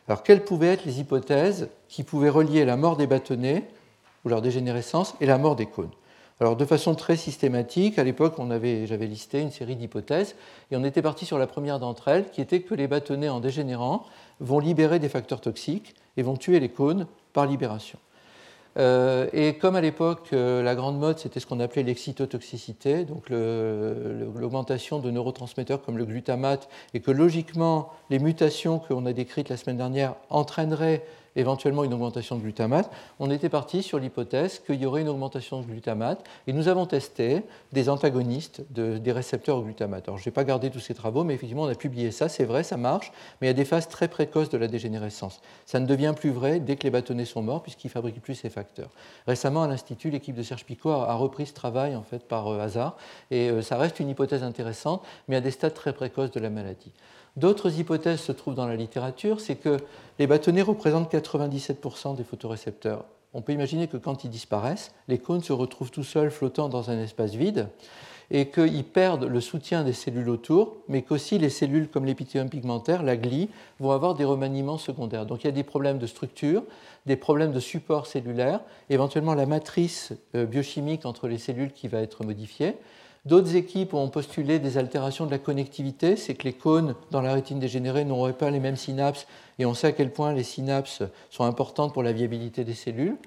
Alors 0.07 0.23
quelles 0.23 0.45
pouvaient 0.45 0.71
être 0.71 0.85
les 0.85 1.01
hypothèses 1.01 1.67
qui 1.89 2.03
pouvaient 2.03 2.29
relier 2.29 2.63
la 2.63 2.77
mort 2.77 2.95
des 2.95 3.07
bâtonnets 3.07 3.65
ou 4.25 4.29
leur 4.29 4.41
dégénérescence 4.41 5.15
et 5.21 5.25
la 5.25 5.37
mort 5.37 5.55
des 5.55 5.67
cônes. 5.67 5.91
Alors 6.41 6.57
de 6.57 6.65
façon 6.65 6.95
très 6.95 7.15
systématique, 7.15 7.97
à 7.97 8.03
l'époque, 8.03 8.35
j'avais 8.37 9.07
listé 9.07 9.39
une 9.39 9.51
série 9.51 9.77
d'hypothèses 9.77 10.35
et 10.69 10.75
on 10.75 10.83
était 10.83 11.01
parti 11.01 11.25
sur 11.25 11.37
la 11.37 11.47
première 11.47 11.79
d'entre 11.79 12.09
elles, 12.09 12.29
qui 12.29 12.41
était 12.41 12.59
que 12.59 12.75
les 12.75 12.87
bâtonnets 12.87 13.29
en 13.29 13.39
dégénérant 13.39 14.05
vont 14.41 14.59
libérer 14.59 14.99
des 14.99 15.07
facteurs 15.07 15.39
toxiques 15.39 15.95
et 16.17 16.23
vont 16.23 16.35
tuer 16.35 16.59
les 16.59 16.69
cônes 16.69 17.07
par 17.31 17.45
libération. 17.45 17.99
Euh, 18.77 19.27
et 19.31 19.57
comme 19.57 19.77
à 19.77 19.81
l'époque, 19.81 20.27
euh, 20.33 20.61
la 20.61 20.75
grande 20.75 20.99
mode, 20.99 21.19
c'était 21.19 21.39
ce 21.39 21.45
qu'on 21.45 21.61
appelait 21.61 21.83
l'excitotoxicité, 21.83 23.05
donc 23.05 23.29
l'augmentation 23.29 24.99
de 24.99 25.09
neurotransmetteurs 25.11 25.81
comme 25.81 25.97
le 25.97 26.05
glutamate, 26.05 26.67
et 26.93 26.99
que 26.99 27.11
logiquement, 27.11 27.93
les 28.09 28.19
mutations 28.19 28.79
qu'on 28.79 29.05
a 29.05 29.13
décrites 29.13 29.47
la 29.47 29.55
semaine 29.55 29.77
dernière 29.77 30.15
entraîneraient 30.29 31.05
éventuellement 31.35 31.83
une 31.83 31.93
augmentation 31.93 32.35
de 32.35 32.41
glutamate, 32.41 32.91
on 33.19 33.29
était 33.31 33.49
parti 33.49 33.83
sur 33.83 33.99
l'hypothèse 33.99 34.59
qu'il 34.59 34.81
y 34.81 34.85
aurait 34.85 35.01
une 35.01 35.09
augmentation 35.09 35.61
de 35.61 35.65
glutamate 35.65 36.23
et 36.47 36.53
nous 36.53 36.67
avons 36.67 36.85
testé 36.85 37.43
des 37.71 37.89
antagonistes 37.89 38.61
des 38.71 39.11
récepteurs 39.11 39.57
au 39.57 39.61
glutamate. 39.61 40.07
Alors 40.07 40.17
je 40.17 40.27
n'ai 40.27 40.33
pas 40.33 40.43
gardé 40.43 40.69
tous 40.69 40.79
ces 40.79 40.93
travaux, 40.93 41.23
mais 41.23 41.33
effectivement 41.33 41.63
on 41.63 41.69
a 41.69 41.75
publié 41.75 42.11
ça, 42.11 42.29
c'est 42.29 42.45
vrai, 42.45 42.63
ça 42.63 42.77
marche, 42.77 43.11
mais 43.39 43.47
il 43.47 43.49
y 43.49 43.51
a 43.51 43.53
des 43.53 43.65
phases 43.65 43.87
très 43.87 44.07
précoces 44.07 44.49
de 44.49 44.57
la 44.57 44.67
dégénérescence. 44.67 45.41
Ça 45.65 45.79
ne 45.79 45.85
devient 45.85 46.13
plus 46.15 46.31
vrai 46.31 46.59
dès 46.59 46.75
que 46.75 46.83
les 46.83 46.91
bâtonnets 46.91 47.25
sont 47.25 47.41
morts 47.41 47.63
puisqu'ils 47.63 47.87
ne 47.87 47.91
fabriquent 47.91 48.21
plus 48.21 48.35
ces 48.35 48.49
facteurs. 48.49 48.89
Récemment 49.27 49.63
à 49.63 49.67
l'Institut, 49.67 50.09
l'équipe 50.09 50.35
de 50.35 50.43
Serge 50.43 50.65
Picot 50.65 50.91
a 50.91 51.13
repris 51.15 51.45
ce 51.45 51.53
travail 51.53 51.95
en 51.95 52.03
fait 52.03 52.27
par 52.27 52.47
euh, 52.47 52.59
hasard 52.59 52.97
et 53.31 53.49
euh, 53.49 53.61
ça 53.61 53.77
reste 53.77 53.99
une 53.99 54.09
hypothèse 54.09 54.43
intéressante, 54.43 55.03
mais 55.27 55.35
à 55.35 55.41
des 55.41 55.51
stades 55.51 55.73
très 55.73 55.93
précoces 55.93 56.31
de 56.31 56.39
la 56.39 56.49
maladie. 56.49 56.91
D'autres 57.35 57.79
hypothèses 57.79 58.21
se 58.21 58.31
trouvent 58.31 58.55
dans 58.55 58.67
la 58.67 58.75
littérature, 58.75 59.41
c'est 59.41 59.55
que 59.55 59.77
les 60.19 60.27
bâtonnets 60.27 60.61
représentent 60.61 61.11
97% 61.11 62.15
des 62.15 62.23
photorécepteurs. 62.23 63.05
On 63.33 63.41
peut 63.41 63.51
imaginer 63.51 63.87
que 63.87 63.97
quand 63.97 64.23
ils 64.23 64.29
disparaissent, 64.29 64.93
les 65.09 65.17
cônes 65.17 65.43
se 65.43 65.51
retrouvent 65.51 65.91
tout 65.91 66.05
seuls 66.05 66.31
flottant 66.31 66.69
dans 66.69 66.89
un 66.89 66.97
espace 67.01 67.35
vide 67.35 67.67
et 68.31 68.49
qu'ils 68.49 68.85
perdent 68.85 69.25
le 69.25 69.41
soutien 69.41 69.83
des 69.83 69.93
cellules 69.93 70.29
autour, 70.29 70.77
mais 70.87 71.01
qu'aussi 71.01 71.37
les 71.37 71.49
cellules 71.49 71.89
comme 71.89 72.05
l'épithélium 72.05 72.49
pigmentaire, 72.49 73.03
la 73.03 73.17
glie, 73.17 73.49
vont 73.79 73.91
avoir 73.91 74.15
des 74.15 74.23
remaniements 74.23 74.77
secondaires. 74.77 75.25
Donc 75.25 75.43
il 75.43 75.47
y 75.47 75.49
a 75.49 75.53
des 75.53 75.63
problèmes 75.63 75.99
de 75.99 76.07
structure, 76.07 76.63
des 77.05 77.17
problèmes 77.17 77.51
de 77.51 77.59
support 77.59 78.07
cellulaire, 78.07 78.61
éventuellement 78.89 79.35
la 79.35 79.45
matrice 79.45 80.13
euh, 80.33 80.45
biochimique 80.45 81.05
entre 81.05 81.27
les 81.27 81.37
cellules 81.37 81.71
qui 81.71 81.87
va 81.87 81.99
être 81.99 82.23
modifiée. 82.23 82.77
D'autres 83.25 83.55
équipes 83.55 83.95
ont 83.95 84.09
postulé 84.09 84.59
des 84.59 84.77
altérations 84.77 85.25
de 85.25 85.31
la 85.31 85.39
connectivité, 85.39 86.15
c'est 86.15 86.35
que 86.35 86.43
les 86.43 86.53
cônes 86.53 86.93
dans 87.09 87.21
la 87.21 87.33
rétine 87.33 87.57
dégénérée 87.57 88.05
n'auraient 88.05 88.33
pas 88.33 88.51
les 88.51 88.59
mêmes 88.59 88.75
synapses, 88.75 89.25
et 89.57 89.65
on 89.65 89.73
sait 89.73 89.87
à 89.87 89.91
quel 89.93 90.11
point 90.11 90.31
les 90.31 90.43
synapses 90.43 91.01
sont 91.31 91.43
importantes 91.43 91.91
pour 91.91 92.03
la 92.03 92.11
viabilité 92.11 92.63
des 92.63 92.75
cellules. 92.75 93.17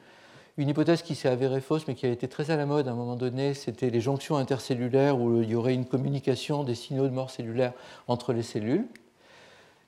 Une 0.57 0.69
hypothèse 0.69 1.03
qui 1.03 1.17
s'est 1.17 1.29
avérée 1.29 1.61
fausse, 1.61 1.89
mais 1.89 1.97
qui 1.97 2.07
a 2.07 2.11
été 2.11 2.29
très 2.29 2.53
à 2.53 2.57
la 2.57 2.67
mode 2.67 2.87
à 2.87 2.93
un 2.93 2.95
moment 2.95 3.17
donné, 3.17 3.55
c'était 3.55 3.91
les 3.91 4.01
jonctions 4.01 4.37
intercellulaires 4.37 5.21
où 5.21 5.43
il 5.43 5.51
y 5.51 5.57
aurait 5.57 5.75
une 5.75 5.85
communication 5.85 6.63
des 6.63 6.77
signaux 6.77 7.09
de 7.09 7.13
mort 7.13 7.31
cellulaire 7.31 7.73
entre 8.07 8.33
les 8.33 8.43
cellules. 8.43 8.87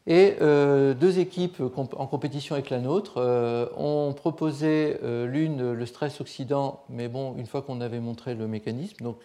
Et 0.07 0.37
euh, 0.41 0.95
deux 0.95 1.19
équipes 1.19 1.63
en 1.77 2.07
compétition 2.07 2.55
avec 2.55 2.71
la 2.71 2.79
nôtre 2.79 3.15
euh, 3.19 3.67
ont 3.77 4.15
proposé 4.15 4.97
euh, 5.03 5.27
l'une 5.27 5.73
le 5.73 5.87
stress 5.87 6.21
oxydant, 6.21 6.81
mais 6.89 7.09
bon, 7.09 7.35
une 7.37 7.47
fois 7.47 7.61
qu'on 7.61 7.83
avait 7.83 8.01
montré 8.01 8.35
le 8.35 8.49
mécanisme, 8.49 8.97
donc, 9.05 9.19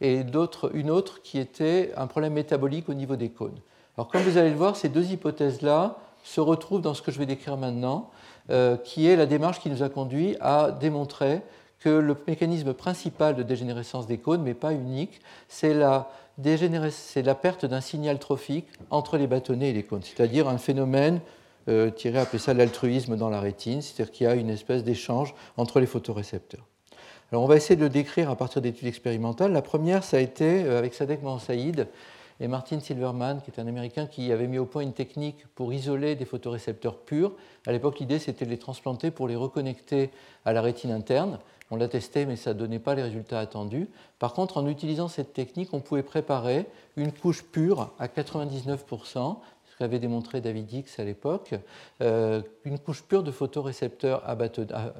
et 0.00 0.20
une 0.74 0.90
autre 0.90 1.22
qui 1.22 1.38
était 1.38 1.92
un 1.96 2.06
problème 2.06 2.34
métabolique 2.34 2.88
au 2.88 2.94
niveau 2.94 3.16
des 3.16 3.30
cônes. 3.30 3.58
Alors, 3.96 4.08
comme 4.08 4.22
vous 4.22 4.36
allez 4.36 4.50
le 4.50 4.56
voir, 4.56 4.76
ces 4.76 4.88
deux 4.88 5.10
hypothèses-là 5.12 5.96
se 6.22 6.40
retrouvent 6.40 6.82
dans 6.82 6.94
ce 6.94 7.00
que 7.02 7.10
je 7.10 7.18
vais 7.18 7.26
décrire 7.26 7.56
maintenant. 7.56 8.10
Qui 8.84 9.06
est 9.06 9.14
la 9.14 9.26
démarche 9.26 9.60
qui 9.60 9.70
nous 9.70 9.84
a 9.84 9.88
conduit 9.88 10.36
à 10.40 10.72
démontrer 10.72 11.40
que 11.78 11.88
le 11.88 12.16
mécanisme 12.26 12.74
principal 12.74 13.36
de 13.36 13.44
dégénérescence 13.44 14.08
des 14.08 14.18
cônes, 14.18 14.42
mais 14.42 14.54
pas 14.54 14.72
unique, 14.72 15.20
c'est 15.48 15.72
la, 15.72 16.10
la, 17.22 17.34
perte 17.34 17.66
d'un 17.66 17.80
signal 17.80 18.18
trophique 18.18 18.66
entre 18.90 19.16
les 19.16 19.26
bâtonnets 19.26 19.70
et 19.70 19.72
les 19.72 19.82
cônes, 19.82 20.02
c'est-à-dire 20.02 20.48
un 20.48 20.58
phénomène 20.58 21.20
euh, 21.68 21.90
appeler 22.14 22.38
ça 22.38 22.54
l'altruisme 22.54 23.16
dans 23.16 23.30
la 23.30 23.40
rétine, 23.40 23.82
c'est-à-dire 23.82 24.12
qu'il 24.12 24.26
y 24.26 24.30
a 24.30 24.34
une 24.34 24.50
espèce 24.50 24.82
d'échange 24.84 25.34
entre 25.56 25.80
les 25.80 25.86
photorécepteurs. 25.86 26.66
Alors 27.32 27.44
on 27.44 27.46
va 27.46 27.56
essayer 27.56 27.76
de 27.76 27.82
le 27.82 27.90
décrire 27.90 28.30
à 28.30 28.36
partir 28.36 28.60
d'études 28.60 28.88
expérimentales. 28.88 29.52
La 29.52 29.62
première, 29.62 30.02
ça 30.02 30.16
a 30.16 30.20
été 30.20 30.64
euh, 30.64 30.78
avec 30.78 30.94
Sadek 30.94 31.20
Saïd, 31.38 31.86
et 32.40 32.48
Martin 32.48 32.80
Silverman, 32.80 33.40
qui 33.42 33.50
est 33.50 33.60
un 33.60 33.66
Américain 33.66 34.06
qui 34.06 34.32
avait 34.32 34.46
mis 34.46 34.58
au 34.58 34.64
point 34.64 34.82
une 34.82 34.94
technique 34.94 35.46
pour 35.54 35.72
isoler 35.72 36.16
des 36.16 36.24
photorécepteurs 36.24 36.96
purs. 36.96 37.32
À 37.66 37.72
l'époque, 37.72 37.98
l'idée, 38.00 38.18
c'était 38.18 38.46
de 38.46 38.50
les 38.50 38.58
transplanter 38.58 39.10
pour 39.10 39.28
les 39.28 39.36
reconnecter 39.36 40.10
à 40.46 40.54
la 40.54 40.62
rétine 40.62 40.90
interne. 40.90 41.38
On 41.70 41.76
l'a 41.76 41.88
testé, 41.88 42.26
mais 42.26 42.36
ça 42.36 42.52
ne 42.52 42.58
donnait 42.58 42.80
pas 42.80 42.94
les 42.94 43.02
résultats 43.02 43.38
attendus. 43.38 43.88
Par 44.18 44.32
contre, 44.32 44.56
en 44.56 44.66
utilisant 44.66 45.08
cette 45.08 45.32
technique, 45.32 45.72
on 45.72 45.80
pouvait 45.80 46.02
préparer 46.02 46.66
une 46.96 47.12
couche 47.12 47.44
pure 47.44 47.92
à 47.98 48.08
99%, 48.08 49.36
ce 49.70 49.76
qu'avait 49.78 50.00
démontré 50.00 50.40
David 50.40 50.72
Hicks 50.72 50.98
à 50.98 51.04
l'époque, 51.04 51.54
euh, 52.02 52.42
une 52.64 52.78
couche 52.78 53.02
pure 53.02 53.22
de 53.22 53.30
photorécepteurs, 53.30 54.28
à 54.28 54.36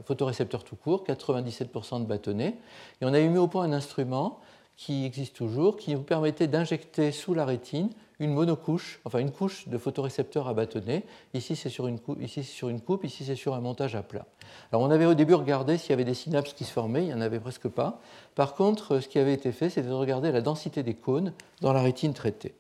photorécepteurs 0.05 0.63
tout 0.63 0.77
court, 0.77 1.05
97% 1.05 2.01
de 2.01 2.07
bâtonnets. 2.07 2.57
Et 3.01 3.05
on 3.05 3.09
avait 3.09 3.29
mis 3.29 3.39
au 3.39 3.49
point 3.49 3.65
un 3.65 3.73
instrument 3.73 4.39
qui 4.77 5.05
existe 5.05 5.37
toujours, 5.37 5.77
qui 5.77 5.95
vous 5.95 6.03
permettait 6.05 6.47
d'injecter 6.47 7.11
sous 7.11 7.35
la 7.35 7.45
rétine 7.45 7.91
une 8.21 8.35
monocouche, 8.35 9.01
enfin 9.05 9.19
une 9.19 9.33
couche 9.33 9.67
de 9.67 9.79
photorécepteurs 9.79 10.47
à 10.47 10.55
bâtonnet. 10.55 11.05
Ici, 11.35 11.57
c'est 11.57 11.71
sur, 11.71 11.87
une 11.87 11.99
coupe, 11.99 12.23
ici, 12.23 12.45
sur 12.45 12.69
une 12.69 12.81
coupe, 12.81 13.05
ici, 13.05 13.25
c'est 13.25 13.35
sur 13.35 13.55
un 13.55 13.61
montage 13.61 13.97
à 13.97 14.03
plat. 14.03 14.27
Alors, 14.71 14.83
on 14.83 14.91
avait 14.91 15.07
au 15.07 15.15
début 15.15 15.35
regardé 15.35 15.79
s'il 15.79 15.91
y 15.91 15.93
avait 15.95 16.05
des 16.05 16.15
synapses 16.15 16.53
qui 16.53 16.65
se 16.65 16.73
formaient, 16.73 17.03
il 17.03 17.07
n'y 17.07 17.15
en 17.15 17.23
avait 17.23 17.41
presque 17.41 17.69
pas. 17.69 18.01
Par 18.35 18.55
contre, 18.55 19.01
ce 19.01 19.09
qui 19.09 19.19
avait 19.19 19.33
été 19.33 19.53
fait, 19.53 19.71
c'était 19.71 19.89
de 19.89 19.95
regarder 19.95 20.31
la 20.31 20.43
densité 20.43 20.83
des 20.83 20.95
cônes 20.95 21.33
dans 21.63 21.73
la 21.73 21.83
rétine 21.83 22.13
traitée. 22.13 22.55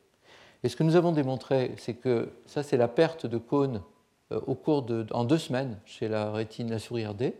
Et 0.64 0.68
ce 0.68 0.76
que 0.76 0.82
nous 0.82 0.96
avons 0.96 1.12
démontré, 1.12 1.74
c'est 1.76 1.94
que 1.94 2.32
ça, 2.46 2.62
c'est 2.62 2.76
la 2.78 2.88
perte 2.88 3.26
de 3.26 3.38
cônes 3.38 3.82
euh, 4.32 4.40
au 4.46 4.54
cours 4.54 4.82
de, 4.82 5.06
en 5.12 5.24
deux 5.24 5.38
semaines 5.38 5.78
chez 5.84 6.08
la 6.08 6.32
rétine, 6.32 6.70
la 6.70 6.78
souris 6.78 7.06
RD. 7.06 7.34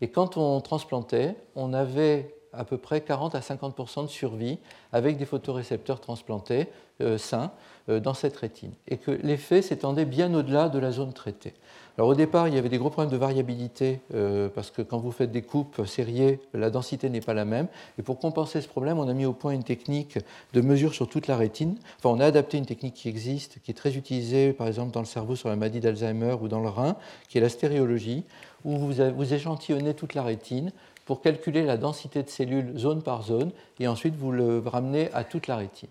Et 0.00 0.08
quand 0.08 0.36
on 0.36 0.60
transplantait, 0.60 1.34
on 1.56 1.72
avait 1.72 2.32
à 2.52 2.64
peu 2.64 2.78
près 2.78 3.00
40 3.00 3.34
à 3.34 3.42
50 3.42 4.02
de 4.04 4.08
survie 4.08 4.58
avec 4.92 5.16
des 5.16 5.26
photorécepteurs 5.26 6.00
transplantés 6.00 6.68
euh, 7.02 7.18
sains 7.18 7.52
euh, 7.88 8.00
dans 8.00 8.14
cette 8.14 8.36
rétine. 8.36 8.72
Et 8.88 8.96
que 8.96 9.10
l'effet 9.10 9.62
s'étendait 9.62 10.04
bien 10.04 10.32
au-delà 10.34 10.68
de 10.68 10.78
la 10.78 10.92
zone 10.92 11.12
traitée. 11.12 11.54
Alors 11.98 12.10
au 12.10 12.14
départ, 12.14 12.48
il 12.48 12.54
y 12.54 12.58
avait 12.58 12.68
des 12.68 12.78
gros 12.78 12.90
problèmes 12.90 13.12
de 13.12 13.16
variabilité 13.16 14.00
euh, 14.14 14.48
parce 14.54 14.70
que 14.70 14.82
quand 14.82 14.98
vous 14.98 15.12
faites 15.12 15.30
des 15.30 15.42
coupes 15.42 15.86
serrées, 15.86 16.40
la 16.52 16.68
densité 16.70 17.08
n'est 17.08 17.20
pas 17.20 17.32
la 17.32 17.44
même. 17.44 17.68
Et 17.98 18.02
pour 18.02 18.18
compenser 18.18 18.60
ce 18.60 18.68
problème, 18.68 18.98
on 18.98 19.08
a 19.08 19.14
mis 19.14 19.24
au 19.24 19.32
point 19.32 19.52
une 19.52 19.62
technique 19.62 20.18
de 20.52 20.60
mesure 20.60 20.94
sur 20.94 21.08
toute 21.08 21.26
la 21.26 21.36
rétine. 21.36 21.76
Enfin, 21.98 22.10
on 22.10 22.20
a 22.20 22.26
adapté 22.26 22.58
une 22.58 22.66
technique 22.66 22.94
qui 22.94 23.08
existe, 23.08 23.58
qui 23.62 23.70
est 23.70 23.74
très 23.74 23.96
utilisée 23.96 24.52
par 24.52 24.66
exemple 24.66 24.90
dans 24.92 25.00
le 25.00 25.06
cerveau 25.06 25.36
sur 25.36 25.48
la 25.48 25.56
maladie 25.56 25.80
d'Alzheimer 25.80 26.36
ou 26.40 26.48
dans 26.48 26.60
le 26.60 26.68
rein, 26.68 26.96
qui 27.28 27.38
est 27.38 27.40
la 27.40 27.48
stéréologie, 27.48 28.24
où 28.64 28.76
vous, 28.76 28.92
vous 29.14 29.34
échantillonnez 29.34 29.94
toute 29.94 30.14
la 30.14 30.22
rétine 30.22 30.72
pour 31.06 31.22
calculer 31.22 31.62
la 31.62 31.76
densité 31.76 32.22
de 32.22 32.28
cellules 32.28 32.76
zone 32.76 33.02
par 33.02 33.22
zone 33.22 33.52
et 33.80 33.88
ensuite 33.88 34.16
vous 34.16 34.32
le 34.32 34.62
ramenez 34.66 35.10
à 35.14 35.24
toute 35.24 35.46
la 35.46 35.56
rétine. 35.56 35.88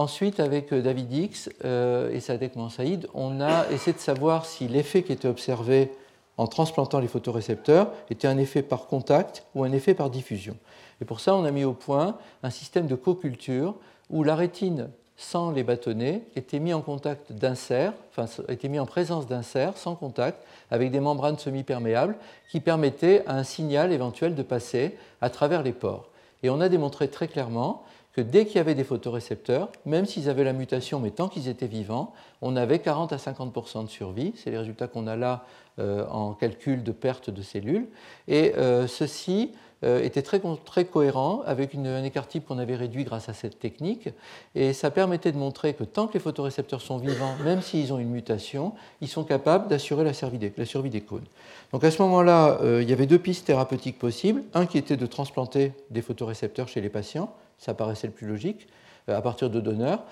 Ensuite, 0.00 0.40
avec 0.40 0.72
euh, 0.72 0.80
David 0.80 1.12
X 1.12 1.50
euh, 1.62 2.10
et 2.10 2.20
Sadek 2.20 2.56
Mansaïd, 2.56 3.06
on 3.12 3.38
a 3.42 3.70
essayé 3.70 3.92
de 3.92 3.98
savoir 3.98 4.46
si 4.46 4.66
l'effet 4.66 5.02
qui 5.02 5.12
était 5.12 5.28
observé 5.28 5.92
en 6.38 6.46
transplantant 6.46 7.00
les 7.00 7.06
photorécepteurs 7.06 7.92
était 8.08 8.26
un 8.26 8.38
effet 8.38 8.62
par 8.62 8.86
contact 8.86 9.44
ou 9.54 9.62
un 9.62 9.72
effet 9.72 9.92
par 9.92 10.08
diffusion. 10.08 10.56
Et 11.02 11.04
pour 11.04 11.20
ça, 11.20 11.34
on 11.34 11.44
a 11.44 11.50
mis 11.50 11.64
au 11.64 11.74
point 11.74 12.16
un 12.42 12.48
système 12.48 12.86
de 12.86 12.94
co-culture 12.94 13.74
où 14.08 14.24
la 14.24 14.36
rétine 14.36 14.88
sans 15.18 15.50
les 15.50 15.64
bâtonnets 15.64 16.22
était 16.34 16.60
mis 16.60 16.72
en 16.72 16.80
contact 16.80 17.32
d'inserts, 17.32 17.92
enfin 18.10 18.24
était 18.48 18.70
mis 18.70 18.78
en 18.78 18.86
présence 18.86 19.26
d'inserts 19.26 19.76
sans 19.76 19.96
contact 19.96 20.42
avec 20.70 20.90
des 20.92 21.00
membranes 21.00 21.36
semi-perméables 21.36 22.16
qui 22.50 22.60
permettaient 22.60 23.22
à 23.26 23.34
un 23.34 23.44
signal 23.44 23.92
éventuel 23.92 24.34
de 24.34 24.42
passer 24.42 24.96
à 25.20 25.28
travers 25.28 25.62
les 25.62 25.72
pores. 25.72 26.08
Et 26.42 26.48
on 26.48 26.62
a 26.62 26.70
démontré 26.70 27.08
très 27.08 27.28
clairement 27.28 27.84
que 28.12 28.20
dès 28.20 28.44
qu'il 28.44 28.56
y 28.56 28.58
avait 28.58 28.74
des 28.74 28.84
photorécepteurs, 28.84 29.70
même 29.86 30.04
s'ils 30.04 30.28
avaient 30.28 30.44
la 30.44 30.52
mutation, 30.52 30.98
mais 30.98 31.10
tant 31.10 31.28
qu'ils 31.28 31.48
étaient 31.48 31.66
vivants, 31.66 32.12
on 32.42 32.56
avait 32.56 32.80
40 32.80 33.12
à 33.12 33.16
50% 33.16 33.84
de 33.84 33.88
survie. 33.88 34.32
C'est 34.36 34.50
les 34.50 34.58
résultats 34.58 34.88
qu'on 34.88 35.06
a 35.06 35.16
là 35.16 35.44
euh, 35.78 36.04
en 36.08 36.32
calcul 36.32 36.82
de 36.82 36.90
perte 36.90 37.30
de 37.30 37.40
cellules. 37.40 37.86
Et 38.26 38.52
euh, 38.56 38.88
ceci 38.88 39.52
euh, 39.84 40.02
était 40.02 40.22
très, 40.22 40.40
cohérent 40.84 41.42
avec 41.46 41.76
un 41.76 42.02
écart 42.02 42.26
type 42.26 42.46
qu'on 42.46 42.58
avait 42.58 42.74
réduit 42.74 43.04
grâce 43.04 43.28
à 43.28 43.32
cette 43.32 43.60
technique. 43.60 44.08
Et 44.56 44.72
ça 44.72 44.90
permettait 44.90 45.30
de 45.30 45.38
montrer 45.38 45.74
que 45.74 45.84
tant 45.84 46.08
que 46.08 46.14
les 46.14 46.20
photorécepteurs 46.20 46.80
sont 46.80 46.98
vivants, 46.98 47.36
même 47.44 47.62
s'ils 47.62 47.92
ont 47.92 47.98
une 48.00 48.10
mutation, 48.10 48.72
ils 49.00 49.08
sont 49.08 49.22
capables 49.22 49.68
d'assurer 49.68 50.02
la, 50.02 50.12
survie 50.12 50.38
des, 50.38 51.00
cônes. 51.00 51.24
Donc 51.72 51.84
à 51.84 51.92
ce 51.92 52.02
moment-là, 52.02 52.58
il 52.80 52.90
y 52.90 52.92
avait 52.92 53.06
deux 53.06 53.20
pistes 53.20 53.46
thérapeutiques 53.46 53.98
possibles. 53.98 54.42
Un 54.52 54.66
qui 54.66 54.78
était 54.78 54.96
de 54.96 55.06
transplanter 55.06 55.72
des 55.90 56.02
photorécepteurs 56.02 56.66
chez 56.66 56.80
les 56.80 56.90
patients, 56.90 57.32
ça 57.60 57.74
paraissait 57.74 58.08
le 58.08 58.12
plus 58.12 58.26
logique, 58.26 58.66
euh, 59.08 59.16
à 59.16 59.22
partir 59.22 59.50
de 59.50 59.60
donneurs. 59.60 60.04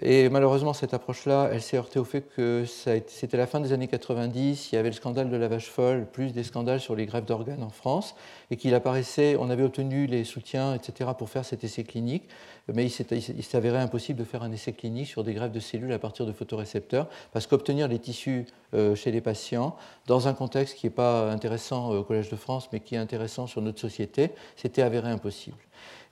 Et 0.00 0.30
malheureusement, 0.30 0.72
cette 0.72 0.94
approche-là, 0.94 1.50
elle 1.52 1.60
s'est 1.60 1.76
heurtée 1.76 1.98
au 1.98 2.04
fait 2.04 2.22
que 2.34 2.64
c'était 2.64 3.36
la 3.36 3.46
fin 3.46 3.60
des 3.60 3.74
années 3.74 3.88
90, 3.88 4.72
il 4.72 4.76
y 4.76 4.78
avait 4.78 4.88
le 4.88 4.94
scandale 4.94 5.28
de 5.28 5.36
la 5.36 5.48
vache 5.48 5.68
folle, 5.68 6.06
plus 6.10 6.32
des 6.32 6.44
scandales 6.44 6.80
sur 6.80 6.96
les 6.96 7.04
grèves 7.04 7.26
d'organes 7.26 7.62
en 7.62 7.68
France, 7.68 8.14
et 8.50 8.56
qu'il 8.56 8.74
apparaissait, 8.74 9.36
on 9.38 9.50
avait 9.50 9.64
obtenu 9.64 10.06
les 10.06 10.24
soutiens, 10.24 10.74
etc., 10.74 11.10
pour 11.18 11.28
faire 11.28 11.44
cet 11.44 11.62
essai 11.62 11.84
clinique, 11.84 12.26
mais 12.72 12.86
il 12.86 13.44
s'avérait 13.44 13.80
impossible 13.80 14.18
de 14.18 14.24
faire 14.24 14.42
un 14.42 14.52
essai 14.52 14.72
clinique 14.72 15.08
sur 15.08 15.24
des 15.24 15.34
greffes 15.34 15.52
de 15.52 15.60
cellules 15.60 15.92
à 15.92 15.98
partir 15.98 16.26
de 16.26 16.32
photorécepteurs, 16.32 17.08
parce 17.32 17.46
qu'obtenir 17.46 17.88
les 17.88 17.98
tissus 17.98 18.46
euh, 18.74 18.94
chez 18.94 19.10
les 19.10 19.20
patients, 19.20 19.76
dans 20.06 20.28
un 20.28 20.34
contexte 20.34 20.76
qui 20.76 20.86
n'est 20.86 20.90
pas 20.90 21.30
intéressant 21.30 21.90
au 21.90 22.02
Collège 22.04 22.30
de 22.30 22.36
France, 22.36 22.68
mais 22.72 22.80
qui 22.80 22.94
est 22.94 22.98
intéressant 22.98 23.46
sur 23.46 23.62
notre 23.62 23.80
société, 23.80 24.30
c'était 24.56 24.82
avéré 24.82 25.10
impossible. 25.10 25.58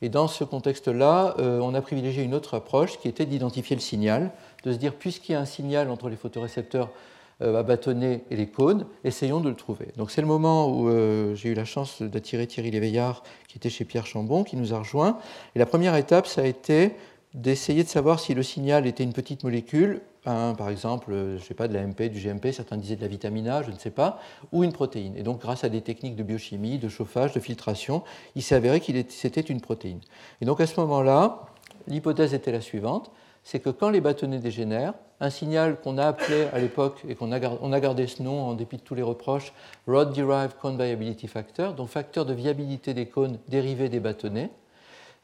Et 0.03 0.09
dans 0.09 0.29
ce 0.29 0.45
contexte-là, 0.45 1.35
euh, 1.39 1.61
on 1.61 1.75
a 1.75 1.83
privilégié 1.83 2.23
une 2.23 2.35
autre 2.35 2.55
approche 2.55 2.99
qui 2.99 3.09
était 3.09 3.27
d'identifier 3.27 3.77
le 3.77 3.83
signal, 3.83 4.31
de 4.65 4.73
se 4.73 4.79
dire, 4.79 4.95
puisqu'il 4.95 5.33
y 5.33 5.35
a 5.35 5.41
un 5.41 5.45
signal 5.45 5.91
entre 5.91 6.09
les 6.09 6.17
photorécepteurs 6.17 6.89
euh, 6.89 7.20
à 7.41 7.63
bâtonnet 7.63 8.25
et 8.31 8.37
les 8.37 8.47
cônes, 8.47 8.87
essayons 9.05 9.41
de 9.41 9.49
le 9.49 9.57
trouver. 9.57 9.89
Donc 9.97 10.11
c'est 10.11 10.21
le 10.21 10.27
moment 10.27 10.69
où 10.69 10.89
euh, 10.89 11.35
j'ai 11.35 11.51
eu 11.51 11.55
la 11.55 11.65
chance 11.65 12.03
d'attirer 12.03 12.47
Thierry 12.47 12.71
Léveillard, 12.71 13.23
qui 13.49 13.59
était 13.59 13.71
chez 13.71 13.85
Pierre 13.85 14.07
Chambon, 14.07 14.45
qui 14.45 14.57
nous 14.57 14.75
a 14.75 14.79
rejoints. 14.79 15.19
Et 15.55 15.59
la 15.59 15.67
première 15.67 15.97
étape, 15.97 16.27
ça 16.27 16.43
a 16.43 16.45
été 16.45 16.93
d'essayer 17.35 17.85
de 17.85 17.89
savoir 17.89 18.21
si 18.21 18.35
le 18.35 18.43
signal 18.43 18.87
était 18.87 19.05
une 19.05 19.13
petite 19.13 19.45
molécule, 19.45 20.03
par 20.25 20.69
exemple, 20.69 21.13
je 21.13 21.35
ne 21.35 21.39
sais 21.39 21.55
pas, 21.55 21.69
de 21.69 21.75
la 21.75 21.87
MP, 21.87 22.11
du 22.11 22.21
GMP, 22.21 22.53
certains 22.53 22.77
disaient 22.77 22.97
de 22.97 23.01
la 23.01 23.09
vitamine 23.09 23.49
A, 23.49 23.63
je 23.63 23.71
ne 23.71 23.79
sais 23.79 23.91
pas, 23.91 24.21
ou 24.53 24.65
une 24.65 24.73
protéine. 24.73 25.17
Et 25.17 25.23
donc, 25.23 25.41
grâce 25.41 25.65
à 25.65 25.69
des 25.69 25.81
techniques 25.81 26.17
de 26.17 26.23
biochimie, 26.23 26.79
de 26.79 26.89
chauffage, 26.89 27.33
de 27.33 27.41
filtration, 27.41 28.03
il 28.35 28.43
s'est 28.43 28.55
avéré 28.55 28.81
qu'il 28.81 29.03
c'était 29.09 29.41
une 29.41 29.61
protéine. 29.61 30.01
Et 30.41 30.45
donc, 30.45 30.61
à 30.61 30.67
ce 30.67 30.79
moment-là, 30.81 31.47
l'hypothèse 31.87 32.35
était 32.35 32.53
la 32.53 32.61
suivante 32.61 33.11
c'est 33.43 33.61
que 33.61 33.71
quand 33.71 33.91
les 33.91 34.01
bâtonnets 34.01 34.39
dégénèrent, 34.39 34.95
un 35.21 35.31
signal 35.31 35.81
qu'on 35.81 35.99
a 35.99 36.07
appelé 36.07 36.47
à 36.53 36.59
l'époque 36.59 37.03
et 37.09 37.15
qu'on 37.15 37.33
a, 37.33 37.81
gardé 37.81 38.07
ce 38.07 38.23
nom 38.23 38.43
en 38.43 38.55
dépit 38.55 38.79
de 38.79 38.83
tous 38.83 38.95
les 38.95 39.03
reproches, 39.03 39.53
Rod 39.87 40.13
Derived 40.13 40.57
Cone 40.61 40.77
Viability 40.77 41.29
Factor, 41.29 41.75
donc 41.75 41.89
facteur 41.89 42.25
de 42.25 42.33
viabilité 42.33 42.95
des 42.95 43.07
cônes 43.07 43.39
dérivés 43.49 43.89
des 43.89 44.01
bâtonnets. 44.01 44.51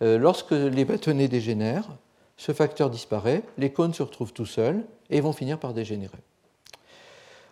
Euh, 0.03 0.19
lorsque 0.19 0.51
les 0.51 0.85
bâtonnets 0.85 1.29
dégénèrent, 1.29 1.89
ce 2.37 2.53
facteur 2.53 2.91
disparaît, 2.91 3.43
les 3.57 3.71
cônes 3.71 3.95
se 3.95 4.03
retrouvent 4.03 4.35
tout 4.35 4.45
seuls 4.45 4.85
et 5.09 5.23
vont 5.23 5.33
finir 5.33 5.59
par 5.59 5.73
dégénérer. 5.73 6.19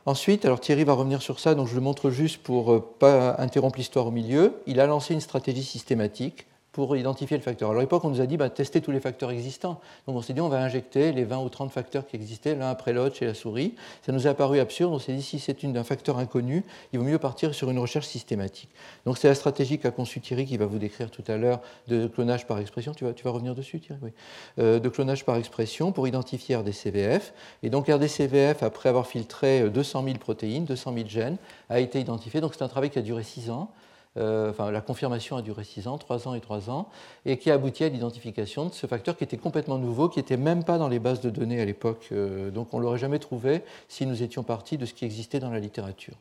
Ensuite, 0.06 0.44
alors 0.44 0.60
Thierry 0.60 0.84
va 0.84 0.92
revenir 0.92 1.22
sur 1.22 1.40
ça, 1.40 1.54
donc 1.54 1.68
je 1.68 1.74
le 1.74 1.80
montre 1.80 2.10
juste 2.10 2.42
pour 2.42 2.70
ne 2.70 2.76
euh, 2.76 2.80
pas 2.98 3.40
interrompre 3.40 3.78
l'histoire 3.78 4.06
au 4.06 4.10
milieu. 4.10 4.60
Il 4.66 4.80
a 4.80 4.86
lancé 4.86 5.14
une 5.14 5.20
stratégie 5.20 5.64
systématique 5.64 6.46
pour 6.74 6.96
identifier 6.96 7.36
le 7.36 7.42
facteur. 7.42 7.70
Alors 7.70 7.80
à 7.80 7.84
l'époque, 7.84 8.04
on 8.04 8.10
nous 8.10 8.20
a 8.20 8.26
dit 8.26 8.36
bah, 8.36 8.50
tester 8.50 8.80
tous 8.80 8.90
les 8.90 8.98
facteurs 8.98 9.30
existants. 9.30 9.80
Donc 10.06 10.16
on 10.16 10.22
s'est 10.22 10.32
dit 10.32 10.40
on 10.40 10.48
va 10.48 10.60
injecter 10.60 11.12
les 11.12 11.22
20 11.22 11.38
ou 11.38 11.48
30 11.48 11.70
facteurs 11.70 12.04
qui 12.04 12.16
existaient 12.16 12.56
l'un 12.56 12.68
après 12.68 12.92
l'autre 12.92 13.14
chez 13.14 13.26
la 13.26 13.32
souris. 13.32 13.76
Ça 14.04 14.10
nous 14.10 14.26
a 14.26 14.34
paru 14.34 14.58
absurde. 14.58 14.92
On 14.92 14.98
s'est 14.98 15.12
dit 15.12 15.22
si 15.22 15.38
c'est 15.38 15.64
un 15.64 15.84
facteur 15.84 16.18
inconnu, 16.18 16.64
il 16.92 16.98
vaut 16.98 17.04
mieux 17.04 17.20
partir 17.20 17.54
sur 17.54 17.70
une 17.70 17.78
recherche 17.78 18.06
systématique. 18.06 18.70
Donc 19.06 19.18
c'est 19.18 19.28
la 19.28 19.36
stratégie 19.36 19.78
qu'a 19.78 19.92
conçue 19.92 20.20
Thierry 20.20 20.46
qui 20.46 20.56
va 20.56 20.66
vous 20.66 20.78
décrire 20.78 21.12
tout 21.12 21.22
à 21.28 21.36
l'heure 21.36 21.60
de 21.86 22.08
clonage 22.08 22.44
par 22.44 22.58
expression. 22.58 22.92
Tu 22.92 23.04
vas, 23.04 23.30
revenir 23.30 23.54
dessus 23.54 23.78
Thierry. 23.78 24.12
Euh, 24.58 24.80
de 24.80 24.88
clonage 24.88 25.24
par 25.24 25.36
expression 25.36 25.92
pour 25.92 26.08
identifier 26.08 26.56
RDCVF. 26.56 27.34
Et 27.62 27.70
donc 27.70 27.86
RDCVF, 27.86 28.64
après 28.64 28.88
avoir 28.88 29.06
filtré 29.06 29.70
200 29.70 30.02
000 30.02 30.18
protéines, 30.18 30.64
200 30.64 30.92
000 30.92 31.08
gènes, 31.08 31.36
a 31.70 31.78
été 31.78 32.00
identifié. 32.00 32.40
Donc 32.40 32.54
c'est 32.54 32.64
un 32.64 32.68
travail 32.68 32.90
qui 32.90 32.98
a 32.98 33.02
duré 33.02 33.22
6 33.22 33.50
ans. 33.50 33.70
Euh, 34.16 34.52
la 34.70 34.80
confirmation 34.80 35.36
a 35.36 35.42
duré 35.42 35.64
6 35.64 35.88
ans, 35.88 35.98
3 35.98 36.28
ans 36.28 36.34
et 36.34 36.40
3 36.40 36.70
ans, 36.70 36.88
et 37.26 37.36
qui 37.36 37.50
a 37.50 37.54
abouti 37.54 37.82
à 37.82 37.88
l'identification 37.88 38.66
de 38.66 38.72
ce 38.72 38.86
facteur 38.86 39.16
qui 39.16 39.24
était 39.24 39.36
complètement 39.36 39.78
nouveau, 39.78 40.08
qui 40.08 40.20
n'était 40.20 40.36
même 40.36 40.62
pas 40.62 40.78
dans 40.78 40.88
les 40.88 41.00
bases 41.00 41.20
de 41.20 41.30
données 41.30 41.60
à 41.60 41.64
l'époque. 41.64 42.08
Euh, 42.12 42.50
donc 42.50 42.72
on 42.72 42.78
ne 42.78 42.84
l'aurait 42.84 42.98
jamais 42.98 43.18
trouvé 43.18 43.62
si 43.88 44.06
nous 44.06 44.22
étions 44.22 44.44
partis 44.44 44.78
de 44.78 44.86
ce 44.86 44.94
qui 44.94 45.04
existait 45.04 45.40
dans 45.40 45.50
la 45.50 45.58
littérature. 45.58 46.14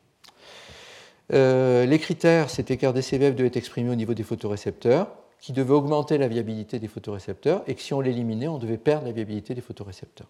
Euh, 1.32 1.86
les 1.86 1.98
critères, 1.98 2.50
c'était 2.50 2.76
qu'RDCVF 2.76 3.34
devait 3.34 3.48
être 3.48 3.56
exprimé 3.56 3.90
au 3.90 3.94
niveau 3.94 4.14
des 4.14 4.24
photorécepteurs, 4.24 5.08
qui 5.40 5.52
devait 5.52 5.74
augmenter 5.74 6.18
la 6.18 6.26
viabilité 6.26 6.78
des 6.78 6.88
photorécepteurs, 6.88 7.62
et 7.66 7.74
que 7.74 7.80
si 7.80 7.94
on 7.94 8.00
l'éliminait, 8.00 8.48
on 8.48 8.58
devait 8.58 8.78
perdre 8.78 9.06
la 9.06 9.12
viabilité 9.12 9.54
des 9.54 9.60
photorécepteurs. 9.60 10.26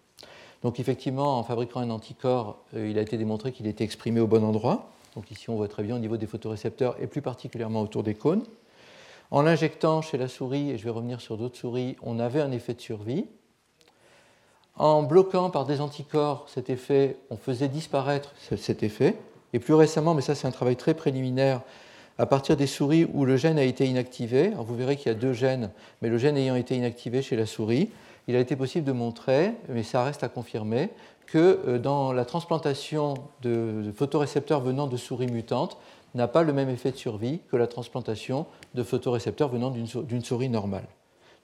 Donc 0.61 0.79
effectivement, 0.79 1.39
en 1.39 1.43
fabriquant 1.43 1.79
un 1.79 1.89
anticorps, 1.89 2.59
il 2.73 2.97
a 2.97 3.01
été 3.01 3.17
démontré 3.17 3.51
qu'il 3.51 3.67
était 3.67 3.83
exprimé 3.83 4.19
au 4.19 4.27
bon 4.27 4.43
endroit. 4.43 4.89
Donc 5.15 5.31
ici, 5.31 5.49
on 5.49 5.55
voit 5.55 5.67
très 5.67 5.83
bien 5.83 5.95
au 5.95 5.99
niveau 5.99 6.17
des 6.17 6.27
photorécepteurs 6.27 6.95
et 7.01 7.07
plus 7.07 7.21
particulièrement 7.21 7.81
autour 7.81 8.03
des 8.03 8.15
cônes. 8.15 8.43
En 9.31 9.41
l'injectant 9.41 10.01
chez 10.01 10.17
la 10.17 10.27
souris, 10.27 10.71
et 10.71 10.77
je 10.77 10.83
vais 10.83 10.89
revenir 10.89 11.21
sur 11.21 11.37
d'autres 11.37 11.57
souris, 11.57 11.95
on 12.03 12.19
avait 12.19 12.41
un 12.41 12.51
effet 12.51 12.73
de 12.73 12.81
survie. 12.81 13.25
En 14.75 15.03
bloquant 15.03 15.49
par 15.49 15.65
des 15.65 15.79
anticorps 15.79 16.45
cet 16.47 16.69
effet, 16.69 17.17
on 17.29 17.37
faisait 17.37 17.69
disparaître 17.69 18.33
cet 18.57 18.83
effet. 18.83 19.15
Et 19.53 19.59
plus 19.59 19.73
récemment, 19.73 20.13
mais 20.13 20.21
ça 20.21 20.35
c'est 20.35 20.47
un 20.47 20.51
travail 20.51 20.75
très 20.75 20.93
préliminaire, 20.93 21.61
à 22.17 22.25
partir 22.25 22.55
des 22.55 22.67
souris 22.67 23.07
où 23.13 23.25
le 23.25 23.35
gène 23.35 23.57
a 23.57 23.63
été 23.63 23.85
inactivé, 23.85 24.51
vous 24.57 24.75
verrez 24.75 24.95
qu'il 24.95 25.07
y 25.07 25.15
a 25.15 25.17
deux 25.17 25.33
gènes, 25.33 25.71
mais 26.01 26.09
le 26.09 26.17
gène 26.17 26.37
ayant 26.37 26.55
été 26.55 26.75
inactivé 26.75 27.21
chez 27.21 27.35
la 27.35 27.45
souris, 27.45 27.89
il 28.27 28.35
a 28.35 28.39
été 28.39 28.55
possible 28.55 28.85
de 28.85 28.91
montrer, 28.91 29.53
mais 29.69 29.83
ça 29.83 30.03
reste 30.03 30.23
à 30.23 30.29
confirmer, 30.29 30.89
que 31.25 31.59
euh, 31.67 31.79
dans 31.79 32.13
la 32.13 32.25
transplantation 32.25 33.15
de 33.41 33.91
photorécepteurs 33.95 34.61
venant 34.61 34.87
de 34.87 34.97
souris 34.97 35.27
mutantes 35.27 35.77
n'a 36.13 36.27
pas 36.27 36.43
le 36.43 36.53
même 36.53 36.69
effet 36.69 36.91
de 36.91 36.97
survie 36.97 37.41
que 37.51 37.57
la 37.57 37.67
transplantation 37.67 38.45
de 38.73 38.83
photorécepteurs 38.83 39.49
venant 39.49 39.69
d'une 39.69 40.23
souris 40.23 40.49
normale. 40.49 40.87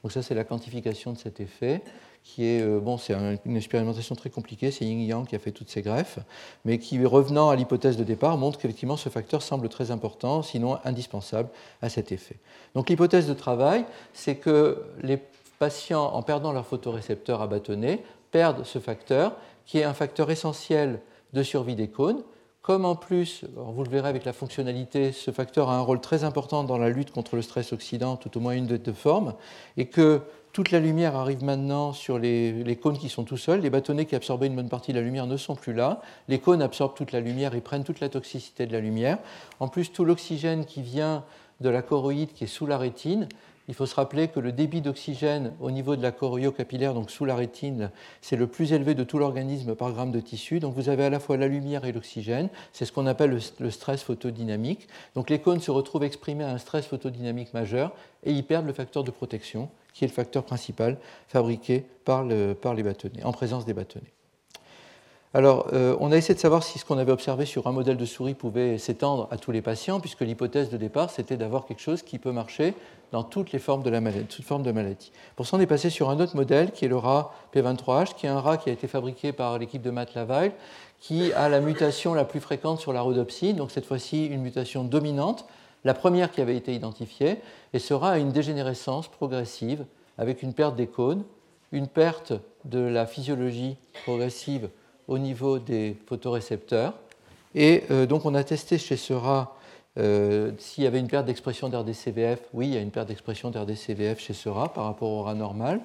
Donc 0.01 0.11
ça, 0.11 0.23
c'est 0.23 0.33
la 0.33 0.43
quantification 0.43 1.13
de 1.13 1.17
cet 1.17 1.39
effet, 1.39 1.83
qui 2.23 2.45
est, 2.45 2.61
euh, 2.61 2.79
bon, 2.79 2.97
c'est 2.97 3.13
une 3.45 3.57
expérimentation 3.57 4.15
très 4.15 4.29
compliquée, 4.29 4.71
c'est 4.71 4.85
Ying 4.85 5.01
Yang 5.01 5.27
qui 5.27 5.35
a 5.35 5.39
fait 5.39 5.51
toutes 5.51 5.69
ces 5.69 5.81
greffes, 5.81 6.19
mais 6.65 6.77
qui, 6.77 7.03
revenant 7.05 7.49
à 7.49 7.55
l'hypothèse 7.55 7.97
de 7.97 8.03
départ, 8.03 8.37
montre 8.37 8.59
qu'effectivement 8.59 8.97
ce 8.97 9.09
facteur 9.09 9.41
semble 9.41 9.69
très 9.69 9.91
important, 9.91 10.41
sinon 10.41 10.77
indispensable 10.85 11.49
à 11.81 11.89
cet 11.89 12.11
effet. 12.11 12.37
Donc 12.75 12.89
l'hypothèse 12.89 13.27
de 13.27 13.33
travail, 13.33 13.85
c'est 14.13 14.35
que 14.35 14.83
les 15.01 15.19
patients, 15.61 16.15
en 16.15 16.23
perdant 16.23 16.53
leur 16.53 16.65
photorécepteur 16.65 17.39
à 17.39 17.45
bâtonnet, 17.45 18.03
perdent 18.31 18.65
ce 18.65 18.79
facteur 18.79 19.35
qui 19.67 19.77
est 19.77 19.83
un 19.83 19.93
facteur 19.93 20.31
essentiel 20.31 21.01
de 21.33 21.43
survie 21.43 21.75
des 21.75 21.87
cônes. 21.87 22.23
Comme 22.63 22.83
en 22.83 22.95
plus, 22.95 23.45
vous 23.55 23.83
le 23.83 23.89
verrez 23.89 24.09
avec 24.09 24.25
la 24.25 24.33
fonctionnalité, 24.33 25.11
ce 25.11 25.29
facteur 25.29 25.69
a 25.69 25.75
un 25.75 25.81
rôle 25.81 26.01
très 26.01 26.23
important 26.23 26.63
dans 26.63 26.79
la 26.79 26.89
lutte 26.89 27.11
contre 27.11 27.35
le 27.35 27.43
stress 27.43 27.73
oxydant, 27.73 28.15
tout 28.15 28.35
au 28.39 28.39
moins 28.39 28.53
une 28.53 28.65
de 28.65 28.75
deux 28.75 28.91
formes, 28.91 29.35
et 29.77 29.85
que 29.85 30.21
toute 30.51 30.71
la 30.71 30.79
lumière 30.79 31.15
arrive 31.15 31.43
maintenant 31.43 31.93
sur 31.93 32.17
les, 32.17 32.79
cônes 32.81 32.97
qui 32.97 33.09
sont 33.09 33.23
tout 33.23 33.37
seuls. 33.37 33.61
Les 33.61 33.69
bâtonnets 33.69 34.07
qui 34.07 34.15
absorbaient 34.15 34.47
une 34.47 34.55
bonne 34.55 34.67
partie 34.67 34.93
de 34.93 34.97
la 34.97 35.03
lumière 35.03 35.27
ne 35.27 35.37
sont 35.37 35.55
plus 35.55 35.73
là. 35.73 36.01
Les 36.27 36.39
cônes 36.39 36.63
absorbent 36.63 36.95
toute 36.95 37.11
la 37.11 37.19
lumière 37.19 37.53
et 37.53 37.61
prennent 37.61 37.83
toute 37.83 37.99
la 37.99 38.09
toxicité 38.09 38.65
de 38.65 38.73
la 38.73 38.79
lumière. 38.79 39.19
En 39.59 39.67
plus, 39.67 39.91
tout 39.91 40.05
l'oxygène 40.05 40.65
qui 40.65 40.81
vient 40.81 41.23
de 41.59 41.69
la 41.69 41.83
choroïde 41.83 42.33
qui 42.33 42.45
est 42.45 42.47
sous 42.47 42.65
la 42.65 42.79
rétine 42.79 43.29
il 43.71 43.73
faut 43.73 43.85
se 43.85 43.95
rappeler 43.95 44.27
que 44.27 44.41
le 44.41 44.51
débit 44.51 44.81
d'oxygène 44.81 45.53
au 45.61 45.71
niveau 45.71 45.95
de 45.95 46.01
la 46.01 46.11
choriocapillaire, 46.11 46.93
donc 46.93 47.09
sous 47.09 47.23
la 47.23 47.35
rétine, 47.35 47.89
c'est 48.19 48.35
le 48.35 48.45
plus 48.45 48.73
élevé 48.73 48.95
de 48.95 49.05
tout 49.05 49.17
l'organisme 49.17 49.75
par 49.75 49.93
gramme 49.93 50.11
de 50.11 50.19
tissu. 50.19 50.59
Donc 50.59 50.75
vous 50.75 50.89
avez 50.89 51.05
à 51.05 51.09
la 51.09 51.21
fois 51.21 51.37
la 51.37 51.47
lumière 51.47 51.85
et 51.85 51.93
l'oxygène. 51.93 52.49
C'est 52.73 52.83
ce 52.83 52.91
qu'on 52.91 53.07
appelle 53.07 53.39
le 53.59 53.71
stress 53.71 54.03
photodynamique. 54.03 54.89
Donc 55.15 55.29
les 55.29 55.39
cônes 55.39 55.61
se 55.61 55.71
retrouvent 55.71 56.03
exprimés 56.03 56.43
à 56.43 56.49
un 56.49 56.57
stress 56.57 56.85
photodynamique 56.85 57.53
majeur 57.53 57.95
et 58.25 58.33
ils 58.33 58.43
perdent 58.43 58.67
le 58.67 58.73
facteur 58.73 59.05
de 59.05 59.11
protection, 59.11 59.69
qui 59.93 60.03
est 60.03 60.07
le 60.09 60.13
facteur 60.13 60.43
principal 60.43 60.97
fabriqué 61.29 61.85
par 62.03 62.25
les 62.25 62.83
bâtonnets, 62.83 63.23
en 63.23 63.31
présence 63.31 63.63
des 63.63 63.73
bâtonnets. 63.73 64.11
Alors, 65.33 65.67
euh, 65.71 65.95
on 66.01 66.11
a 66.11 66.17
essayé 66.17 66.35
de 66.35 66.41
savoir 66.41 66.61
si 66.61 66.77
ce 66.77 66.83
qu'on 66.83 66.97
avait 66.97 67.13
observé 67.13 67.45
sur 67.45 67.67
un 67.67 67.71
modèle 67.71 67.95
de 67.95 68.03
souris 68.03 68.33
pouvait 68.33 68.77
s'étendre 68.77 69.29
à 69.31 69.37
tous 69.37 69.53
les 69.53 69.61
patients, 69.61 70.01
puisque 70.01 70.19
l'hypothèse 70.19 70.69
de 70.69 70.75
départ, 70.75 71.09
c'était 71.09 71.37
d'avoir 71.37 71.65
quelque 71.65 71.79
chose 71.79 72.01
qui 72.01 72.19
peut 72.19 72.33
marcher 72.33 72.73
dans 73.13 73.23
toutes 73.23 73.53
les 73.53 73.59
formes 73.59 73.81
de 73.81 73.89
la 73.89 74.01
maladie. 74.01 75.13
Pour 75.37 75.47
ça, 75.47 75.55
on 75.55 75.61
est 75.61 75.67
passé 75.67 75.89
sur 75.89 76.09
un 76.09 76.19
autre 76.19 76.35
modèle, 76.35 76.71
qui 76.71 76.83
est 76.83 76.89
le 76.89 76.97
rat 76.97 77.33
P23H, 77.55 78.15
qui 78.15 78.25
est 78.25 78.29
un 78.29 78.41
rat 78.41 78.57
qui 78.57 78.69
a 78.69 78.73
été 78.73 78.89
fabriqué 78.89 79.31
par 79.31 79.57
l'équipe 79.57 79.81
de 79.81 79.89
Matt 79.89 80.15
Laval, 80.15 80.51
qui 80.99 81.31
a 81.31 81.47
la 81.47 81.61
mutation 81.61 82.13
la 82.13 82.25
plus 82.25 82.41
fréquente 82.41 82.81
sur 82.81 82.91
la 82.91 82.99
rhodopsine, 82.99 83.55
donc 83.55 83.71
cette 83.71 83.85
fois-ci 83.85 84.25
une 84.25 84.41
mutation 84.41 84.83
dominante, 84.83 85.45
la 85.85 85.93
première 85.93 86.31
qui 86.31 86.41
avait 86.41 86.57
été 86.57 86.75
identifiée, 86.75 87.37
et 87.71 87.79
sera 87.79 88.19
une 88.19 88.33
dégénérescence 88.33 89.07
progressive 89.07 89.85
avec 90.17 90.43
une 90.43 90.53
perte 90.53 90.75
des 90.75 90.87
cônes, 90.87 91.23
une 91.71 91.87
perte 91.87 92.33
de 92.65 92.79
la 92.79 93.05
physiologie 93.05 93.77
progressive 94.03 94.69
au 95.07 95.17
niveau 95.17 95.59
des 95.59 95.97
photorécepteurs. 96.07 96.93
Et 97.55 97.83
euh, 97.91 98.05
donc 98.05 98.25
on 98.25 98.33
a 98.35 98.43
testé 98.43 98.77
chez 98.77 98.97
ce 98.97 99.13
rat 99.13 99.55
euh, 99.99 100.51
s'il 100.57 100.83
y 100.83 100.87
avait 100.87 100.99
une 100.99 101.07
perte 101.07 101.25
d'expression 101.25 101.69
d'RDCVF. 101.69 102.39
Oui, 102.53 102.67
il 102.67 102.73
y 102.73 102.77
a 102.77 102.81
une 102.81 102.91
perte 102.91 103.07
d'expression 103.07 103.49
d'RDCVF 103.49 104.19
chez 104.19 104.33
ce 104.33 104.47
rat 104.47 104.69
par 104.69 104.85
rapport 104.85 105.09
au 105.09 105.23
rat 105.23 105.33
normal. 105.33 105.81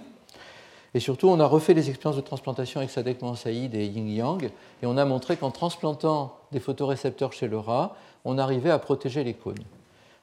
Et 0.95 1.01
surtout, 1.01 1.29
on 1.29 1.41
a 1.41 1.47
refait 1.47 1.75
les 1.75 1.91
expériences 1.91 2.17
de 2.17 2.25
transplantation 2.25 2.81
avec 2.81 2.91
Sadek 2.91 3.21
Mansaïd 3.21 3.75
et 3.75 3.85
Ying 3.85 4.09
Yang, 4.09 4.45
et 4.83 4.87
on 4.87 4.97
a 4.97 5.05
montré 5.05 5.37
qu'en 5.37 5.51
transplantant 5.51 6.39
des 6.53 6.61
photorécepteurs 6.61 7.35
chez 7.35 7.49
le 7.49 7.59
rat, 7.59 7.97
on 8.25 8.39
arrivait 8.39 8.71
à 8.71 8.79
protéger 8.79 9.23
les 9.23 9.35
cônes. 9.35 9.63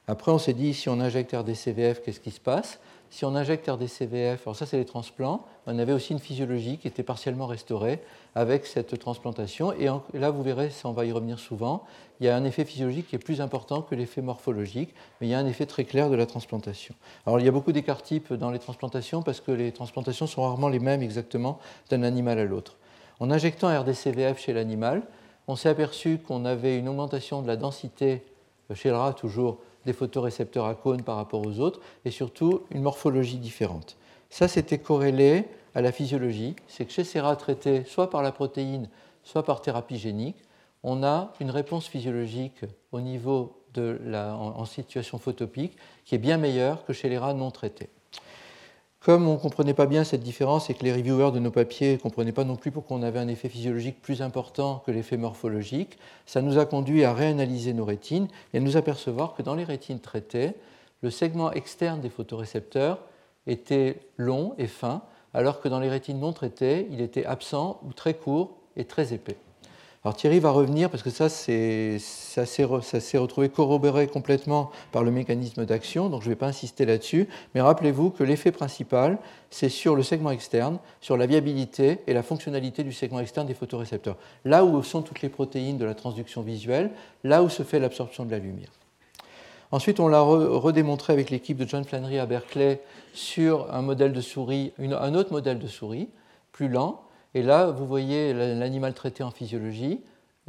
Après, 0.06 0.30
on 0.30 0.38
s'est 0.38 0.52
dit, 0.52 0.74
si 0.74 0.88
on 0.88 1.00
injecte 1.00 1.32
RDCVF, 1.32 2.02
qu'est-ce 2.02 2.20
qui 2.20 2.30
se 2.30 2.40
passe? 2.40 2.78
Si 3.08 3.24
on 3.24 3.34
injecte 3.36 3.68
RDCVF, 3.68 4.42
alors 4.44 4.56
ça 4.56 4.66
c'est 4.66 4.76
les 4.76 4.84
transplants, 4.84 5.46
on 5.66 5.78
avait 5.78 5.92
aussi 5.92 6.12
une 6.12 6.18
physiologie 6.18 6.78
qui 6.78 6.88
était 6.88 7.04
partiellement 7.04 7.46
restaurée 7.46 8.00
avec 8.34 8.66
cette 8.66 8.98
transplantation. 8.98 9.72
Et 9.72 9.88
là, 10.18 10.30
vous 10.30 10.42
verrez, 10.42 10.70
ça, 10.70 10.88
on 10.88 10.92
va 10.92 11.04
y 11.04 11.12
revenir 11.12 11.38
souvent, 11.38 11.84
il 12.18 12.26
y 12.26 12.28
a 12.28 12.36
un 12.36 12.44
effet 12.44 12.64
physiologique 12.64 13.06
qui 13.08 13.16
est 13.16 13.20
plus 13.20 13.40
important 13.40 13.82
que 13.82 13.94
l'effet 13.94 14.20
morphologique, 14.20 14.92
mais 15.20 15.28
il 15.28 15.30
y 15.30 15.34
a 15.34 15.38
un 15.38 15.46
effet 15.46 15.64
très 15.64 15.84
clair 15.84 16.10
de 16.10 16.16
la 16.16 16.26
transplantation. 16.26 16.94
Alors, 17.24 17.38
il 17.38 17.46
y 17.46 17.48
a 17.48 17.52
beaucoup 17.52 17.72
d'écarts 17.72 18.02
types 18.02 18.32
dans 18.32 18.50
les 18.50 18.58
transplantations 18.58 19.22
parce 19.22 19.40
que 19.40 19.52
les 19.52 19.70
transplantations 19.70 20.26
sont 20.26 20.42
rarement 20.42 20.68
les 20.68 20.80
mêmes 20.80 21.02
exactement 21.02 21.60
d'un 21.90 22.02
animal 22.02 22.38
à 22.40 22.44
l'autre. 22.44 22.76
En 23.20 23.30
injectant 23.30 23.68
RDCVF 23.68 24.40
chez 24.40 24.52
l'animal, 24.52 25.02
on 25.46 25.56
s'est 25.56 25.68
aperçu 25.68 26.18
qu'on 26.18 26.44
avait 26.44 26.78
une 26.78 26.88
augmentation 26.88 27.42
de 27.42 27.46
la 27.46 27.56
densité, 27.56 28.24
euh, 28.70 28.74
chez 28.74 28.88
le 28.88 28.96
rat 28.96 29.12
toujours, 29.12 29.58
des 29.86 29.92
photorécepteurs 29.92 30.66
à 30.66 30.74
cônes 30.74 31.02
par 31.02 31.16
rapport 31.16 31.46
aux 31.46 31.60
autres, 31.60 31.80
et 32.04 32.10
surtout 32.10 32.62
une 32.70 32.82
morphologie 32.82 33.38
différente. 33.38 33.96
Ça, 34.30 34.48
c'était 34.48 34.78
corrélé 34.78 35.44
à 35.74 35.82
la 35.82 35.92
physiologie. 35.92 36.56
C'est 36.68 36.84
que 36.84 36.92
chez 36.92 37.04
ces 37.04 37.20
rats 37.20 37.36
traités 37.36 37.84
soit 37.84 38.10
par 38.10 38.22
la 38.22 38.32
protéine, 38.32 38.88
soit 39.22 39.44
par 39.44 39.60
thérapie 39.60 39.98
génique, 39.98 40.42
on 40.82 41.02
a 41.02 41.32
une 41.40 41.50
réponse 41.50 41.86
physiologique 41.86 42.64
au 42.92 43.00
niveau 43.00 43.56
en, 43.76 44.64
situation 44.64 45.18
photopique 45.18 45.76
qui 46.04 46.14
est 46.14 46.18
bien 46.18 46.36
meilleure 46.36 46.84
que 46.84 46.92
chez 46.92 47.08
les 47.08 47.18
rats 47.18 47.34
non 47.34 47.50
traités. 47.50 47.88
Comme 49.04 49.28
on 49.28 49.34
ne 49.34 49.38
comprenait 49.38 49.74
pas 49.74 49.84
bien 49.84 50.02
cette 50.02 50.22
différence 50.22 50.70
et 50.70 50.74
que 50.74 50.82
les 50.82 50.90
reviewers 50.90 51.30
de 51.30 51.38
nos 51.38 51.50
papiers 51.50 51.92
ne 51.92 51.98
comprenaient 51.98 52.32
pas 52.32 52.44
non 52.44 52.56
plus 52.56 52.70
pourquoi 52.70 52.96
on 52.96 53.02
avait 53.02 53.18
un 53.18 53.28
effet 53.28 53.50
physiologique 53.50 54.00
plus 54.00 54.22
important 54.22 54.82
que 54.86 54.90
l'effet 54.90 55.18
morphologique, 55.18 55.98
ça 56.24 56.40
nous 56.40 56.56
a 56.56 56.64
conduit 56.64 57.04
à 57.04 57.12
réanalyser 57.12 57.74
nos 57.74 57.84
rétines 57.84 58.28
et 58.54 58.56
à 58.56 58.60
nous 58.60 58.78
apercevoir 58.78 59.34
que 59.34 59.42
dans 59.42 59.56
les 59.56 59.64
rétines 59.64 60.00
traitées, 60.00 60.52
le 61.02 61.10
segment 61.10 61.52
externe 61.52 62.00
des 62.00 62.08
photorécepteurs 62.08 62.98
était 63.46 64.00
long 64.16 64.54
et 64.56 64.68
fin, 64.68 65.02
alors 65.34 65.60
que 65.60 65.68
dans 65.68 65.80
les 65.80 65.90
rétines 65.90 66.20
non 66.20 66.32
traitées, 66.32 66.88
il 66.90 67.02
était 67.02 67.26
absent 67.26 67.80
ou 67.86 67.92
très 67.92 68.14
court 68.14 68.56
et 68.74 68.86
très 68.86 69.12
épais. 69.12 69.36
Alors 70.04 70.16
Thierry 70.16 70.38
va 70.38 70.50
revenir 70.50 70.90
parce 70.90 71.02
que 71.02 71.08
ça, 71.08 71.30
s'est 71.30 73.16
retrouvé 73.16 73.48
corroboré 73.48 74.06
complètement 74.06 74.70
par 74.92 75.02
le 75.02 75.10
mécanisme 75.10 75.64
d'action, 75.64 76.10
donc 76.10 76.20
je 76.20 76.26
ne 76.26 76.32
vais 76.32 76.38
pas 76.38 76.46
insister 76.46 76.84
là-dessus, 76.84 77.26
mais 77.54 77.62
rappelez-vous 77.62 78.10
que 78.10 78.22
l'effet 78.22 78.52
principal, 78.52 79.16
c'est 79.48 79.70
sur 79.70 79.96
le 79.96 80.02
segment 80.02 80.30
externe, 80.30 80.78
sur 81.00 81.16
la 81.16 81.24
viabilité 81.24 82.00
et 82.06 82.12
la 82.12 82.22
fonctionnalité 82.22 82.84
du 82.84 82.92
segment 82.92 83.20
externe 83.20 83.46
des 83.46 83.54
photorécepteurs, 83.54 84.18
là 84.44 84.62
où 84.62 84.82
sont 84.82 85.00
toutes 85.00 85.22
les 85.22 85.30
protéines 85.30 85.78
de 85.78 85.86
la 85.86 85.94
transduction 85.94 86.42
visuelle, 86.42 86.90
là 87.22 87.42
où 87.42 87.48
se 87.48 87.62
fait 87.62 87.78
l'absorption 87.78 88.26
de 88.26 88.30
la 88.30 88.38
lumière. 88.38 88.72
Ensuite, 89.72 90.00
on 90.00 90.08
l'a 90.08 90.20
redémontré 90.20 91.14
avec 91.14 91.30
l'équipe 91.30 91.56
de 91.56 91.66
John 91.66 91.82
Flannery 91.82 92.18
à 92.18 92.26
Berkeley 92.26 92.82
sur 93.14 93.72
un 93.74 93.80
modèle 93.80 94.12
de 94.12 94.20
souris, 94.20 94.74
un 94.78 95.14
autre 95.14 95.32
modèle 95.32 95.58
de 95.58 95.66
souris, 95.66 96.10
plus 96.52 96.68
lent, 96.68 97.00
et 97.34 97.42
là, 97.42 97.66
vous 97.70 97.86
voyez 97.86 98.32
l'animal 98.32 98.94
traité 98.94 99.22
en 99.22 99.30
physiologie, 99.30 100.00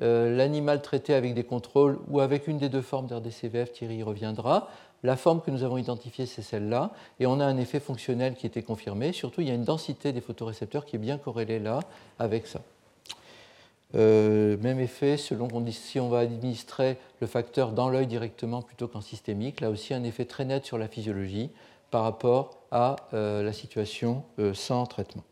euh, 0.01 0.35
l'animal 0.35 0.81
traité 0.81 1.13
avec 1.13 1.33
des 1.33 1.43
contrôles 1.43 1.97
ou 2.09 2.19
avec 2.19 2.47
une 2.47 2.57
des 2.57 2.69
deux 2.69 2.81
formes 2.81 3.07
d'RDCVF, 3.07 3.71
Thierry 3.71 3.97
y 3.97 4.03
reviendra. 4.03 4.69
La 5.03 5.15
forme 5.15 5.41
que 5.41 5.51
nous 5.51 5.63
avons 5.63 5.77
identifiée, 5.77 6.25
c'est 6.25 6.41
celle-là, 6.41 6.91
et 7.19 7.27
on 7.27 7.39
a 7.39 7.45
un 7.45 7.57
effet 7.57 7.79
fonctionnel 7.79 8.35
qui 8.35 8.45
était 8.45 8.63
confirmé. 8.63 9.13
Surtout, 9.13 9.41
il 9.41 9.47
y 9.47 9.51
a 9.51 9.53
une 9.53 9.63
densité 9.63 10.11
des 10.11 10.21
photorécepteurs 10.21 10.85
qui 10.85 10.95
est 10.95 10.99
bien 10.99 11.17
corrélée 11.17 11.59
là 11.59 11.79
avec 12.19 12.47
ça. 12.47 12.61
Euh, 13.93 14.57
même 14.57 14.79
effet 14.79 15.15
selon 15.15 15.47
si 15.71 15.99
on 15.99 16.09
va 16.09 16.19
administrer 16.19 16.97
le 17.21 17.27
facteur 17.27 17.71
dans 17.71 17.87
l'œil 17.87 18.07
directement 18.07 18.61
plutôt 18.61 18.87
qu'en 18.87 19.01
systémique. 19.01 19.61
Là 19.61 19.69
aussi, 19.69 19.93
un 19.93 20.03
effet 20.03 20.25
très 20.25 20.43
net 20.43 20.65
sur 20.65 20.77
la 20.77 20.87
physiologie 20.87 21.49
par 21.91 22.03
rapport 22.03 22.57
à 22.71 22.95
euh, 23.13 23.43
la 23.43 23.53
situation 23.53 24.23
sans 24.53 24.85
traitement. 24.85 25.23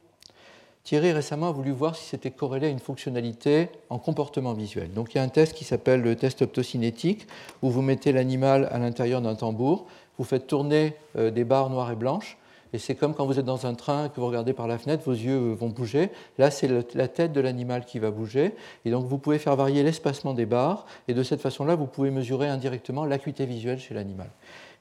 Thierry 0.83 1.13
récemment 1.13 1.47
a 1.47 1.51
voulu 1.51 1.71
voir 1.71 1.95
si 1.95 2.05
c'était 2.05 2.31
corrélé 2.31 2.67
à 2.67 2.69
une 2.69 2.79
fonctionnalité 2.79 3.69
en 3.89 3.99
comportement 3.99 4.53
visuel. 4.53 4.91
Donc 4.91 5.13
il 5.13 5.17
y 5.17 5.21
a 5.21 5.23
un 5.23 5.29
test 5.29 5.53
qui 5.53 5.63
s'appelle 5.63 6.01
le 6.01 6.15
test 6.17 6.41
optocinétique, 6.41 7.25
où 7.61 7.69
vous 7.69 7.81
mettez 7.81 8.11
l'animal 8.11 8.67
à 8.69 8.79
l'intérieur 8.79 9.21
d'un 9.21 9.35
tambour, 9.35 9.85
vous 10.17 10.25
faites 10.25 10.45
tourner 10.45 10.95
euh, 11.15 11.31
des 11.31 11.45
barres 11.45 11.69
noires 11.69 11.89
et 11.89 11.95
blanches, 11.95 12.37
et 12.73 12.79
c'est 12.79 12.95
comme 12.95 13.13
quand 13.13 13.25
vous 13.25 13.39
êtes 13.39 13.45
dans 13.45 13.67
un 13.67 13.75
train 13.75 14.09
que 14.09 14.19
vous 14.19 14.25
regardez 14.25 14.51
par 14.51 14.67
la 14.67 14.79
fenêtre, 14.79 15.03
vos 15.05 15.13
yeux 15.13 15.37
euh, 15.37 15.53
vont 15.53 15.69
bouger. 15.69 16.09
Là, 16.39 16.49
c'est 16.49 16.67
la 16.95 17.07
tête 17.07 17.31
de 17.31 17.39
l'animal 17.39 17.85
qui 17.85 17.99
va 17.99 18.09
bouger. 18.09 18.55
Et 18.83 18.89
donc, 18.89 19.05
vous 19.05 19.19
pouvez 19.19 19.37
faire 19.37 19.55
varier 19.55 19.83
l'espacement 19.83 20.33
des 20.33 20.47
barres. 20.47 20.87
Et 21.07 21.13
de 21.13 21.21
cette 21.21 21.39
façon-là, 21.39 21.75
vous 21.75 21.85
pouvez 21.85 22.09
mesurer 22.09 22.47
indirectement 22.47 23.05
l'acuité 23.05 23.45
visuelle 23.45 23.79
chez 23.79 23.93
l'animal. 23.93 24.29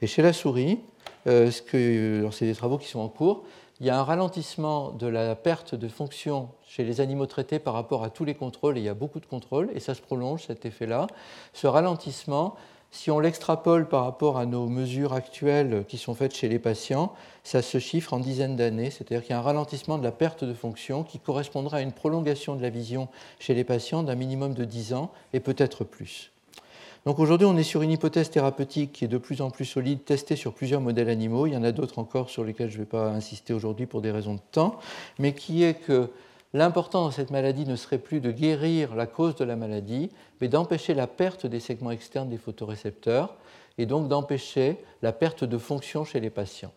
Et 0.01 0.07
chez 0.07 0.23
la 0.23 0.33
souris, 0.33 0.81
euh, 1.27 1.51
c'est 1.51 2.47
des 2.47 2.55
travaux 2.55 2.79
qui 2.79 2.89
sont 2.89 3.01
en 3.01 3.09
cours, 3.09 3.45
il 3.83 3.87
y 3.87 3.91
a 3.91 3.99
un 3.99 4.05
ralentissement 4.05 4.93
de 4.93 5.09
la 5.09 5.35
perte 5.35 5.75
de 5.75 5.89
fonction 5.89 6.51
chez 6.65 6.85
les 6.85 7.01
animaux 7.01 7.27
traités 7.27 7.59
par 7.59 7.75
rapport 7.75 8.05
à 8.05 8.11
tous 8.11 8.25
les 8.25 8.37
contrôles, 8.37 8.79
et 8.79 8.81
il 8.81 8.85
y 8.85 8.89
a 8.89 8.95
beaucoup 8.95 9.19
de 9.19 9.27
contrôles, 9.27 9.71
et 9.75 9.81
ça 9.81 9.95
se 9.95 10.01
prolonge, 10.01 10.45
cet 10.47 10.65
effet-là. 10.65 11.09
Ce 11.53 11.67
ralentissement, 11.67 12.55
si 12.93 13.11
on 13.11 13.19
l'extrapole 13.19 13.89
par 13.89 14.05
rapport 14.05 14.39
à 14.39 14.47
nos 14.47 14.69
mesures 14.69 15.15
actuelles 15.15 15.85
qui 15.89 15.99
sont 15.99 16.15
faites 16.15 16.33
chez 16.33 16.49
les 16.49 16.61
patients, 16.61 17.13
ça 17.43 17.61
se 17.61 17.81
chiffre 17.81 18.13
en 18.13 18.21
dizaines 18.21 18.55
d'années, 18.55 18.93
c'est-à-dire 18.93 19.23
qu'il 19.23 19.31
y 19.31 19.35
a 19.35 19.41
un 19.41 19.43
ralentissement 19.43 19.99
de 19.99 20.05
la 20.05 20.13
perte 20.13 20.45
de 20.45 20.55
fonction 20.55 21.03
qui 21.03 21.19
correspondra 21.19 21.79
à 21.79 21.81
une 21.81 21.91
prolongation 21.91 22.55
de 22.55 22.63
la 22.63 22.71
vision 22.71 23.09
chez 23.41 23.53
les 23.53 23.65
patients 23.65 24.05
d'un 24.05 24.15
minimum 24.15 24.55
de 24.55 24.65
10 24.65 24.95
ans 24.95 25.11
et 25.33 25.41
peut-être 25.41 25.83
plus. 25.83 26.32
Donc 27.05 27.19
aujourd'hui, 27.19 27.47
on 27.47 27.57
est 27.57 27.65
sur 27.65 27.83
une 27.83 27.91
hypothèse 27.91 28.31
thérapeutique 28.31 28.93
qui 28.93 29.05
est 29.05 29.09
de 29.09 29.19
plus 29.19 29.43
en 29.43 29.51
plus 29.51 29.65
solide, 29.65 30.05
testée 30.05 30.37
sur 30.37 30.55
plusieurs 30.55 30.81
modèles 30.81 31.09
animaux. 31.09 31.49
Il 31.49 31.53
y 31.53 31.57
en 31.57 31.65
a 31.65 31.73
d'autres 31.73 31.99
encore 31.99 32.31
sur 32.31 32.45
lesquels 32.45 32.71
je 32.71 32.77
ne 32.77 32.83
vais 32.83 32.89
pas 32.89 33.09
insister 33.09 33.53
aujourd'hui 33.53 33.87
pour 33.87 34.03
des 34.03 34.13
raisons 34.13 34.35
de 34.35 34.41
temps, 34.53 34.79
mais 35.19 35.35
qui 35.35 35.65
est 35.65 35.75
que 35.75 36.11
l'important 36.55 37.03
dans 37.03 37.11
cette 37.11 37.33
maladie 37.33 37.67
ne 37.67 37.75
serait 37.75 37.99
plus 37.99 38.21
de 38.21 38.31
guérir 38.31 38.95
la 38.95 39.07
cause 39.07 39.35
de 39.35 39.45
la 39.45 39.57
maladie, 39.57 40.11
mais 40.41 40.47
d'empêcher 40.47 40.95
la 40.95 41.09
perte 41.09 41.45
des 41.45 41.61
segments 41.61 41.91
externes 41.91 42.29
des 42.29 42.39
photorécepteurs 42.39 43.35
et 43.79 43.87
donc 43.87 44.07
d'empêcher 44.07 44.77
la 45.03 45.13
perte 45.13 45.43
de 45.43 45.59
fonction 45.59 46.05
chez 46.05 46.21
les 46.21 46.31
patients 46.31 46.73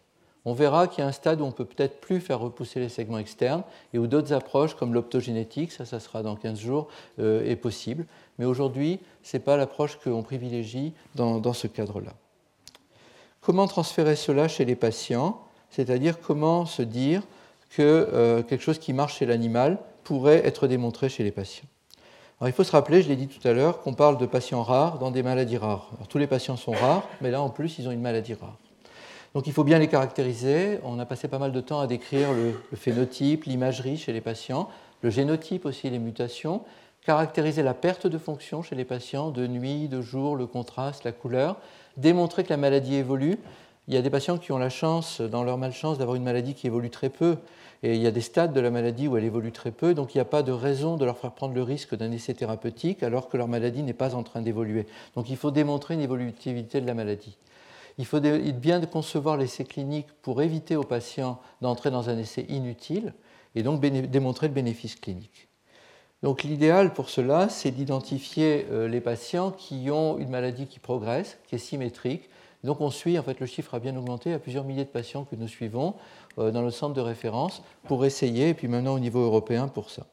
on 0.46 0.54
verra 0.54 0.88
qu'il 0.88 1.00
y 1.00 1.02
a 1.02 1.08
un 1.08 1.12
stade 1.12 1.42
où 1.42 1.44
on 1.44 1.52
peut 1.52 1.66
peut-être 1.66 2.00
plus 2.00 2.20
faire 2.20 2.40
repousser 2.40 2.80
les 2.80 2.90
segments 2.90 3.18
externes 3.18 3.64
et 3.94 4.00
où 4.00 4.06
d'autres 4.06 4.32
approches 4.32 4.76
comme 4.76 4.94
l'optogénétique, 4.94 5.72
ça, 5.72 5.86
ça 5.86 6.00
sera 6.00 6.22
dans 6.22 6.36
15 6.36 6.60
jours, 6.60 6.88
euh, 7.20 7.44
est 7.50 7.56
possible. 7.56 8.06
Mais 8.38 8.46
aujourd'hui, 8.46 9.00
ce 9.24 9.36
n'est 9.38 9.44
pas 9.44 9.58
l'approche 9.58 9.98
qu'on 9.98 10.22
privilégie 10.22 10.94
dans, 11.16 11.54
ce 11.54 11.66
cadre-là. 11.66 12.14
Comment 13.42 13.68
transférer 13.68 14.16
cela 14.16 14.48
chez 14.48 14.66
les 14.66 14.76
patients? 14.76 15.42
C'est-à-dire 15.72 16.20
comment 16.20 16.66
se 16.66 16.84
dire 16.84 17.24
que 17.72 17.82
euh, 18.14 18.44
quelque 18.44 18.62
chose 18.62 18.80
qui 18.80 18.94
marche 18.94 19.18
chez 19.18 19.26
l'animal 19.26 19.80
pourrait 20.04 20.46
être 20.46 20.68
démontré 20.68 21.10
chez 21.10 21.24
les 21.24 21.32
patients? 21.32 21.68
Il 22.46 22.52
faut 22.52 22.66
se 22.66 22.72
rappeler, 22.72 23.02
je 23.02 23.08
l'ai 23.08 23.16
dit 23.16 23.28
tout 23.28 23.46
à 23.48 23.54
l'heure, 23.54 23.82
qu'on 23.82 23.94
parle 23.94 24.18
de 24.18 24.26
patients 24.26 24.62
rares 24.62 25.00
dans 25.00 25.10
des 25.10 25.24
maladies 25.24 25.58
rares. 25.58 25.90
tous 26.10 26.18
les 26.18 26.28
patients 26.28 26.58
sont 26.58 26.74
rares, 26.74 27.08
mais 27.22 27.32
là 27.32 27.42
en 27.42 27.50
plus, 27.50 27.80
ils 27.80 27.88
ont 27.88 27.92
une 27.92 28.02
maladie 28.02 28.34
rare. 28.34 28.58
Donc 29.36 29.48
il 29.48 29.54
faut 29.54 29.66
bien 29.66 29.80
les 29.80 29.90
caractériser. 29.90 30.80
On 30.86 30.98
a 30.98 31.06
passé 31.06 31.28
pas 31.28 31.40
mal 31.40 31.52
de 31.52 31.60
temps 31.60 31.82
à 31.82 31.88
décrire 31.88 32.30
le, 32.32 32.54
phénotype, 32.78 33.44
l'imagerie 33.44 33.98
chez 33.98 34.14
les 34.14 34.22
patients, 34.22 34.70
le 35.02 35.10
génotype 35.10 35.66
aussi, 35.66 35.90
les 35.90 36.00
mutations, 36.00 36.62
caractériser 37.06 37.62
la 37.62 37.74
perte 37.74 38.08
de 38.08 38.18
fonction 38.18 38.62
chez 38.62 38.76
les 38.76 38.86
patients, 38.86 39.32
de 39.32 39.46
nuit, 39.46 39.90
de 39.90 40.02
jour, 40.02 40.38
le 40.38 40.48
contraste, 40.48 41.04
la 41.04 41.12
couleur, 41.12 41.58
démontrer 41.98 42.46
que 42.46 42.50
la 42.50 42.56
maladie 42.56 42.96
évolue. 42.96 43.38
Il 43.90 43.94
y 43.94 43.98
a 43.98 44.02
des 44.02 44.10
patients 44.10 44.38
qui 44.38 44.54
ont 44.54 44.58
la 44.58 44.70
chance, 44.70 45.20
dans 45.20 45.44
leur 45.44 45.58
malchance, 45.58 45.98
d'avoir 45.98 46.16
une 46.16 46.24
maladie 46.24 46.54
qui 46.54 46.68
évolue 46.68 46.90
très 46.90 47.10
peu. 47.10 47.36
Et 47.84 47.96
il 47.96 48.02
y 48.02 48.08
a 48.08 48.12
des 48.12 48.22
stades 48.22 48.54
de 48.54 48.62
la 48.62 48.72
maladie 48.72 49.10
où 49.10 49.18
elle 49.18 49.26
évolue 49.26 49.52
très 49.52 49.72
peu, 49.72 49.94
donc 49.94 50.16
il 50.16 50.18
n'y 50.18 50.22
a 50.22 50.26
pas 50.26 50.44
de 50.44 50.54
raison 50.54 50.96
de 50.96 51.04
leur 51.04 51.18
faire 51.18 51.32
prendre 51.32 51.54
le 51.54 51.62
risque 51.62 51.94
d'un 51.94 52.12
essai 52.14 52.34
thérapeutique 52.34 53.04
alors 53.04 53.28
que 53.28 53.36
leur 53.36 53.50
maladie 53.50 53.84
n'est 53.84 53.92
pas 53.92 54.16
en 54.16 54.24
train 54.24 54.42
d'évoluer. 54.42 54.88
Donc 55.14 55.30
il 55.30 55.36
faut 55.36 55.52
démontrer 55.52 55.96
une 55.96 56.02
évolutivité 56.02 56.80
de 56.80 56.88
la 56.88 56.94
maladie. 56.94 57.36
Il 57.98 58.06
faut 58.06 58.20
bien 58.20 58.82
concevoir 58.82 59.38
l'essai 59.38 59.64
clinique 59.64 60.08
pour 60.22 60.42
éviter 60.42 60.76
aux 60.76 60.84
patients 60.84 61.40
d'entrer 61.62 61.92
dans 61.92 62.10
un 62.10 62.18
essai 62.18 62.46
inutile 62.50 63.14
et 63.56 63.64
donc 63.64 63.80
démontrer 63.80 64.48
le 64.48 64.54
bénéfice 64.54 64.96
clinique. 64.96 65.48
Donc 66.24 66.44
l'idéal 66.44 66.94
pour 66.94 67.10
cela, 67.10 67.50
c'est 67.50 67.72
d'identifier 67.72 68.66
euh, 68.72 68.88
les 68.88 69.02
patients 69.02 69.52
qui 69.52 69.90
ont 69.92 70.18
une 70.18 70.30
maladie 70.30 70.66
qui 70.66 70.80
progresse, 70.80 71.38
qui 71.48 71.56
est 71.56 71.60
symétrique. 71.60 72.30
Donc 72.64 72.82
on 72.82 72.90
suit, 72.90 73.20
en 73.20 73.24
fait 73.24 73.40
le 73.40 73.46
chiffre 73.46 73.76
a 73.76 73.80
bien 73.80 73.96
augmenté, 73.96 74.34
à 74.34 74.40
plusieurs 74.40 74.64
milliers 74.64 74.86
de 74.86 74.90
patients 74.90 75.24
que 75.24 75.36
nous 75.36 75.48
suivons 75.48 75.94
euh, 76.40 76.52
dans 76.52 76.64
le 76.64 76.72
centre 76.72 76.96
de 76.96 77.02
référence 77.02 77.62
pour 77.84 78.06
essayer, 78.06 78.50
et 78.50 78.54
puis 78.54 78.68
maintenant 78.68 78.96
au 78.96 79.00
niveau 79.00 79.22
européen 79.22 79.68
pour 79.68 79.90
ça. 79.90 80.08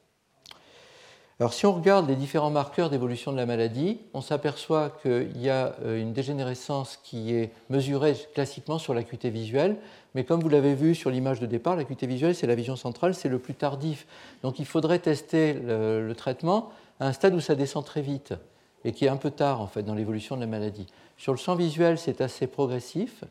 Alors 1.41 1.55
si 1.55 1.65
on 1.65 1.73
regarde 1.73 2.09
les 2.09 2.15
différents 2.15 2.51
marqueurs 2.51 2.91
d'évolution 2.91 3.33
de 3.33 3.37
la 3.37 3.47
maladie, 3.47 3.99
on 4.13 4.21
s'aperçoit 4.21 4.91
qu'il 5.03 5.41
y 5.41 5.49
a 5.49 5.75
euh, 5.83 6.01
une 6.01 6.13
dégénérescence 6.13 6.99
qui 7.03 7.35
est 7.35 7.51
mesurée 7.71 8.15
classiquement 8.35 8.79
sur 8.79 8.93
l'acuité 8.93 9.31
visuelle, 9.31 9.77
mais 10.15 10.25
comme 10.25 10.41
vous 10.41 10.51
l'avez 10.51 10.75
vu 10.75 10.95
sur 10.95 11.11
l'image 11.11 11.41
de 11.41 11.47
départ, 11.47 11.75
l'acuité 11.75 12.07
visuelle, 12.07 12.35
c'est 12.35 12.47
la 12.47 12.55
vision 12.55 12.77
centrale, 12.77 13.15
c'est 13.15 13.31
le 13.31 13.39
plus 13.39 13.55
tardif. 13.55 14.07
Donc 14.43 14.59
il 14.59 14.67
faudrait 14.67 14.99
tester 14.99 15.55
le, 15.55 16.13
traitement 16.15 16.71
à 17.01 17.09
un 17.09 17.13
stade 17.13 17.35
où 17.35 17.41
ça 17.41 17.55
descend 17.55 17.85
très 17.85 18.03
vite 18.03 18.35
et 18.85 18.93
qui 18.93 19.07
est 19.07 19.09
un 19.09 19.17
peu 19.17 19.31
tard 19.31 19.63
en 19.63 19.67
fait 19.67 19.83
dans 19.83 19.95
l'évolution 19.95 20.37
de 20.37 20.43
la 20.43 20.47
maladie. 20.47 20.87
Sur 21.17 21.33
le 21.33 21.39
champ 21.39 21.55
visuel, 21.55 21.99
c'est 21.99 22.21
assez 22.21 22.47
progressif. 22.47 23.25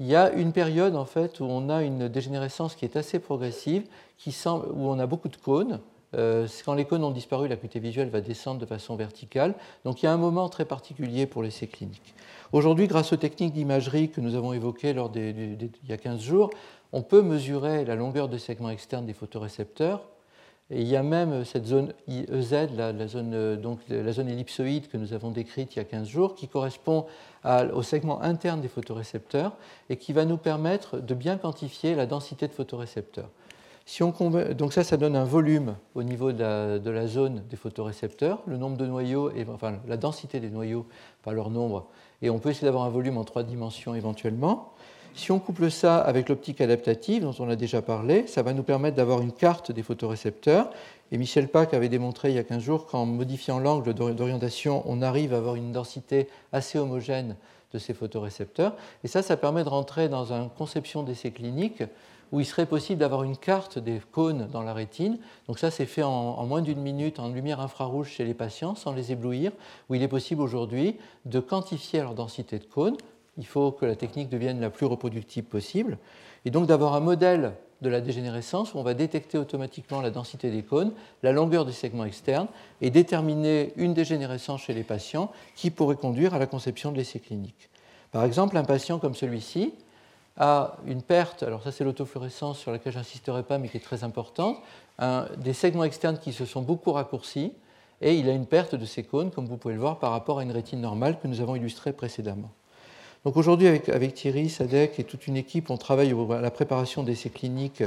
Il 0.00 0.06
y 0.06 0.16
a 0.16 0.32
une 0.32 0.52
période 0.52 0.96
en 0.96 1.04
fait 1.04 1.38
où 1.38 1.44
on 1.44 1.68
a 1.68 1.82
une 1.82 2.08
dégénérescence 2.08 2.74
qui 2.74 2.84
est 2.84 2.96
assez 2.96 3.20
progressive, 3.20 3.84
où 4.26 4.30
on 4.90 4.98
a 4.98 5.06
beaucoup 5.06 5.28
de 5.28 5.36
cônes, 5.36 5.80
quand 6.12 6.74
les 6.74 6.84
cônes 6.84 7.04
ont 7.04 7.10
disparu, 7.10 7.48
l'acuité 7.48 7.78
visuelle 7.78 8.08
va 8.08 8.20
descendre 8.20 8.60
de 8.60 8.66
façon 8.66 8.96
verticale. 8.96 9.54
Donc 9.84 10.02
il 10.02 10.06
y 10.06 10.08
a 10.08 10.12
un 10.12 10.16
moment 10.16 10.48
très 10.48 10.64
particulier 10.64 11.26
pour 11.26 11.42
l'essai 11.42 11.66
clinique. 11.66 12.14
Aujourd'hui, 12.52 12.88
grâce 12.88 13.12
aux 13.12 13.16
techniques 13.16 13.52
d'imagerie 13.52 14.10
que 14.10 14.20
nous 14.20 14.34
avons 14.34 14.52
évoquées 14.52 14.90
il 14.90 15.70
y 15.88 15.92
a 15.92 15.96
15 15.96 16.20
jours, 16.20 16.50
on 16.92 17.02
peut 17.02 17.22
mesurer 17.22 17.84
la 17.84 17.94
longueur 17.94 18.28
de 18.28 18.38
segment 18.38 18.70
externe 18.70 19.06
des 19.06 19.12
photorécepteurs. 19.12 20.02
Il 20.72 20.86
y 20.86 20.96
a 20.96 21.02
même 21.02 21.44
cette 21.44 21.66
zone 21.66 21.92
IEZ, 22.08 22.70
la, 22.76 23.06
zone, 23.08 23.34
euh, 23.34 23.56
donc, 23.56 23.80
la 23.88 24.12
zone 24.12 24.28
ellipsoïde 24.28 24.88
que 24.88 24.96
nous 24.96 25.12
avons 25.12 25.30
décrite 25.30 25.74
il 25.74 25.78
y 25.78 25.82
a 25.82 25.84
15 25.84 26.08
jours, 26.08 26.34
qui 26.34 26.48
correspond 26.48 27.06
au 27.72 27.82
segment 27.82 28.20
interne 28.20 28.60
des 28.60 28.68
photorécepteurs 28.68 29.52
et 29.88 29.96
qui 29.96 30.12
va 30.12 30.24
nous 30.24 30.36
permettre 30.36 30.98
de 30.98 31.14
bien 31.14 31.38
quantifier 31.38 31.94
la 31.94 32.06
densité 32.06 32.46
de 32.48 32.52
photorécepteurs 32.52 33.30
donc 33.98 34.72
ça, 34.72 34.84
ça 34.84 34.96
donne 34.96 35.16
un 35.16 35.24
volume 35.24 35.76
au 35.94 36.02
niveau 36.02 36.32
de 36.32 36.90
la, 36.90 37.06
zone 37.06 37.42
des 37.50 37.56
photorécepteurs, 37.56 38.40
le 38.46 38.56
nombre 38.56 38.76
de 38.76 38.86
noyaux, 38.86 39.30
et, 39.30 39.44
enfin 39.52 39.80
la 39.88 39.96
densité 39.96 40.38
des 40.38 40.50
noyaux 40.50 40.86
par 41.22 41.34
leur 41.34 41.50
nombre, 41.50 41.86
et 42.22 42.30
on 42.30 42.38
peut 42.38 42.50
essayer 42.50 42.66
d'avoir 42.66 42.84
un 42.84 42.90
volume 42.90 43.18
en 43.18 43.24
trois 43.24 43.42
dimensions 43.42 43.94
éventuellement. 43.94 44.72
Si 45.14 45.32
on 45.32 45.40
couple 45.40 45.72
ça 45.72 45.98
avec 45.98 46.28
l'optique 46.28 46.60
adaptative, 46.60 47.24
dont 47.24 47.34
on 47.40 47.48
a 47.48 47.56
déjà 47.56 47.82
parlé, 47.82 48.28
ça 48.28 48.42
va 48.42 48.52
nous 48.52 48.62
permettre 48.62 48.96
d'avoir 48.96 49.20
une 49.22 49.32
carte 49.32 49.72
des 49.72 49.82
photorécepteurs. 49.82 50.70
Et 51.10 51.18
Michel 51.18 51.48
Pack 51.48 51.74
avait 51.74 51.88
démontré 51.88 52.30
il 52.30 52.36
y 52.36 52.38
a 52.38 52.44
15 52.44 52.62
jours 52.62 52.86
qu'en 52.86 53.06
modifiant 53.06 53.58
l'angle 53.58 53.92
d'orientation, 53.92 54.84
on 54.86 55.02
arrive 55.02 55.34
à 55.34 55.38
avoir 55.38 55.56
une 55.56 55.72
densité 55.72 56.28
assez 56.52 56.78
homogène 56.78 57.34
de 57.72 57.78
ces 57.78 57.92
photorécepteurs. 57.92 58.74
Et 59.02 59.08
ça, 59.08 59.22
ça 59.22 59.36
permet 59.36 59.64
de 59.64 59.68
rentrer 59.68 60.08
dans 60.08 60.32
une 60.32 60.48
conception 60.48 61.02
d'essai 61.02 61.32
clinique 61.32 61.82
où 62.32 62.40
il 62.40 62.46
serait 62.46 62.66
possible 62.66 63.00
d'avoir 63.00 63.24
une 63.24 63.36
carte 63.36 63.78
des 63.78 64.00
cônes 64.12 64.48
dans 64.48 64.62
la 64.62 64.72
rétine. 64.72 65.18
Donc 65.48 65.58
ça, 65.58 65.70
c'est 65.70 65.86
fait 65.86 66.02
en, 66.02 66.44
moins 66.46 66.62
d'une 66.62 66.80
minute 66.80 67.18
en 67.18 67.28
lumière 67.28 67.60
infrarouge 67.60 68.10
chez 68.10 68.24
les 68.24 68.34
patients, 68.34 68.74
sans 68.74 68.92
les 68.92 69.12
éblouir, 69.12 69.52
où 69.88 69.94
il 69.94 70.02
est 70.02 70.08
possible 70.08 70.42
aujourd'hui 70.42 70.96
de 71.24 71.40
quantifier 71.40 72.00
leur 72.00 72.14
densité 72.14 72.58
de 72.58 72.64
cônes. 72.64 72.96
Il 73.38 73.46
faut 73.46 73.72
que 73.72 73.86
la 73.86 73.96
technique 73.96 74.28
devienne 74.28 74.60
la 74.60 74.70
plus 74.70 74.86
reproductible 74.86 75.48
possible. 75.48 75.98
Et 76.44 76.50
donc 76.50 76.66
d'avoir 76.66 76.94
un 76.94 77.00
modèle 77.00 77.52
de 77.80 77.88
la 77.88 78.00
dégénérescence 78.00 78.74
où 78.74 78.78
on 78.78 78.82
va 78.82 78.94
détecter 78.94 79.38
automatiquement 79.38 80.00
la 80.00 80.10
densité 80.10 80.50
des 80.50 80.62
cônes, 80.62 80.92
la 81.22 81.32
longueur 81.32 81.64
des 81.64 81.72
segments 81.72 82.04
externes 82.04 82.48
et 82.80 82.90
déterminer 82.90 83.72
une 83.76 83.94
dégénérescence 83.94 84.62
chez 84.62 84.74
les 84.74 84.84
patients 84.84 85.30
qui 85.56 85.70
pourrait 85.70 85.96
conduire 85.96 86.34
à 86.34 86.38
la 86.38 86.46
conception 86.46 86.92
de 86.92 86.98
l'essai 86.98 87.20
clinique. 87.20 87.70
Par 88.12 88.24
exemple, 88.24 88.56
un 88.56 88.64
patient 88.64 88.98
comme 88.98 89.14
celui-ci 89.14 89.72
a 90.36 90.76
une 90.86 91.02
perte, 91.02 91.42
alors 91.42 91.62
ça 91.62 91.72
c'est 91.72 91.84
l'autofluorescence 91.84 92.58
sur 92.58 92.72
laquelle 92.72 92.92
je 92.92 92.98
n'insisterai 92.98 93.42
pas 93.42 93.58
mais 93.58 93.68
qui 93.68 93.76
est 93.76 93.80
très 93.80 94.04
importante, 94.04 94.58
des 95.36 95.52
segments 95.52 95.84
externes 95.84 96.18
qui 96.18 96.32
se 96.32 96.44
sont 96.44 96.62
beaucoup 96.62 96.92
raccourcis 96.92 97.52
et 98.00 98.14
il 98.14 98.28
a 98.28 98.32
une 98.32 98.46
perte 98.46 98.74
de 98.74 98.84
ses 98.84 99.02
cônes, 99.02 99.30
comme 99.30 99.46
vous 99.46 99.56
pouvez 99.56 99.74
le 99.74 99.80
voir, 99.80 99.98
par 99.98 100.12
rapport 100.12 100.38
à 100.38 100.42
une 100.42 100.52
rétine 100.52 100.80
normale 100.80 101.18
que 101.20 101.28
nous 101.28 101.40
avons 101.40 101.54
illustrée 101.54 101.92
précédemment. 101.92 102.50
Donc 103.24 103.36
aujourd'hui, 103.36 103.66
avec, 103.66 104.14
Thierry, 104.14 104.48
Sadek 104.48 104.98
et 104.98 105.04
toute 105.04 105.26
une 105.26 105.36
équipe, 105.36 105.68
on 105.68 105.76
travaille 105.76 106.14
à 106.32 106.40
la 106.40 106.50
préparation 106.50 107.02
d'essais 107.02 107.28
cliniques 107.28 107.84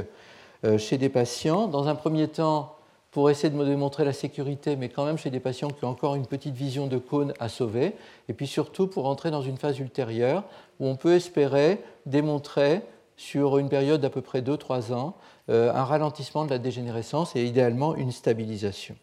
euh, 0.64 0.78
chez 0.78 0.96
des 0.96 1.08
patients. 1.08 1.66
Dans 1.66 1.88
un 1.88 1.96
premier 1.96 2.28
temps, 2.28 2.76
pour 3.14 3.30
essayer 3.30 3.48
de 3.48 3.64
démontrer 3.64 4.04
la 4.04 4.12
sécurité, 4.12 4.74
mais 4.74 4.88
quand 4.88 5.04
même 5.04 5.18
chez 5.18 5.30
des 5.30 5.38
patients 5.38 5.70
qui 5.70 5.84
ont 5.84 5.90
encore 5.90 6.16
une 6.16 6.26
petite 6.26 6.56
vision 6.56 6.88
de 6.88 6.98
cône 6.98 7.32
à 7.38 7.48
sauver. 7.48 7.94
Et 8.28 8.32
puis 8.32 8.48
surtout 8.48 8.88
pour 8.88 9.06
entrer 9.06 9.30
dans 9.30 9.40
une 9.40 9.56
phase 9.56 9.78
ultérieure 9.78 10.42
où 10.80 10.88
on 10.88 10.96
peut 10.96 11.14
espérer 11.14 11.80
démontrer 12.06 12.82
sur 13.16 13.58
une 13.58 13.68
période 13.68 14.00
d'à 14.00 14.10
peu 14.10 14.20
près 14.20 14.42
2-3 14.42 14.92
ans 14.92 15.14
euh, 15.48 15.72
un 15.72 15.84
ralentissement 15.84 16.44
de 16.44 16.50
la 16.50 16.58
dégénérescence 16.58 17.36
et 17.36 17.44
idéalement 17.44 17.94
une 17.94 18.10
stabilisation. 18.10 18.96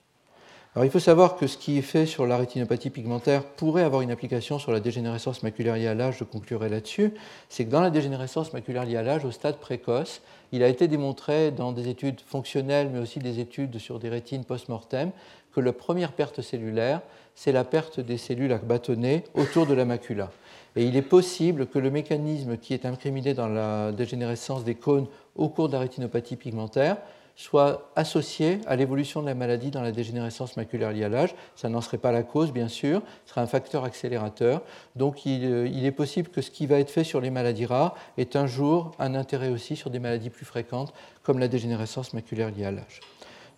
Alors, 0.73 0.85
il 0.85 0.91
faut 0.91 0.99
savoir 0.99 1.35
que 1.35 1.47
ce 1.47 1.57
qui 1.57 1.77
est 1.77 1.81
fait 1.81 2.05
sur 2.05 2.25
la 2.25 2.37
rétinopathie 2.37 2.91
pigmentaire 2.91 3.43
pourrait 3.43 3.83
avoir 3.83 4.03
une 4.03 4.11
application 4.11 4.57
sur 4.57 4.71
la 4.71 4.79
dégénérescence 4.79 5.43
maculaire 5.43 5.75
liée 5.75 5.87
à 5.87 5.95
l'âge, 5.95 6.19
je 6.19 6.23
conclurai 6.23 6.69
là-dessus, 6.69 7.13
c'est 7.49 7.65
que 7.65 7.69
dans 7.69 7.81
la 7.81 7.89
dégénérescence 7.89 8.53
maculaire 8.53 8.85
liée 8.85 8.95
à 8.95 9.03
l'âge, 9.03 9.25
au 9.25 9.31
stade 9.31 9.57
précoce, 9.57 10.21
il 10.53 10.63
a 10.63 10.69
été 10.69 10.87
démontré 10.87 11.51
dans 11.51 11.73
des 11.73 11.89
études 11.89 12.21
fonctionnelles, 12.21 12.89
mais 12.89 12.99
aussi 12.99 13.19
des 13.19 13.41
études 13.41 13.79
sur 13.79 13.99
des 13.99 14.07
rétines 14.07 14.45
post-mortem, 14.45 15.11
que 15.53 15.59
la 15.59 15.73
première 15.73 16.13
perte 16.13 16.41
cellulaire, 16.41 17.01
c'est 17.35 17.51
la 17.51 17.65
perte 17.65 17.99
des 17.99 18.17
cellules 18.17 18.53
à 18.53 18.57
bâtonner 18.57 19.25
autour 19.33 19.65
de 19.65 19.73
la 19.73 19.83
macula. 19.83 20.31
Et 20.77 20.85
il 20.85 20.95
est 20.95 21.01
possible 21.01 21.67
que 21.67 21.79
le 21.79 21.91
mécanisme 21.91 22.55
qui 22.55 22.73
est 22.73 22.85
incriminé 22.85 23.33
dans 23.33 23.49
la 23.49 23.91
dégénérescence 23.91 24.63
des 24.63 24.75
cônes 24.75 25.07
au 25.35 25.49
cours 25.49 25.67
de 25.67 25.73
la 25.73 25.79
rétinopathie 25.79 26.37
pigmentaire 26.37 26.95
soit 27.35 27.91
associé 27.95 28.59
à 28.67 28.75
l'évolution 28.75 29.21
de 29.21 29.27
la 29.27 29.35
maladie 29.35 29.71
dans 29.71 29.81
la 29.81 29.91
dégénérescence 29.91 30.57
maculaire 30.57 30.91
liée 30.91 31.03
à 31.03 31.09
l'âge. 31.09 31.35
Ça 31.55 31.69
n'en 31.69 31.81
serait 31.81 31.97
pas 31.97 32.11
la 32.11 32.23
cause, 32.23 32.51
bien 32.51 32.67
sûr, 32.67 33.01
ce 33.25 33.31
serait 33.31 33.41
un 33.41 33.47
facteur 33.47 33.83
accélérateur. 33.83 34.61
Donc 34.95 35.25
il, 35.25 35.45
euh, 35.45 35.67
il, 35.67 35.85
est 35.85 35.91
possible 35.91 36.29
que 36.29 36.41
ce 36.41 36.51
qui 36.51 36.67
va 36.67 36.79
être 36.79 36.91
fait 36.91 37.03
sur 37.03 37.21
les 37.21 37.29
maladies 37.29 37.65
rares 37.65 37.95
ait 38.17 38.37
un 38.37 38.47
jour 38.47 38.91
un 38.99 39.15
intérêt 39.15 39.49
aussi 39.49 39.75
sur 39.75 39.89
des 39.89 39.99
maladies 39.99 40.29
plus 40.29 40.45
fréquentes, 40.45 40.93
comme 41.23 41.39
la 41.39 41.47
dégénérescence 41.47 42.13
maculaire 42.13 42.51
liée 42.51 42.65
à 42.65 42.71
l'âge. 42.71 42.99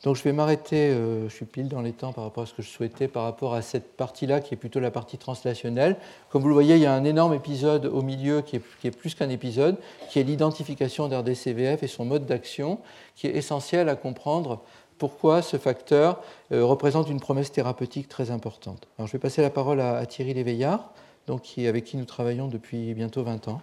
Donc 0.03 0.17
je 0.17 0.23
vais 0.23 0.33
m'arrêter, 0.33 0.89
euh, 0.89 1.29
je 1.29 1.33
suis 1.33 1.45
pile 1.45 1.69
dans 1.69 1.81
les 1.81 1.93
temps 1.93 2.11
par 2.11 2.25
rapport 2.25 2.43
à 2.43 2.45
ce 2.45 2.53
que 2.53 2.61
je 2.61 2.67
souhaitais, 2.67 3.07
par 3.07 3.23
rapport 3.23 3.53
à 3.53 3.61
cette 3.61 3.95
partie-là 3.95 4.41
qui 4.41 4.53
est 4.53 4.57
plutôt 4.57 4.81
la 4.81 4.91
partie 4.91 5.17
translationnelle. 5.17 5.95
Comme 6.29 6.41
vous 6.41 6.49
le 6.49 6.53
voyez, 6.53 6.75
il 6.75 6.81
y 6.81 6.85
a 6.85 6.93
un 6.93 7.05
énorme 7.05 7.33
épisode 7.33 7.85
au 7.85 8.01
milieu 8.01 8.41
qui 8.41 8.57
est, 8.57 8.91
plus 8.91 9.15
qu'un 9.15 9.29
épisode, 9.29 9.77
qui 10.09 10.19
est 10.19 10.23
l'identification 10.23 11.07
d'RDCVF 11.07 11.83
et 11.83 11.87
son 11.87 12.03
mode 12.03 12.25
d'action, 12.25 12.79
qui 13.15 13.27
est 13.27 13.35
essentiel 13.35 13.87
à 13.87 13.95
comprendre 13.95 14.61
pourquoi 14.97 15.41
ce 15.41 15.55
facteur 15.55 16.21
euh, 16.51 16.65
représente 16.65 17.09
une 17.09 17.21
promesse 17.21 17.53
thérapeutique 17.53 18.09
très 18.09 18.29
importante. 18.29 18.89
Alors 18.97 19.07
je 19.07 19.13
vais 19.13 19.19
passer 19.19 19.41
la 19.41 19.49
parole 19.49 19.79
à, 19.79 20.05
Thierry 20.05 20.33
Léveillard, 20.33 20.91
avec 21.29 21.85
qui 21.85 21.95
nous 21.95 22.05
travaillons 22.05 22.49
depuis 22.49 22.93
bientôt 22.93 23.23
20 23.23 23.47
ans 23.47 23.61